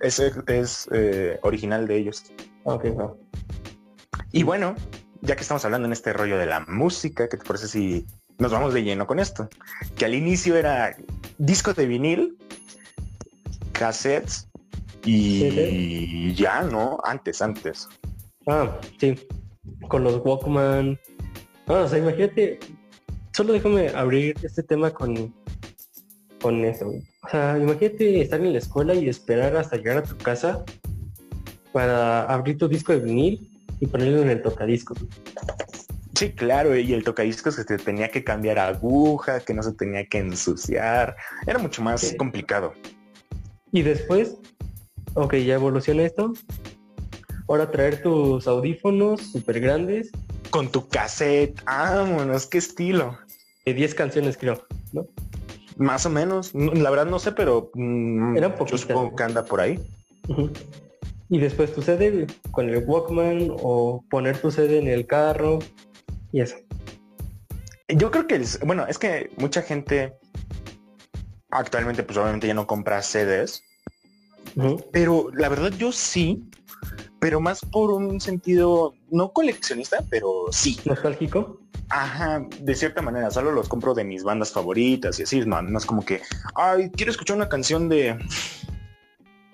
Es, 0.00 0.18
es 0.18 0.88
eh, 0.92 1.38
original 1.42 1.86
de 1.86 1.98
ellos. 1.98 2.24
Ok, 2.64 2.86
Y 4.32 4.42
bueno, 4.42 4.74
ya 5.22 5.36
que 5.36 5.42
estamos 5.42 5.64
hablando 5.64 5.86
en 5.86 5.92
este 5.92 6.12
rollo 6.12 6.38
de 6.38 6.46
la 6.46 6.60
música, 6.60 7.28
¿qué 7.28 7.36
te 7.36 7.44
parece 7.44 7.68
si 7.68 8.06
nos 8.38 8.52
vamos 8.52 8.74
de 8.74 8.82
lleno 8.82 9.06
con 9.06 9.18
esto? 9.18 9.48
Que 9.96 10.04
al 10.04 10.14
inicio 10.14 10.56
era 10.56 10.96
disco 11.38 11.74
de 11.74 11.86
vinil, 11.86 12.38
cassettes 13.72 14.48
y 15.04 16.34
ya, 16.34 16.62
¿no? 16.62 16.98
Antes, 17.04 17.42
antes. 17.42 17.88
Ah, 18.46 18.78
sí. 18.98 19.14
Con 19.88 20.04
los 20.04 20.20
Walkman. 20.24 20.98
Ah, 21.66 21.82
o 21.84 21.88
sea, 21.88 21.98
imagínate. 21.98 22.58
Solo 23.32 23.52
déjame 23.52 23.88
abrir 23.90 24.36
este 24.42 24.62
tema 24.62 24.90
con 24.90 25.32
con 26.40 26.64
eso. 26.64 26.92
O 27.22 27.28
sea, 27.28 27.58
imagínate 27.58 28.22
estar 28.22 28.40
en 28.40 28.52
la 28.52 28.58
escuela 28.58 28.94
y 28.94 29.08
esperar 29.08 29.56
hasta 29.56 29.76
llegar 29.76 29.98
a 29.98 30.02
tu 30.02 30.16
casa 30.16 30.64
para 31.72 32.24
abrir 32.24 32.58
tu 32.58 32.66
disco 32.66 32.92
de 32.92 33.00
vinil 33.00 33.49
y 33.80 33.86
ponerlo 33.86 34.22
en 34.22 34.30
el 34.30 34.42
tocadiscos. 34.42 34.98
Sí, 36.14 36.32
claro, 36.32 36.76
y 36.76 36.92
el 36.92 37.02
tocadiscos 37.02 37.56
que 37.56 37.62
se 37.62 37.78
tenía 37.78 38.10
que 38.10 38.22
cambiar 38.22 38.58
aguja, 38.58 39.40
que 39.40 39.54
no 39.54 39.62
se 39.62 39.72
tenía 39.72 40.04
que 40.06 40.18
ensuciar, 40.18 41.16
era 41.46 41.58
mucho 41.58 41.82
más 41.82 42.14
complicado. 42.18 42.74
Y 43.72 43.82
después, 43.82 44.36
ok, 45.14 45.36
ya 45.36 45.54
evoluciona 45.54 46.02
esto. 46.02 46.32
Ahora 47.48 47.70
traer 47.70 48.02
tus 48.02 48.46
audífonos 48.46 49.22
súper 49.32 49.60
grandes. 49.60 50.10
Con 50.50 50.70
tu 50.70 50.88
cassette, 50.88 51.62
vámonos, 51.64 52.46
qué 52.46 52.58
estilo. 52.58 53.18
De 53.64 53.72
10 53.72 53.94
canciones 53.94 54.36
creo, 54.36 54.66
¿no? 54.92 55.06
Más 55.76 56.04
o 56.04 56.10
menos. 56.10 56.54
La 56.54 56.90
verdad 56.90 57.06
no 57.06 57.18
sé, 57.18 57.32
pero 57.32 57.70
mm, 57.74 58.36
Era 58.36 58.54
yo 58.64 58.76
supongo 58.76 59.16
que 59.16 59.22
anda 59.22 59.44
por 59.44 59.60
ahí. 59.60 59.80
Y 61.30 61.38
después 61.38 61.72
tu 61.72 61.80
CD 61.80 62.26
con 62.50 62.68
el 62.68 62.84
Walkman 62.84 63.48
o 63.50 64.04
poner 64.10 64.36
tu 64.38 64.50
CD 64.50 64.78
en 64.78 64.88
el 64.88 65.06
carro 65.06 65.60
y 66.32 66.40
eso. 66.40 66.56
Yo 67.88 68.10
creo 68.10 68.26
que, 68.26 68.44
bueno, 68.64 68.86
es 68.86 68.98
que 68.98 69.30
mucha 69.38 69.62
gente 69.62 70.14
actualmente 71.50 72.02
pues 72.02 72.18
obviamente 72.18 72.46
ya 72.46 72.54
no 72.54 72.66
compra 72.66 73.00
CDs. 73.02 73.62
Pero 74.92 75.30
la 75.32 75.48
verdad 75.48 75.72
yo 75.78 75.92
sí, 75.92 76.42
pero 77.20 77.40
más 77.40 77.60
por 77.60 77.92
un 77.92 78.20
sentido 78.20 78.94
no 79.10 79.32
coleccionista, 79.32 80.04
pero 80.10 80.46
sí. 80.50 80.80
Nostálgico. 80.84 81.60
Ajá, 81.90 82.44
de 82.60 82.74
cierta 82.74 83.02
manera, 83.02 83.30
solo 83.30 83.52
los 83.52 83.68
compro 83.68 83.94
de 83.94 84.04
mis 84.04 84.22
bandas 84.22 84.52
favoritas 84.52 85.18
y 85.18 85.24
así, 85.24 85.40
no, 85.40 85.60
no 85.62 85.78
es 85.78 85.86
como 85.86 86.04
que, 86.04 86.22
ay, 86.54 86.90
quiero 86.90 87.10
escuchar 87.10 87.36
una 87.36 87.48
canción 87.48 87.88
de 87.88 88.16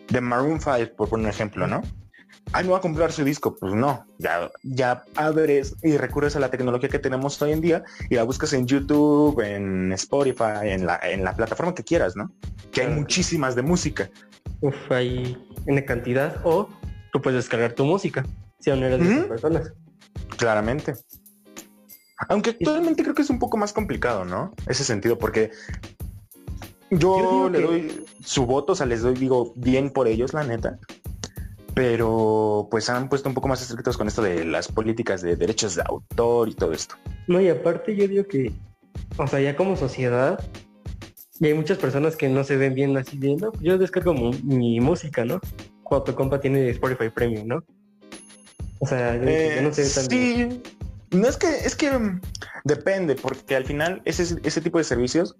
de 0.08 0.20
Maroon 0.20 0.60
5, 0.60 0.96
por 0.96 1.08
poner 1.08 1.26
un 1.26 1.30
ejemplo, 1.30 1.66
¿no? 1.66 1.82
Ay, 2.52 2.64
me 2.64 2.70
voy 2.70 2.78
a 2.78 2.80
comprar 2.80 3.12
su 3.12 3.24
disco. 3.24 3.56
Pues 3.56 3.74
no, 3.74 4.06
ya, 4.18 4.50
ya 4.62 5.04
abres 5.16 5.74
y 5.82 5.96
recurres 5.96 6.36
a 6.36 6.40
la 6.40 6.50
tecnología 6.50 6.88
que 6.88 6.98
tenemos 6.98 7.40
hoy 7.42 7.52
en 7.52 7.60
día 7.60 7.84
y 8.08 8.14
la 8.14 8.22
buscas 8.22 8.52
en 8.52 8.66
YouTube, 8.66 9.40
en 9.40 9.92
Spotify, 9.92 10.62
en 10.64 10.86
la, 10.86 11.00
en 11.02 11.24
la 11.24 11.34
plataforma 11.34 11.74
que 11.74 11.82
quieras, 11.82 12.16
¿no? 12.16 12.32
Que 12.70 12.82
hay 12.82 12.88
muchísimas 12.88 13.56
de 13.56 13.62
música. 13.62 14.10
Uf, 14.60 14.74
hay 14.90 15.36
en 15.66 15.82
cantidad. 15.84 16.40
O 16.44 16.68
tú 17.12 17.20
puedes 17.20 17.44
descargar 17.44 17.72
tu 17.72 17.84
música, 17.84 18.24
si 18.60 18.70
aún 18.70 18.84
eres 18.84 19.00
de 19.00 19.12
esas 19.12 19.26
personas. 19.26 19.72
Claramente. 20.36 20.94
Aunque 22.28 22.50
actualmente 22.50 23.02
creo 23.02 23.14
que 23.14 23.22
es 23.22 23.30
un 23.30 23.38
poco 23.38 23.56
más 23.56 23.72
complicado, 23.72 24.24
¿no? 24.24 24.54
Ese 24.66 24.84
sentido, 24.84 25.18
porque 25.18 25.50
yo, 26.90 27.48
le 27.50 27.60
doy 27.60 28.04
su 28.24 28.46
voto, 28.46 28.72
o 28.72 28.76
sea, 28.76 28.86
les 28.86 29.02
doy, 29.02 29.14
digo, 29.14 29.52
bien 29.56 29.90
por 29.90 30.08
ellos, 30.08 30.32
la 30.32 30.44
neta. 30.44 30.78
Pero 31.74 32.68
pues 32.70 32.88
han 32.88 33.08
puesto 33.08 33.28
un 33.28 33.34
poco 33.34 33.48
más 33.48 33.60
estrictos 33.60 33.96
con 33.98 34.08
esto 34.08 34.22
de 34.22 34.44
las 34.44 34.68
políticas 34.68 35.20
de 35.20 35.36
derechos 35.36 35.74
de 35.74 35.82
autor 35.84 36.48
y 36.48 36.54
todo 36.54 36.72
esto. 36.72 36.94
No, 37.26 37.40
y 37.40 37.48
aparte 37.48 37.94
yo 37.94 38.08
digo 38.08 38.24
que, 38.24 38.52
o 39.16 39.26
sea, 39.26 39.40
ya 39.40 39.56
como 39.56 39.76
sociedad, 39.76 40.42
y 41.38 41.46
hay 41.46 41.54
muchas 41.54 41.78
personas 41.78 42.16
que 42.16 42.28
no 42.28 42.44
se 42.44 42.56
ven 42.56 42.74
bien 42.74 42.96
así 42.96 43.18
de, 43.18 43.36
no, 43.36 43.52
yo 43.60 43.76
descargo 43.76 44.14
mi, 44.14 44.80
música, 44.80 45.24
¿no? 45.24 45.40
Cuando 45.82 46.14
compa 46.14 46.40
tiene 46.40 46.70
Spotify 46.70 47.10
Premium, 47.10 47.46
¿no? 47.46 47.64
O 48.78 48.86
sea, 48.86 49.16
yo, 49.16 49.62
no 49.62 49.72
sé 49.72 49.82
tan 49.94 50.10
Sí, 50.10 50.62
no 51.10 51.28
es 51.28 51.36
que, 51.36 51.48
es 51.48 51.76
que 51.76 51.90
mm, 51.90 52.20
depende, 52.64 53.16
porque 53.16 53.56
al 53.56 53.64
final 53.64 54.00
ese, 54.04 54.38
ese 54.42 54.60
tipo 54.60 54.78
de 54.78 54.84
servicios, 54.84 55.36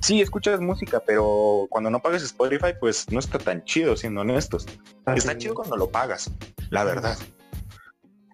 sí 0.00 0.20
escuchas 0.20 0.60
música, 0.60 1.02
pero 1.04 1.66
cuando 1.70 1.90
no 1.90 2.00
pagas 2.00 2.22
Spotify, 2.22 2.74
pues 2.78 3.10
no 3.10 3.18
está 3.18 3.38
tan 3.38 3.64
chido, 3.64 3.96
siendo 3.96 4.20
honestos. 4.20 4.66
Ah, 5.04 5.14
está 5.14 5.36
chido 5.36 5.54
cuando 5.54 5.76
lo 5.76 5.90
pagas, 5.90 6.30
la 6.70 6.84
verdad. 6.84 7.16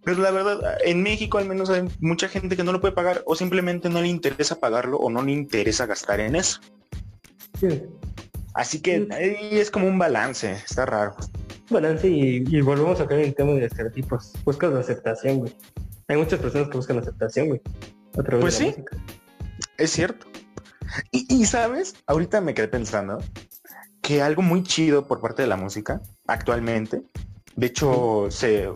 Pero 0.05 0.21
la 0.21 0.31
verdad, 0.33 0.79
en 0.85 1.03
México 1.03 1.39
al 1.39 1.47
menos 1.47 1.71
hay 1.71 1.89
mucha 2.01 2.29
gente 2.29 2.57
que 2.57 2.65
no 2.65 2.73
lo 2.73 2.81
puede 2.81 2.95
pagar 2.95 3.23
o 3.25 3.37
simplemente 3.37 3.89
no 3.89 4.01
le 4.01 4.09
interesa 4.09 4.59
pagarlo 4.59 4.99
o 4.99 5.11
no 5.11 5.23
le 5.23 5.33
interesa 5.33 5.87
gastar 5.87 6.21
en 6.21 6.35
eso. 6.35 6.61
Así 8.55 8.81
que 8.81 9.07
ahí 9.11 9.49
es 9.53 9.71
como 9.71 9.87
un 9.87 9.99
balance, 9.99 10.53
está 10.53 10.87
raro. 10.87 11.15
Balance 11.71 12.09
y, 12.09 12.61
volvemos 12.61 13.01
a 13.01 13.07
caer 13.07 13.21
en 13.21 13.27
el 13.29 13.35
tema 13.35 13.53
de 13.53 13.65
estereotipos. 13.65 14.33
Buscas 14.45 14.73
la 14.73 14.81
aceptación, 14.81 15.39
güey. 15.39 15.57
Hay 16.09 16.17
muchas 16.17 16.41
personas 16.41 16.69
que 16.69 16.77
buscan 16.77 16.99
aceptación, 16.99 17.49
güey. 17.49 17.61
pues 18.41 18.55
sí, 18.55 18.75
es 19.79 19.91
cierto. 19.91 20.32
Y, 21.11 21.45
sabes, 21.47 21.95
ahorita 22.07 22.41
me 22.41 22.55
quedé 22.55 22.69
pensando 22.69 23.19
que 24.03 24.23
algo 24.23 24.43
muy 24.43 24.63
chido 24.63 25.07
por 25.07 25.21
parte 25.21 25.43
de 25.43 25.49
la 25.49 25.57
música 25.57 26.03
actualmente, 26.27 27.03
de 27.57 27.67
hecho 27.67 28.27
se 28.31 28.69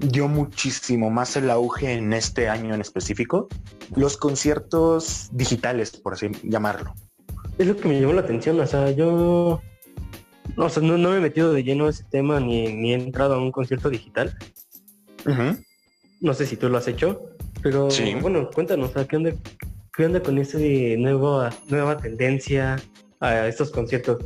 dio 0.00 0.28
muchísimo 0.28 1.10
más 1.10 1.36
el 1.36 1.50
auge 1.50 1.92
en 1.92 2.12
este 2.12 2.48
año 2.48 2.74
en 2.74 2.80
específico, 2.80 3.48
los 3.96 4.16
conciertos 4.16 5.28
digitales, 5.32 5.96
por 5.96 6.14
así 6.14 6.30
llamarlo. 6.42 6.94
Es 7.58 7.66
lo 7.66 7.76
que 7.76 7.88
me 7.88 8.00
llamó 8.00 8.12
la 8.12 8.22
atención, 8.22 8.60
o 8.60 8.66
sea, 8.66 8.90
yo 8.90 9.60
o 10.56 10.68
sea, 10.68 10.82
no, 10.82 10.96
me 10.96 11.16
he 11.16 11.20
metido 11.20 11.52
de 11.52 11.64
lleno 11.64 11.86
a 11.86 11.90
ese 11.90 12.04
tema 12.04 12.38
ni, 12.40 12.72
ni 12.72 12.92
he 12.92 12.94
entrado 12.94 13.34
a 13.34 13.38
un 13.38 13.50
concierto 13.50 13.90
digital. 13.90 14.36
No 16.20 16.34
sé 16.34 16.46
si 16.46 16.56
tú 16.56 16.68
lo 16.68 16.78
has 16.78 16.88
hecho, 16.88 17.30
pero 17.62 17.88
bueno, 18.20 18.50
cuéntanos, 18.50 18.92
¿qué 19.08 19.16
onda, 19.16 19.32
¿qué 19.96 20.06
onda 20.06 20.22
con 20.22 20.38
esa 20.38 20.58
nueva, 20.58 21.50
nueva 21.68 21.96
tendencia 21.96 22.76
a 23.20 23.46
estos 23.46 23.70
conciertos? 23.70 24.24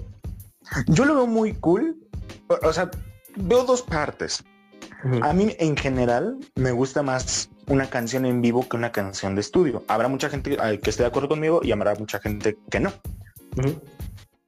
Yo 0.89 1.05
lo 1.05 1.15
veo 1.15 1.27
muy 1.27 1.55
cool. 1.55 1.97
O, 2.63 2.73
sea, 2.73 2.91
veo 3.37 3.65
dos 3.65 3.83
partes. 3.83 4.45
A 5.23 5.33
mí 5.33 5.55
en 5.59 5.77
general 5.77 6.39
me 6.57 6.73
gusta 6.73 7.03
más 7.03 7.51
una 7.69 7.89
canción 7.89 8.27
en 8.27 8.41
vivo 8.41 8.69
que 8.69 8.77
una 8.77 8.91
canción 8.91 9.35
de 9.35 9.43
estudio. 9.43 9.85
Habrá 9.89 10.09
mucha 10.09 10.29
gente 10.29 10.57
que 10.83 10.91
esté 10.91 11.03
de 11.03 11.09
acuerdo 11.09 11.29
conmigo 11.29 11.61
y 11.63 11.73
habrá 11.73 11.95
mucha 11.95 12.19
gente 12.19 12.59
que 12.71 12.81
no. 12.81 12.93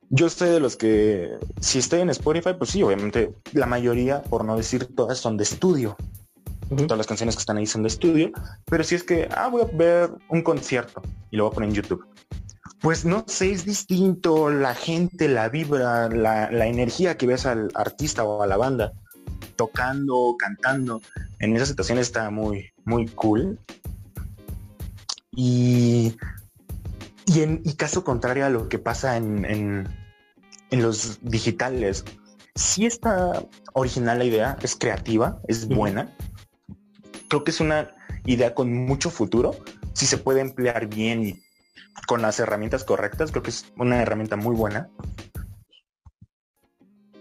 Yo 0.09 0.29
soy 0.29 0.51
de 0.51 0.61
los 0.61 0.77
que, 0.77 1.39
si 1.61 1.79
estoy 1.79 2.01
en 2.01 2.11
Spotify, 2.11 2.55
pues 2.59 2.71
sí, 2.71 2.83
obviamente 2.83 3.33
la 3.53 3.67
mayoría, 3.67 4.23
por 4.23 4.45
no 4.45 4.57
decir 4.57 4.87
todas, 4.97 5.19
son 5.19 5.37
de 5.37 5.45
estudio. 5.45 5.97
Todas 6.71 6.99
las 6.99 7.07
canciones 7.07 7.35
que 7.37 7.41
están 7.41 7.57
ahí 7.57 7.67
son 7.67 7.83
de 7.83 7.89
estudio. 7.89 8.31
Pero 8.67 8.85
si 8.85 8.95
es 8.95 9.03
que, 9.03 9.29
ah, 9.37 9.49
voy 9.49 9.63
a 9.63 9.77
ver 9.77 10.11
un 10.29 10.43
concierto 10.43 11.03
y 11.31 11.37
lo 11.37 11.45
voy 11.45 11.53
a 11.53 11.55
poner 11.55 11.69
en 11.71 11.75
YouTube. 11.75 12.05
pues 12.81 13.05
no 13.05 13.25
sé, 13.27 13.53
es 13.53 13.65
distinto 13.65 14.49
la 14.51 14.75
gente, 14.75 15.29
la 15.29 15.49
vibra, 15.49 16.09
la, 16.09 16.51
la 16.51 16.67
energía 16.67 17.19
que 17.19 17.27
ves 17.27 17.45
al 17.45 17.71
artista 17.75 18.25
o 18.25 18.43
a 18.43 18.47
la 18.47 18.57
banda 18.57 18.93
tocando, 19.57 20.37
cantando. 20.39 21.03
En 21.39 21.55
esa 21.55 21.67
situación 21.67 21.99
está 21.99 22.31
muy, 22.31 22.71
muy 22.87 23.07
cool. 23.09 23.59
Y, 25.33 26.17
y, 27.27 27.43
en, 27.43 27.61
y 27.63 27.75
caso 27.75 28.03
contrario 28.03 28.47
a 28.47 28.49
lo 28.49 28.71
que 28.71 28.79
pasa 28.79 29.19
en, 29.19 29.45
en, 29.45 29.89
en 30.71 30.83
los 30.83 31.19
digitales, 31.21 32.07
sí 32.55 32.87
está 32.87 33.45
original 33.75 34.19
la 34.21 34.25
idea, 34.25 34.57
es 34.63 34.75
creativa, 34.77 35.43
es 35.47 35.69
buena. 35.69 36.17
Creo 37.31 37.45
que 37.45 37.53
es 37.53 37.61
una 37.61 37.95
idea 38.27 38.55
con 38.57 38.73
mucho 38.73 39.09
futuro. 39.09 39.57
Si 39.93 40.05
se 40.05 40.19
puede 40.19 40.41
emplear 40.41 40.89
bien 40.89 41.25
y 41.25 41.41
con 42.09 42.23
las 42.23 42.41
herramientas 42.41 42.83
correctas, 42.83 43.31
creo 43.31 43.45
que 43.45 43.51
es 43.51 43.73
una 43.77 44.03
herramienta 44.03 44.35
muy 44.35 44.57
buena. 44.57 44.91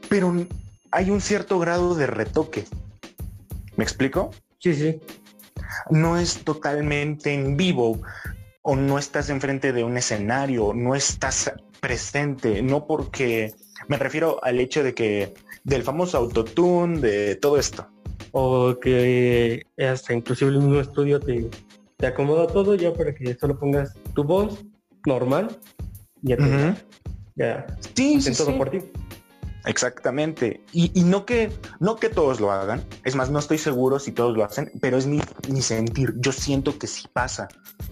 Pero 0.09 0.33
hay 0.89 1.11
un 1.11 1.21
cierto 1.21 1.59
grado 1.59 1.93
de 1.93 2.07
retoque. 2.07 2.65
¿Me 3.75 3.83
explico? 3.83 4.31
Sí, 4.57 4.73
sí. 4.73 4.99
No 5.91 6.17
es 6.17 6.43
totalmente 6.43 7.31
en 7.31 7.55
vivo 7.55 8.01
o 8.63 8.75
no 8.75 8.97
estás 8.97 9.29
enfrente 9.29 9.73
de 9.73 9.83
un 9.83 9.95
escenario, 9.95 10.73
no 10.73 10.95
estás 10.95 11.51
presente, 11.79 12.63
no 12.63 12.87
porque 12.87 13.53
me 13.87 13.97
refiero 13.97 14.43
al 14.43 14.59
hecho 14.59 14.83
de 14.83 14.95
que 14.95 15.35
del 15.63 15.83
famoso 15.83 16.17
autotune, 16.17 16.99
de 16.99 17.35
todo 17.35 17.59
esto. 17.59 17.87
O 18.31 18.77
que 18.79 19.65
hasta 19.77 20.13
inclusive 20.13 20.51
el 20.51 20.57
mismo 20.57 20.79
estudio 20.79 21.19
te, 21.19 21.49
te 21.97 22.07
acomoda 22.07 22.47
todo 22.47 22.75
ya 22.75 22.93
para 22.93 23.13
que 23.13 23.35
solo 23.35 23.57
pongas 23.57 23.93
tu 24.13 24.23
voz 24.23 24.63
normal 25.05 25.57
y 26.21 26.29
ya, 26.29 26.37
te, 26.37 26.75
ya 27.35 27.65
sí, 27.95 28.21
sí, 28.21 28.33
todo 28.33 28.51
sí. 28.51 28.57
por 28.57 28.69
ti. 28.69 28.79
Exactamente. 29.65 30.61
Y, 30.71 30.91
y, 30.99 31.03
no 31.03 31.25
que 31.25 31.51
no 31.79 31.97
que 31.97 32.09
todos 32.09 32.39
lo 32.39 32.51
hagan. 32.51 32.83
Es 33.03 33.15
más, 33.15 33.29
no 33.29 33.39
estoy 33.39 33.57
seguro 33.57 33.99
si 33.99 34.11
todos 34.11 34.35
lo 34.35 34.43
hacen, 34.43 34.71
pero 34.81 34.97
es 34.97 35.05
mi, 35.05 35.21
mi 35.49 35.61
sentir. 35.61 36.13
Yo 36.17 36.31
siento 36.31 36.79
que 36.79 36.87
sí 36.87 37.07
pasa. 37.11 37.49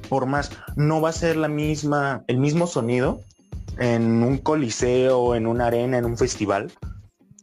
Por 0.10 0.26
más, 0.26 0.52
no 0.76 1.02
va 1.02 1.10
a 1.10 1.14
ser 1.14 1.36
la 1.36 1.50
misma, 1.50 2.24
el 2.28 2.38
mismo 2.38 2.68
sonido 2.68 3.22
en 3.78 4.24
un 4.24 4.38
coliseo, 4.38 5.36
en 5.36 5.46
una 5.46 5.68
arena, 5.68 5.98
en 5.98 6.06
un 6.06 6.18
festival, 6.18 6.72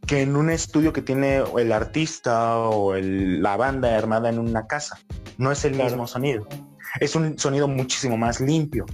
que 0.05 0.21
en 0.21 0.35
un 0.35 0.49
estudio 0.49 0.93
que 0.93 1.01
tiene 1.01 1.43
el 1.57 1.71
artista 1.71 2.59
o 2.59 2.95
el, 2.95 3.41
la 3.41 3.57
banda 3.57 3.97
armada 3.97 4.29
en 4.29 4.39
una 4.39 4.67
casa. 4.67 4.99
No 5.37 5.51
es 5.51 5.65
el 5.65 5.73
claro. 5.73 5.89
mismo 5.89 6.07
sonido. 6.07 6.47
Es 6.99 7.15
un 7.15 7.37
sonido 7.37 7.67
muchísimo 7.67 8.17
más 8.17 8.39
limpio. 8.39 8.85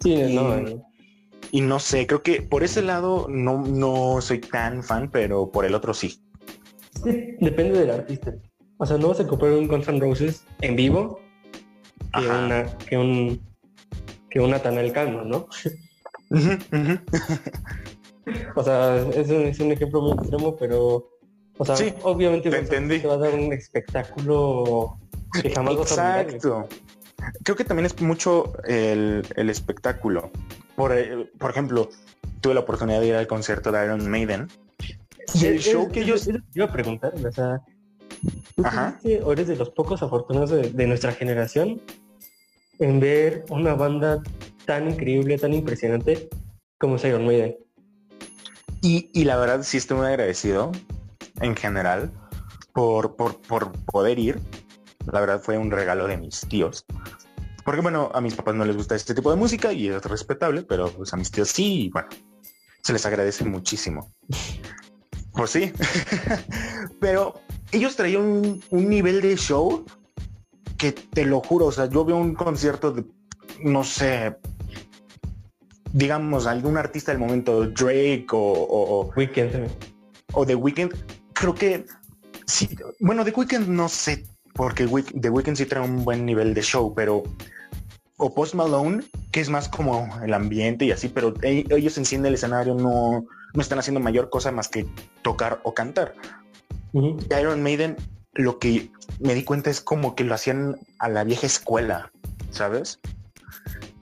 Sí, 0.00 0.14
y, 0.14 0.34
no, 0.34 0.82
y 1.50 1.60
no 1.60 1.78
sé, 1.78 2.06
creo 2.06 2.22
que 2.22 2.42
por 2.42 2.62
ese 2.62 2.82
lado 2.82 3.26
no, 3.30 3.58
no 3.62 4.20
soy 4.20 4.40
tan 4.40 4.82
fan, 4.82 5.10
pero 5.10 5.50
por 5.50 5.64
el 5.64 5.74
otro 5.74 5.94
sí. 5.94 6.20
Depende 7.04 7.78
del 7.78 7.90
artista. 7.90 8.34
O 8.78 8.86
sea, 8.86 8.98
no 8.98 9.08
vas 9.08 9.20
a 9.20 9.26
comprar 9.26 9.52
un 9.52 9.68
Guns 9.68 9.88
N' 9.88 10.00
Roses 10.00 10.44
en 10.60 10.76
vivo 10.76 11.20
que, 12.12 12.26
una, 12.26 12.76
que 12.78 12.98
un 12.98 13.40
que 14.30 14.40
una 14.40 14.58
Tanel 14.58 14.92
Calma, 14.92 15.22
¿no? 15.22 15.46
Uh 16.30 16.36
-huh, 16.36 16.58
uh 16.72 16.76
-huh. 16.76 17.00
O 18.54 18.62
sea, 18.62 18.96
es 18.96 19.28
un, 19.30 19.42
es 19.42 19.60
un, 19.60 19.72
ejemplo 19.72 20.00
muy 20.00 20.12
extremo, 20.12 20.56
pero 20.56 21.08
o 21.56 21.64
sea, 21.64 21.76
sí, 21.76 21.92
obviamente 22.02 22.50
te, 22.50 22.58
entendí. 22.58 22.98
te 22.98 23.06
va 23.06 23.14
a 23.14 23.18
dar 23.18 23.34
un 23.34 23.52
espectáculo 23.52 24.98
que 25.40 25.50
jamás 25.50 25.76
vas 25.76 25.98
a. 25.98 26.22
Exacto. 26.22 26.68
Creo 27.42 27.56
que 27.56 27.64
también 27.64 27.86
es 27.86 28.00
mucho 28.00 28.52
el, 28.64 29.26
el 29.36 29.50
espectáculo. 29.50 30.30
Por, 30.74 30.92
eh, 30.92 31.30
por 31.38 31.50
ejemplo, 31.50 31.88
tuve 32.40 32.54
la 32.54 32.60
oportunidad 32.60 33.00
de 33.00 33.06
ir 33.06 33.14
al 33.14 33.26
concierto 33.26 33.70
de 33.70 33.84
Iron 33.84 34.10
Maiden. 34.10 34.48
Y 35.32 35.46
el 35.46 35.58
show 35.60 35.90
que 35.90 36.00
ellos... 36.00 36.26
Yo 36.26 36.38
iba 36.54 36.66
a 36.66 36.72
preguntar, 36.72 37.14
o 37.14 37.32
sea, 37.32 37.62
¿tú 38.56 38.66
Ajá. 38.66 38.98
o 39.22 39.32
eres 39.32 39.48
de 39.48 39.56
los 39.56 39.70
pocos 39.70 40.02
afortunados 40.02 40.50
de, 40.50 40.70
de, 40.70 40.86
nuestra 40.86 41.12
generación 41.12 41.80
en 42.78 43.00
ver 43.00 43.44
una 43.48 43.74
banda 43.74 44.22
tan 44.66 44.90
increíble, 44.90 45.38
tan 45.38 45.54
impresionante 45.54 46.28
como 46.78 46.96
es 46.96 47.04
Iron 47.04 47.24
Maiden? 47.24 47.56
Y, 48.86 49.24
la 49.24 49.38
verdad 49.38 49.62
sí 49.62 49.78
estoy 49.78 49.96
muy 49.96 50.08
agradecido 50.08 50.70
en 51.40 51.56
general 51.56 52.12
por, 52.74 53.16
por, 53.16 53.40
poder 53.86 54.18
ir. 54.18 54.38
La 55.10 55.20
verdad 55.20 55.40
fue 55.40 55.56
un 55.56 55.70
regalo 55.70 56.06
de 56.06 56.18
mis 56.18 56.42
tíos. 56.42 56.84
Porque 57.64 57.80
bueno, 57.80 58.10
a 58.12 58.20
mis 58.20 58.34
papás 58.34 58.54
no 58.54 58.66
les 58.66 58.76
gusta 58.76 58.94
este 58.94 59.14
tipo 59.14 59.30
de 59.30 59.36
música 59.36 59.72
y 59.72 59.88
es 59.88 60.04
respetable, 60.04 60.64
pero 60.64 60.90
pues 60.90 61.14
a 61.14 61.16
mis 61.16 61.30
tíos 61.30 61.48
sí, 61.48 61.88
bueno, 61.94 62.08
se 62.82 62.92
les 62.92 63.06
agradece 63.06 63.46
muchísimo. 63.46 64.12
Pues 65.32 65.50
sí. 65.50 65.72
pero 67.00 67.40
ellos 67.72 67.96
traían 67.96 68.20
un, 68.20 68.62
un, 68.68 68.90
nivel 68.90 69.22
de 69.22 69.34
show 69.36 69.86
que 70.76 70.92
te 70.92 71.24
lo 71.24 71.40
juro, 71.40 71.66
o 71.66 71.72
sea, 71.72 71.86
yo 71.86 72.04
veo 72.04 72.18
un 72.18 72.34
concierto 72.34 72.92
de, 72.92 73.06
no 73.60 73.82
sé, 73.82 74.36
digamos, 75.94 76.46
algún 76.46 76.76
artista 76.76 77.12
del 77.12 77.20
momento, 77.20 77.66
Drake 77.68 78.26
o... 78.32 78.38
o, 78.38 79.12
Weekend. 79.16 79.70
O 80.32 80.44
The 80.44 80.56
Weeknd, 80.56 80.92
creo 81.32 81.54
que 81.54 81.86
sí, 82.46 82.68
bueno, 82.98 83.24
The 83.24 83.30
Weeknd 83.30 83.68
no 83.68 83.88
sé 83.88 84.26
porque 84.54 84.86
The 84.86 85.30
Weeknd 85.30 85.56
sí 85.56 85.66
trae 85.66 85.84
un 85.84 86.04
buen 86.04 86.26
nivel 86.26 86.52
de 86.52 86.62
show, 86.62 86.92
pero 86.94 87.22
o 88.16 88.34
Post 88.34 88.54
Malone, 88.54 89.04
que 89.30 89.40
es 89.40 89.48
más 89.48 89.68
como 89.68 90.08
el 90.22 90.34
ambiente 90.34 90.84
y 90.84 90.90
así, 90.92 91.08
pero 91.08 91.32
ellos 91.42 91.96
en 91.96 92.04
sí 92.04 92.16
en 92.16 92.26
el 92.26 92.34
escenario 92.34 92.74
no, 92.74 93.24
no 93.54 93.60
están 93.60 93.78
haciendo 93.78 94.00
mayor 94.00 94.30
cosa 94.30 94.50
más 94.50 94.68
que 94.68 94.86
tocar 95.22 95.60
o 95.62 95.74
cantar. 95.74 96.14
Uh 96.92 97.02
-huh. 97.02 97.40
Iron 97.40 97.62
Maiden, 97.62 97.96
lo 98.32 98.58
que 98.58 98.90
me 99.20 99.34
di 99.34 99.44
cuenta 99.44 99.70
es 99.70 99.80
como 99.80 100.16
que 100.16 100.24
lo 100.24 100.34
hacían 100.34 100.76
a 100.98 101.08
la 101.08 101.22
vieja 101.22 101.46
escuela, 101.46 102.10
¿sabes? 102.50 103.00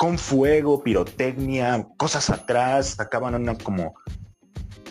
Con 0.02 0.18
fuego, 0.18 0.82
pirotecnia, 0.82 1.86
cosas 1.96 2.28
atrás, 2.28 2.96
sacaban 2.96 3.36
una 3.36 3.56
como 3.56 3.94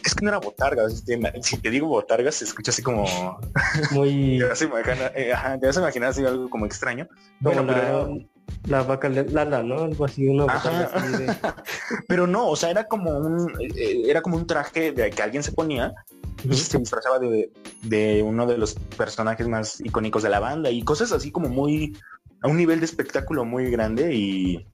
es 0.06 0.16
que 0.16 0.24
no 0.24 0.30
era 0.30 0.38
botargas. 0.38 1.04
Si 1.42 1.58
te 1.58 1.70
digo 1.70 1.86
botargas, 1.88 2.36
se 2.36 2.46
escucha 2.46 2.72
así 2.72 2.82
como. 2.82 3.04
Muy. 3.92 4.40
te, 4.40 4.46
vas 4.46 4.62
a 4.62 4.64
imaginar, 4.64 5.12
eh, 5.14 5.34
ajá, 5.34 5.60
te 5.60 5.68
vas 5.68 5.76
a 5.76 5.82
imaginar 5.82 6.10
así 6.12 6.24
algo 6.26 6.50
como 6.50 6.66
extraño. 6.66 7.10
Bueno, 7.42 7.66
la, 7.66 7.74
pero... 7.74 8.20
la 8.68 8.84
vaca 8.84 9.10
Lala, 9.10 9.62
¿no? 9.64 9.84
Algo 9.84 10.06
así, 10.06 10.30
una 10.30 10.44
botarga 10.46 10.90
así 10.94 11.26
de... 11.26 11.36
pero 12.08 12.26
no, 12.26 12.48
o 12.48 12.56
sea, 12.56 12.70
era 12.70 12.86
como 12.86 13.12
un. 13.12 13.52
Eh, 13.60 14.04
era 14.06 14.22
como 14.22 14.38
un 14.38 14.48
traje 14.48 14.94
de 14.94 15.10
que 15.10 15.22
alguien 15.22 15.44
se 15.44 15.52
ponía 15.52 15.94
y 16.42 16.54
se 16.56 16.78
disfrazaba 16.78 17.20
de, 17.20 17.52
de 17.82 18.24
uno 18.24 18.48
de 18.48 18.58
los 18.58 18.76
personajes 18.96 19.46
más 19.46 19.82
icónicos 19.82 20.24
de 20.24 20.30
la 20.30 20.40
banda 20.40 20.72
y 20.72 20.84
cosas 20.84 21.12
así 21.12 21.34
como 21.34 21.50
muy. 21.50 21.98
a 22.42 22.48
un 22.48 22.56
nivel 22.56 22.80
de 22.80 22.86
espectáculo 22.86 23.44
muy 23.44 23.70
grande 23.70 24.16
y 24.16 24.66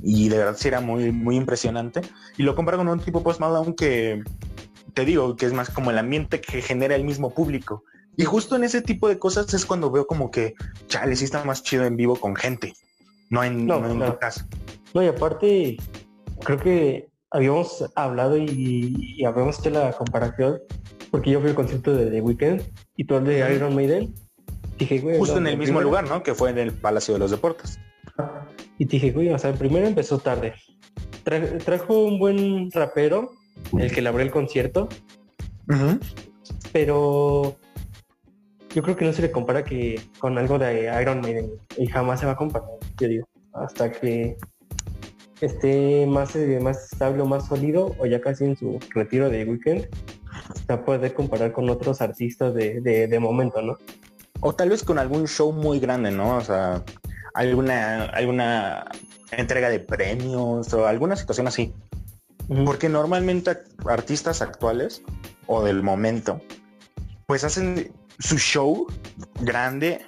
y 0.00 0.28
de 0.28 0.38
verdad 0.38 0.56
sí 0.56 0.68
era 0.68 0.80
muy, 0.80 1.12
muy 1.12 1.36
impresionante. 1.36 2.02
Y 2.36 2.42
lo 2.42 2.54
comparo 2.54 2.78
con 2.78 2.88
un 2.88 3.00
tipo 3.00 3.22
Post 3.22 3.40
Malone 3.40 3.74
que 3.74 4.22
te 4.94 5.04
digo 5.04 5.36
que 5.36 5.46
es 5.46 5.52
más 5.52 5.70
como 5.70 5.90
el 5.90 5.98
ambiente 5.98 6.40
que 6.40 6.62
genera 6.62 6.94
el 6.94 7.04
mismo 7.04 7.34
público. 7.34 7.84
Y 8.16 8.24
justo 8.24 8.56
en 8.56 8.64
ese 8.64 8.82
tipo 8.82 9.08
de 9.08 9.18
cosas 9.18 9.52
es 9.54 9.64
cuando 9.64 9.90
veo 9.90 10.06
como 10.06 10.30
que, 10.30 10.54
chale, 10.88 11.14
sí 11.14 11.24
está 11.24 11.44
más 11.44 11.62
chido 11.62 11.84
en 11.84 11.96
vivo 11.96 12.16
con 12.16 12.34
gente, 12.34 12.74
no 13.30 13.44
en, 13.44 13.64
no, 13.64 13.78
no 13.78 13.90
en 13.90 13.98
no. 14.00 14.12
tu 14.12 14.18
casa. 14.18 14.48
No, 14.92 15.02
y 15.02 15.06
aparte, 15.06 15.76
creo 16.44 16.58
que 16.58 17.08
habíamos 17.30 17.84
hablado 17.94 18.36
y, 18.36 18.96
y 19.16 19.24
habíamos 19.24 19.60
hecho 19.60 19.70
la 19.70 19.92
comparación, 19.92 20.58
porque 21.12 21.30
yo 21.30 21.40
fui 21.40 21.50
al 21.50 21.54
concierto 21.54 21.94
de 21.94 22.10
The 22.10 22.20
Weeknd 22.20 22.62
y 22.96 23.04
tú 23.04 23.20
de 23.20 23.42
uh 23.42 23.46
-huh. 23.46 23.54
Iron 23.54 23.74
Maiden. 23.76 24.14
Dije, 24.78 24.98
güey, 24.98 25.18
justo 25.18 25.38
en 25.38 25.46
el 25.46 25.56
mismo 25.56 25.78
primero... 25.78 25.88
lugar, 25.88 26.08
¿no? 26.08 26.22
Que 26.22 26.34
fue 26.34 26.50
en 26.50 26.58
el 26.58 26.72
Palacio 26.72 27.14
de 27.14 27.20
los 27.20 27.30
Deportes. 27.30 27.78
Y 28.78 28.86
te 28.86 28.92
dije, 28.92 29.10
güey, 29.10 29.30
o 29.30 29.38
sea, 29.38 29.52
primero 29.52 29.86
empezó 29.86 30.18
tarde. 30.18 30.54
Tra 31.24 31.58
trajo 31.58 32.04
un 32.04 32.18
buen 32.18 32.70
rapero, 32.70 33.32
el 33.76 33.92
que 33.92 34.00
le 34.00 34.08
abrió 34.08 34.24
el 34.24 34.30
concierto. 34.30 34.88
Uh 35.68 35.72
-huh. 35.72 36.00
Pero 36.72 37.56
yo 38.74 38.82
creo 38.82 38.96
que 38.96 39.04
no 39.04 39.12
se 39.12 39.22
le 39.22 39.30
compara 39.30 39.64
que 39.64 40.00
con 40.18 40.38
algo 40.38 40.58
de 40.58 40.90
Iron 41.02 41.20
Maiden. 41.20 41.50
Y 41.76 41.86
jamás 41.86 42.20
se 42.20 42.26
va 42.26 42.32
a 42.32 42.36
comparar, 42.36 42.68
yo 43.00 43.08
digo. 43.08 43.28
Hasta 43.52 43.90
que 43.90 44.36
esté 45.40 46.06
más, 46.06 46.36
eh, 46.36 46.60
más 46.60 46.92
estable 46.92 47.22
o 47.22 47.26
más 47.26 47.46
sólido, 47.48 47.94
o 47.98 48.06
ya 48.06 48.20
casi 48.20 48.44
en 48.44 48.56
su 48.56 48.78
retiro 48.94 49.28
de 49.30 49.44
weekend, 49.44 49.88
se 50.54 50.66
va 50.68 50.74
a 50.76 50.84
poder 50.84 51.14
comparar 51.14 51.52
con 51.52 51.68
otros 51.68 52.00
artistas 52.00 52.54
de, 52.54 52.80
de, 52.80 53.08
de 53.08 53.18
momento, 53.18 53.60
¿no? 53.60 53.76
O 54.40 54.52
tal 54.54 54.70
vez 54.70 54.84
con 54.84 54.98
algún 54.98 55.26
show 55.26 55.52
muy 55.52 55.80
grande, 55.80 56.10
¿no? 56.12 56.36
O 56.36 56.40
sea, 56.40 56.84
alguna, 57.38 58.04
alguna 58.06 58.84
entrega 59.30 59.70
de 59.70 59.80
premios 59.80 60.72
o 60.74 60.86
alguna 60.86 61.16
situación 61.16 61.46
así. 61.46 61.72
Porque 62.64 62.88
normalmente 62.88 63.58
artistas 63.86 64.42
actuales 64.42 65.02
o 65.46 65.62
del 65.62 65.82
momento, 65.82 66.40
pues 67.26 67.44
hacen 67.44 67.92
su 68.18 68.38
show 68.38 68.86
grande 69.40 70.00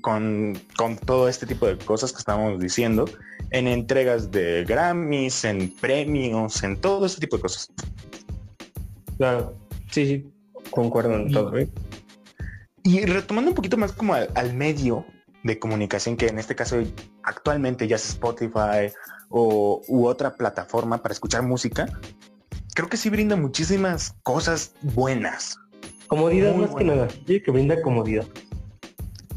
con, 0.00 0.58
con 0.76 0.96
todo 0.96 1.28
este 1.28 1.46
tipo 1.46 1.66
de 1.66 1.78
cosas 1.78 2.12
que 2.12 2.18
estamos 2.18 2.58
diciendo 2.58 3.04
en 3.50 3.68
entregas 3.68 4.30
de 4.30 4.64
Grammys, 4.64 5.44
en 5.44 5.70
premios, 5.76 6.62
en 6.64 6.76
todo 6.76 7.06
este 7.06 7.20
tipo 7.20 7.36
de 7.36 7.42
cosas. 7.42 7.70
Claro, 9.16 9.56
sí, 9.90 10.06
sí, 10.06 10.32
concuerdo 10.70 11.14
en 11.14 11.30
todo. 11.32 11.56
¿eh? 11.56 11.68
Y 12.82 13.06
retomando 13.06 13.52
un 13.52 13.54
poquito 13.54 13.76
más 13.76 13.92
como 13.92 14.14
al, 14.14 14.28
al, 14.34 14.52
medio 14.52 15.06
de 15.46 15.58
comunicación, 15.58 16.16
que 16.16 16.26
en 16.26 16.38
este 16.38 16.54
caso 16.54 16.76
actualmente 17.22 17.86
ya 17.86 17.96
es 17.96 18.08
Spotify 18.10 18.92
o 19.28 19.82
u 19.88 20.06
otra 20.06 20.34
plataforma 20.34 21.02
para 21.02 21.12
escuchar 21.12 21.42
música, 21.42 21.86
creo 22.74 22.88
que 22.88 22.96
sí 22.96 23.10
brinda 23.10 23.36
muchísimas 23.36 24.14
cosas 24.22 24.74
buenas. 24.82 25.58
Comodidad 26.08 26.54
más 26.54 26.74
que 26.74 26.84
nada, 26.84 27.08
sí, 27.26 27.40
que 27.40 27.50
brinda 27.50 27.80
comodidad. 27.82 28.26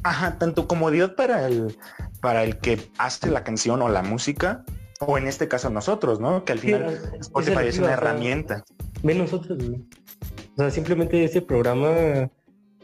Ajá, 0.03 0.37
tanto 0.37 0.67
comodidad 0.67 1.15
para 1.15 1.47
el, 1.47 1.77
para 2.21 2.43
el 2.43 2.57
que 2.57 2.79
hace 2.97 3.29
la 3.29 3.43
canción 3.43 3.81
o 3.81 3.89
la 3.89 4.03
música, 4.03 4.63
o 4.99 5.17
en 5.17 5.27
este 5.27 5.47
caso 5.47 5.69
nosotros, 5.69 6.19
¿no? 6.19 6.45
Que 6.45 6.53
al 6.53 6.59
final 6.59 6.99
Spotify 7.19 7.67
es, 7.67 7.79
una 7.79 7.93
herramienta. 7.93 8.63
Ve 9.01 9.15
nosotros, 9.15 9.57
O 9.61 10.55
sea, 10.57 10.69
simplemente 10.71 11.23
ese 11.23 11.41
programa 11.41 12.29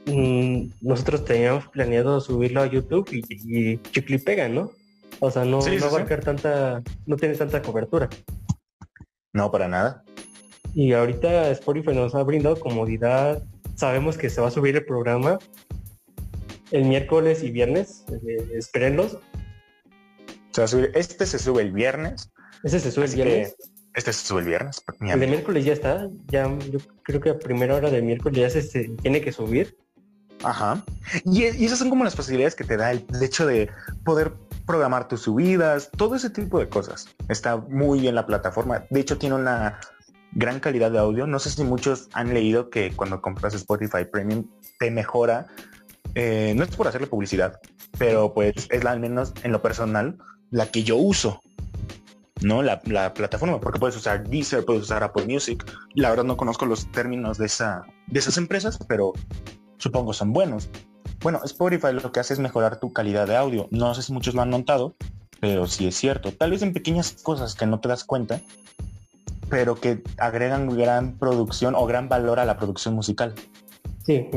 mmm, 0.06 0.70
nosotros 0.82 1.26
teníamos 1.26 1.68
planeado 1.68 2.20
subirlo 2.22 2.62
a 2.62 2.68
YouTube 2.68 3.08
y, 3.12 3.24
y 3.30 3.78
chicle 3.92 4.18
y 4.18 4.20
pega, 4.20 4.50
¿no? 4.50 4.72
O 5.20 5.32
sea, 5.32 5.46
no, 5.46 5.62
sí, 5.62 5.72
no 5.72 5.80
sí, 5.80 5.86
abarcar 5.86 6.20
sí. 6.20 6.26
tanta, 6.26 6.84
no 7.06 7.16
tiene 7.16 7.36
tanta 7.36 7.62
cobertura. 7.62 8.10
No, 9.34 9.52
para 9.52 9.68
nada. 9.68 10.04
Y 10.74 10.94
ahorita 10.94 11.52
Spotify 11.52 11.94
nos 11.94 12.16
ha 12.16 12.24
brindado 12.24 12.60
comodidad. 12.60 13.44
Sabemos 13.76 14.18
que 14.18 14.30
se 14.30 14.42
va 14.42 14.48
a 14.48 14.52
subir 14.52 14.76
el 14.76 14.86
programa 14.86 15.40
el 16.72 16.86
miércoles 16.86 17.44
y 17.44 17.52
viernes. 17.52 18.06
Eh, 18.12 18.50
espérenlos. 18.56 19.18
Se 20.52 20.62
va 20.62 20.66
a 20.66 20.68
subir. 20.68 20.92
Este 20.96 21.26
se 21.26 21.40
sube 21.40 21.62
el 21.62 21.72
viernes. 21.72 22.32
Ese 22.64 22.80
se 22.80 22.92
sube 22.92 23.06
el 23.06 23.16
viernes. 23.16 23.56
Este 23.94 24.12
se 24.12 24.26
sube 24.26 24.42
el 24.42 24.48
viernes. 24.48 24.82
El 25.00 25.20
de 25.20 25.28
miércoles 25.28 25.64
ya 25.64 25.74
está. 25.74 26.10
Ya 26.28 26.50
yo 26.70 26.80
creo 27.04 27.22
que 27.22 27.30
a 27.30 27.40
primera 27.40 27.76
hora 27.76 27.90
de 27.90 28.02
miércoles 28.02 28.40
ya 28.40 28.50
se, 28.50 28.62
se 28.62 28.90
tiene 29.02 29.22
que 29.22 29.32
subir. 29.32 29.78
Ajá. 30.46 30.84
Y, 31.26 31.44
y, 31.44 31.66
esas 31.66 31.80
son 31.80 31.90
como 31.90 32.04
las 32.04 32.16
posibilidades 32.16 32.56
que 32.56 32.64
te 32.64 32.78
da 32.78 32.92
el, 32.92 33.06
el 33.14 33.24
hecho 33.24 33.46
de 33.46 33.70
poder 34.04 34.34
programar 34.66 35.08
tus 35.08 35.22
subidas, 35.22 35.90
todo 35.96 36.16
ese 36.16 36.30
tipo 36.30 36.60
de 36.60 36.70
cosas. 36.70 37.08
Está 37.30 37.58
muy 37.58 38.00
bien 38.00 38.16
la 38.16 38.26
plataforma. 38.26 38.86
De 38.90 39.00
hecho, 39.00 39.18
tiene 39.18 39.36
una 39.36 39.80
gran 40.34 40.60
calidad 40.60 40.92
de 40.92 41.00
audio. 41.00 41.26
No 41.26 41.40
sé 41.40 41.50
si 41.50 41.64
muchos 41.64 42.10
han 42.14 42.34
leído 42.34 42.70
que 42.70 42.92
cuando 42.92 43.22
compras 43.22 43.54
Spotify 43.56 44.06
Premium 44.12 44.46
te 44.80 44.92
mejora. 44.92 45.48
Eh, 46.14 46.54
no 46.56 46.64
es 46.64 46.76
por 46.76 46.88
hacerle 46.88 47.08
publicidad, 47.08 47.60
pero 47.98 48.34
pues 48.34 48.68
es 48.70 48.84
la, 48.84 48.92
al 48.92 49.00
menos 49.00 49.34
en 49.44 49.52
lo 49.52 49.62
personal 49.62 50.18
la 50.52 50.68
que 50.68 50.84
yo 50.84 50.98
uso. 50.98 51.42
¿no? 52.42 52.62
La, 52.62 52.82
la, 52.86 53.14
plataforma, 53.14 53.60
porque 53.60 53.80
puedes 53.80 53.96
usar 53.96 54.28
Deezer, 54.28 54.66
puedes 54.66 54.84
usar 54.84 55.04
Apple 55.04 55.26
Music. 55.26 55.66
La 55.96 56.10
verdad 56.10 56.26
no 56.26 56.38
conozco 56.38 56.66
los 56.66 56.92
términos 56.92 57.38
de, 57.38 57.48
esa, 57.48 57.84
de 58.08 58.20
esas 58.20 58.38
empresas, 58.38 58.78
pero 58.88 59.14
supongo 59.78 60.14
son 60.14 60.34
buenos. 60.34 60.70
Bueno, 61.22 61.42
Spotify 61.44 61.94
lo 61.94 62.12
que 62.12 62.20
hace 62.20 62.34
es 62.34 62.40
mejorar 62.40 62.80
tu 62.80 62.94
calidad 62.94 63.28
de 63.28 63.36
audio. 63.36 63.68
No 63.72 63.94
sé 63.96 64.02
si 64.02 64.14
muchos 64.14 64.36
lo 64.36 64.42
han 64.42 64.50
notado, 64.50 64.96
pero 65.40 65.68
sí 65.68 65.88
es 65.88 65.96
cierto. 65.96 66.32
Tal 66.32 66.52
vez 66.52 66.62
en 66.62 66.74
pequeñas 66.74 67.14
cosas 67.24 67.56
que 67.56 67.66
no 67.66 67.80
te 67.80 67.88
das 67.88 68.04
cuenta, 68.04 68.42
pero 69.50 69.76
que 69.76 70.02
agregan 70.18 70.76
gran 70.76 71.18
producción 71.18 71.76
o 71.76 71.86
gran 71.86 72.10
valor 72.10 72.40
a 72.40 72.46
la 72.46 72.58
producción 72.58 72.96
musical. 72.96 73.34
Sí, 74.06 74.30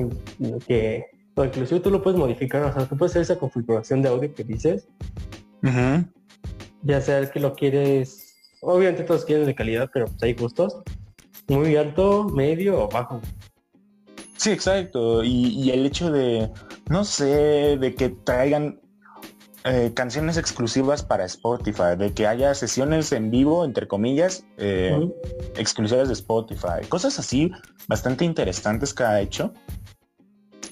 que 0.66 1.07
o 1.39 1.45
inclusive 1.45 1.80
tú 1.80 1.91
lo 1.91 2.03
puedes 2.03 2.18
modificar, 2.18 2.64
o 2.64 2.72
sea, 2.72 2.84
tú 2.86 2.97
puedes 2.97 3.12
hacer 3.12 3.22
esa 3.22 3.39
configuración 3.39 4.03
de 4.03 4.09
audio 4.09 4.34
que 4.34 4.43
dices. 4.43 4.89
Uh 5.62 5.68
-huh. 5.68 6.09
Ya 6.82 7.01
sea 7.01 7.30
que 7.30 7.39
lo 7.39 7.55
quieres, 7.55 8.34
obviamente 8.61 9.05
todos 9.05 9.24
quieren 9.24 9.47
de 9.47 9.55
calidad, 9.55 9.89
pero 9.93 10.07
pues 10.07 10.22
hay 10.22 10.34
gustos. 10.34 10.76
Muy 11.49 11.76
alto, 11.76 12.24
medio 12.24 12.82
o 12.82 12.89
bajo. 12.89 13.20
Sí, 14.39 14.53
exacto. 14.53 15.22
Y, 15.24 15.49
y, 15.49 15.70
el 15.70 15.84
hecho 15.84 16.11
de, 16.11 16.51
no 16.89 17.05
sé, 17.05 17.76
de 17.78 17.95
que 17.95 18.09
traigan 18.09 18.80
eh, 19.64 19.93
canciones 19.93 20.36
exclusivas 20.36 21.03
para 21.03 21.24
Spotify, 21.24 21.97
de 21.99 22.14
que 22.14 22.26
haya 22.26 22.55
sesiones 22.55 23.11
en 23.11 23.30
vivo, 23.30 23.64
entre 23.64 23.89
comillas, 23.89 24.45
eh, 24.57 24.97
uh 24.97 25.03
-huh. 25.03 25.14
exclusivas 25.57 26.07
de 26.07 26.14
Spotify. 26.14 26.86
Cosas 26.89 27.18
así 27.18 27.51
bastante 27.89 28.24
interesantes 28.24 28.95
que 28.95 29.03
ha 29.03 29.20
hecho. 29.20 29.53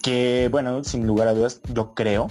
Que, 0.03 0.49
bueno, 0.53 0.85
sin 0.85 1.05
lugar 1.05 1.27
a 1.27 1.35
dudas, 1.35 1.61
yo 1.75 1.93
creo 1.95 2.31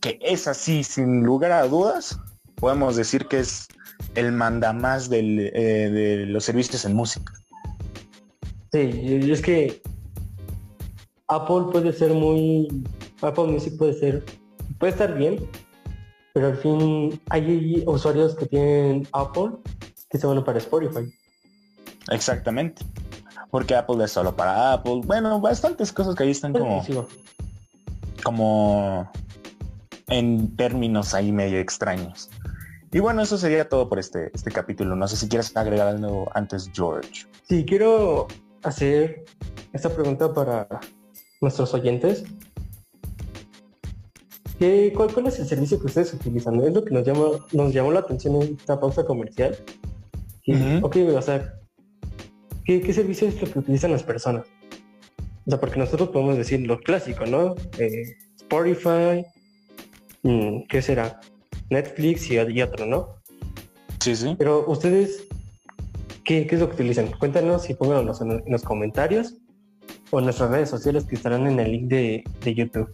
que 0.00 0.18
es 0.20 0.48
así, 0.48 0.82
sin 0.82 1.22
lugar 1.22 1.52
a 1.52 1.66
dudas, 1.68 2.18
podemos 2.56 2.96
decir 2.96 3.26
que 3.26 3.38
es 3.38 3.68
el 4.16 4.32
mandamás 4.32 5.08
del, 5.08 5.52
eh, 5.54 5.88
de 5.88 6.26
los 6.26 6.44
servicios 6.44 6.84
en 6.84 6.94
música. 6.94 7.32
Sí, 8.72 9.30
es 9.30 9.40
que 9.40 9.80
Apple 11.28 11.66
puede 11.72 11.92
ser 11.92 12.12
muy. 12.12 12.68
Apple 13.22 13.44
Music 13.44 13.76
puede 13.78 13.94
ser. 13.94 14.24
puede 14.78 14.92
estar 14.92 15.14
bien, 15.14 15.48
pero 16.32 16.48
al 16.48 16.56
fin 16.56 17.20
hay 17.30 17.82
usuarios 17.86 18.34
que 18.34 18.46
tienen 18.46 19.08
Apple 19.12 19.52
que 20.10 20.18
se 20.18 20.26
van 20.26 20.44
para 20.44 20.58
Spotify. 20.58 21.12
Exactamente. 22.10 22.84
Porque 23.50 23.74
Apple 23.74 24.04
es 24.04 24.10
solo 24.12 24.34
para 24.34 24.74
Apple. 24.74 25.00
Bueno, 25.04 25.40
bastantes 25.40 25.92
cosas 25.92 26.14
que 26.14 26.24
ahí 26.24 26.30
están 26.30 26.52
como. 26.52 26.84
Como. 28.22 29.10
En 30.08 30.54
términos 30.56 31.14
ahí 31.14 31.32
medio 31.32 31.58
extraños. 31.58 32.28
Y 32.92 33.00
bueno, 33.00 33.22
eso 33.22 33.38
sería 33.38 33.68
todo 33.68 33.88
por 33.88 33.98
este, 33.98 34.30
este 34.34 34.52
capítulo. 34.52 34.94
No 34.94 35.08
sé 35.08 35.16
si 35.16 35.28
quieres 35.28 35.56
agregar 35.56 35.88
algo 35.88 36.30
antes, 36.34 36.70
George. 36.72 37.26
Sí, 37.48 37.64
quiero 37.64 38.28
hacer 38.62 39.24
esta 39.72 39.88
pregunta 39.88 40.32
para 40.32 40.68
nuestros 41.44 41.72
oyentes. 41.74 42.24
¿Qué, 44.58 44.92
cuál, 44.94 45.12
cuál, 45.12 45.26
es 45.26 45.38
el 45.38 45.46
servicio 45.46 45.78
que 45.78 45.86
ustedes 45.86 46.14
utilizan? 46.14 46.60
Es 46.60 46.72
lo 46.72 46.84
que 46.84 46.94
nos, 46.94 47.04
llama, 47.04 47.26
nos 47.52 47.72
llamó 47.72 47.92
la 47.92 48.00
atención 48.00 48.40
en 48.40 48.54
esta 48.54 48.80
pausa 48.80 49.04
comercial. 49.04 49.56
Uh 50.46 50.52
-huh. 50.52 50.84
Ok, 50.84 50.96
o 51.16 51.22
sea, 51.22 51.54
¿qué, 52.64 52.80
¿qué, 52.80 52.92
servicio 52.92 53.28
es 53.28 53.40
lo 53.40 53.50
que 53.50 53.58
utilizan 53.58 53.92
las 53.92 54.02
personas? 54.02 54.46
O 55.46 55.50
sea, 55.50 55.60
porque 55.60 55.78
nosotros 55.78 56.08
podemos 56.10 56.36
decir 56.36 56.60
lo 56.60 56.78
clásico, 56.80 57.26
¿no? 57.26 57.54
Eh, 57.78 58.16
Spotify, 58.36 59.24
mmm, 60.22 60.62
¿qué 60.68 60.80
será? 60.80 61.20
Netflix 61.70 62.30
y, 62.30 62.36
y, 62.38 62.62
otro, 62.62 62.86
¿no? 62.86 63.16
Sí, 64.00 64.14
sí. 64.14 64.34
Pero 64.38 64.64
ustedes, 64.68 65.26
¿qué, 66.24 66.46
¿qué, 66.46 66.54
es 66.54 66.60
lo 66.60 66.68
que 66.68 66.74
utilizan? 66.74 67.10
Cuéntanos 67.18 67.68
y 67.70 67.74
pónganos 67.74 68.20
en, 68.20 68.30
en 68.30 68.52
los 68.52 68.62
comentarios 68.62 69.34
o 70.14 70.20
nuestras 70.20 70.50
redes 70.50 70.70
sociales 70.70 71.04
que 71.04 71.16
estarán 71.16 71.46
en 71.48 71.58
el 71.58 71.72
link 71.72 71.88
de, 71.88 72.24
de 72.42 72.54
YouTube. 72.54 72.88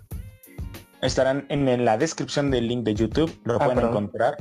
Estarán 1.03 1.45
en 1.51 1.85
la 1.85 1.99
descripción 1.99 2.51
del 2.51 2.67
link 2.67 2.85
de 2.85 2.95
YouTube, 2.95 3.31
lo 3.45 3.57
ah, 3.57 3.59
pueden 3.59 3.75
perdón. 3.75 3.91
encontrar. 3.91 4.37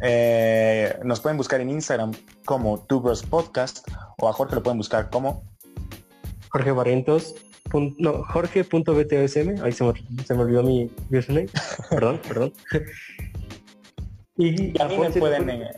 Eh, 0.00 0.98
nos 1.04 1.20
pueden 1.20 1.36
buscar 1.36 1.60
en 1.60 1.70
Instagram 1.70 2.12
como 2.44 2.80
Tubers 2.80 3.22
Podcast 3.22 3.86
o 4.18 4.28
a 4.28 4.32
Jorge 4.32 4.56
lo 4.56 4.62
pueden 4.62 4.78
buscar 4.78 5.08
como 5.08 5.44
Jorge 6.50 6.72
Barrientos. 6.72 7.34
No, 7.98 8.24
Jorge.btsm, 8.24 9.62
ahí 9.64 9.72
se 9.72 9.84
me, 9.84 9.92
se 10.24 10.34
me, 10.34 10.42
olvidó 10.42 10.62
mi 10.62 10.90
username. 11.10 11.48
perdón, 11.90 12.20
perdón. 12.26 12.52
y, 14.36 14.72
y 14.76 14.80
a 14.80 14.88
mí 14.88 14.98
me 14.98 15.10
pueden. 15.10 15.50
Eh, 15.50 15.70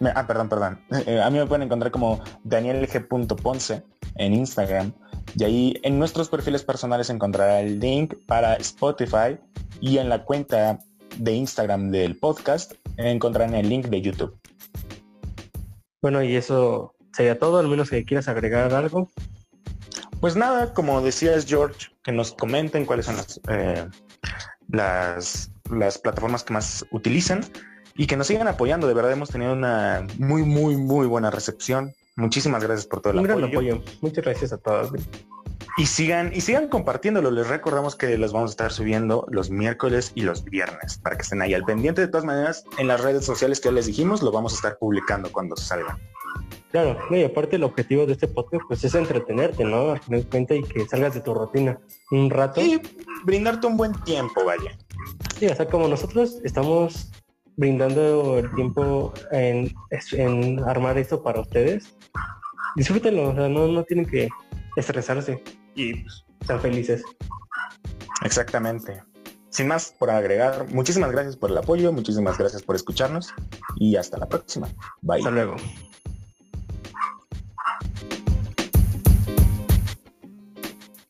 me, 0.00 0.10
ah, 0.14 0.26
perdón, 0.26 0.48
perdón. 0.48 0.78
Eh, 1.06 1.20
a 1.20 1.30
mí 1.30 1.38
me 1.38 1.46
pueden 1.46 1.62
encontrar 1.62 1.90
como 1.90 2.20
Daniel 2.44 2.86
G. 2.86 3.06
Ponce 3.36 3.82
en 4.16 4.34
Instagram. 4.34 4.92
Y 5.36 5.44
ahí 5.44 5.80
en 5.82 5.98
nuestros 5.98 6.30
perfiles 6.30 6.64
personales 6.64 7.10
encontrará 7.10 7.60
el 7.60 7.78
link 7.78 8.14
para 8.26 8.54
Spotify 8.54 9.38
y 9.80 9.98
en 9.98 10.08
la 10.08 10.24
cuenta 10.24 10.78
de 11.18 11.32
Instagram 11.32 11.90
del 11.90 12.16
podcast 12.16 12.72
encontrarán 12.96 13.54
el 13.54 13.68
link 13.68 13.86
de 13.86 14.00
YouTube. 14.00 14.38
Bueno, 16.00 16.22
y 16.22 16.36
eso 16.36 16.94
sería 17.12 17.38
todo, 17.38 17.58
al 17.58 17.68
menos 17.68 17.90
que 17.90 18.04
quieras 18.04 18.28
agregar 18.28 18.72
algo. 18.72 19.10
Pues 20.20 20.36
nada, 20.36 20.72
como 20.72 21.02
decías 21.02 21.44
George, 21.46 21.88
que 22.02 22.12
nos 22.12 22.32
comenten 22.32 22.86
cuáles 22.86 23.06
son 23.06 23.16
las, 23.16 23.40
eh, 23.50 23.86
las, 24.68 25.52
las 25.70 25.98
plataformas 25.98 26.44
que 26.44 26.54
más 26.54 26.86
utilizan 26.92 27.44
y 27.94 28.06
que 28.06 28.16
nos 28.16 28.28
sigan 28.28 28.48
apoyando. 28.48 28.86
De 28.86 28.94
verdad 28.94 29.12
hemos 29.12 29.28
tenido 29.28 29.52
una 29.52 30.06
muy, 30.18 30.42
muy, 30.42 30.76
muy 30.76 31.06
buena 31.06 31.30
recepción. 31.30 31.92
Muchísimas 32.16 32.62
gracias 32.64 32.86
por 32.86 33.00
todo 33.00 33.12
el 33.12 33.20
Un 33.20 33.30
apoyo. 33.30 33.46
gran 33.48 33.50
apoyo. 33.50 33.82
Muchas 34.00 34.24
gracias 34.24 34.52
a 34.52 34.58
todos. 34.58 34.90
Y 35.78 35.84
sigan, 35.86 36.32
y 36.34 36.40
sigan 36.40 36.68
compartiéndolo. 36.68 37.30
Les 37.30 37.48
recordamos 37.48 37.96
que 37.96 38.16
los 38.16 38.32
vamos 38.32 38.50
a 38.50 38.52
estar 38.52 38.72
subiendo 38.72 39.26
los 39.30 39.50
miércoles 39.50 40.12
y 40.14 40.22
los 40.22 40.42
viernes 40.44 40.98
para 40.98 41.16
que 41.16 41.22
estén 41.22 41.42
ahí 41.42 41.52
al 41.52 41.64
pendiente. 41.64 42.00
De 42.00 42.08
todas 42.08 42.24
maneras, 42.24 42.64
en 42.78 42.88
las 42.88 43.02
redes 43.02 43.26
sociales 43.26 43.60
que 43.60 43.68
ya 43.68 43.72
les 43.72 43.86
dijimos, 43.86 44.22
lo 44.22 44.32
vamos 44.32 44.54
a 44.54 44.56
estar 44.56 44.78
publicando 44.78 45.30
cuando 45.30 45.56
salgan. 45.56 45.98
Claro, 46.72 46.98
y 47.10 47.22
aparte 47.24 47.56
el 47.56 47.64
objetivo 47.64 48.06
de 48.06 48.12
este 48.12 48.28
podcast 48.28 48.64
pues 48.68 48.84
es 48.84 48.94
entretenerte, 48.94 49.64
¿no? 49.64 49.92
A 49.92 49.98
tener 49.98 50.26
cuenta 50.26 50.54
y 50.54 50.62
que 50.62 50.86
salgas 50.86 51.14
de 51.14 51.20
tu 51.20 51.32
rutina 51.34 51.78
un 52.10 52.30
rato. 52.30 52.60
Y 52.60 52.80
brindarte 53.24 53.66
un 53.66 53.76
buen 53.76 53.92
tiempo, 54.04 54.44
vaya. 54.44 54.76
Sí, 55.38 55.46
o 55.46 55.54
sea, 55.54 55.66
como 55.66 55.88
nosotros 55.88 56.38
estamos 56.44 57.10
brindando 57.56 58.38
el 58.38 58.54
tiempo 58.54 59.12
en, 59.32 59.72
en 60.12 60.60
armar 60.64 60.98
esto 60.98 61.22
para 61.22 61.40
ustedes, 61.40 61.96
disfrútenlo, 62.76 63.30
o 63.30 63.34
sea, 63.34 63.48
no, 63.48 63.66
no 63.66 63.84
tienen 63.84 64.06
que 64.06 64.28
estresarse 64.76 65.42
y 65.74 65.94
pues, 65.94 66.24
sean 66.46 66.60
felices. 66.60 67.02
Exactamente. 68.22 69.02
Sin 69.48 69.68
más 69.68 69.94
por 69.98 70.10
agregar, 70.10 70.66
muchísimas 70.70 71.10
gracias 71.12 71.36
por 71.36 71.50
el 71.50 71.56
apoyo, 71.56 71.92
muchísimas 71.92 72.36
gracias 72.36 72.62
por 72.62 72.76
escucharnos 72.76 73.32
y 73.76 73.96
hasta 73.96 74.18
la 74.18 74.28
próxima. 74.28 74.68
Bye. 75.00 75.18
Hasta 75.18 75.30
luego. 75.30 75.56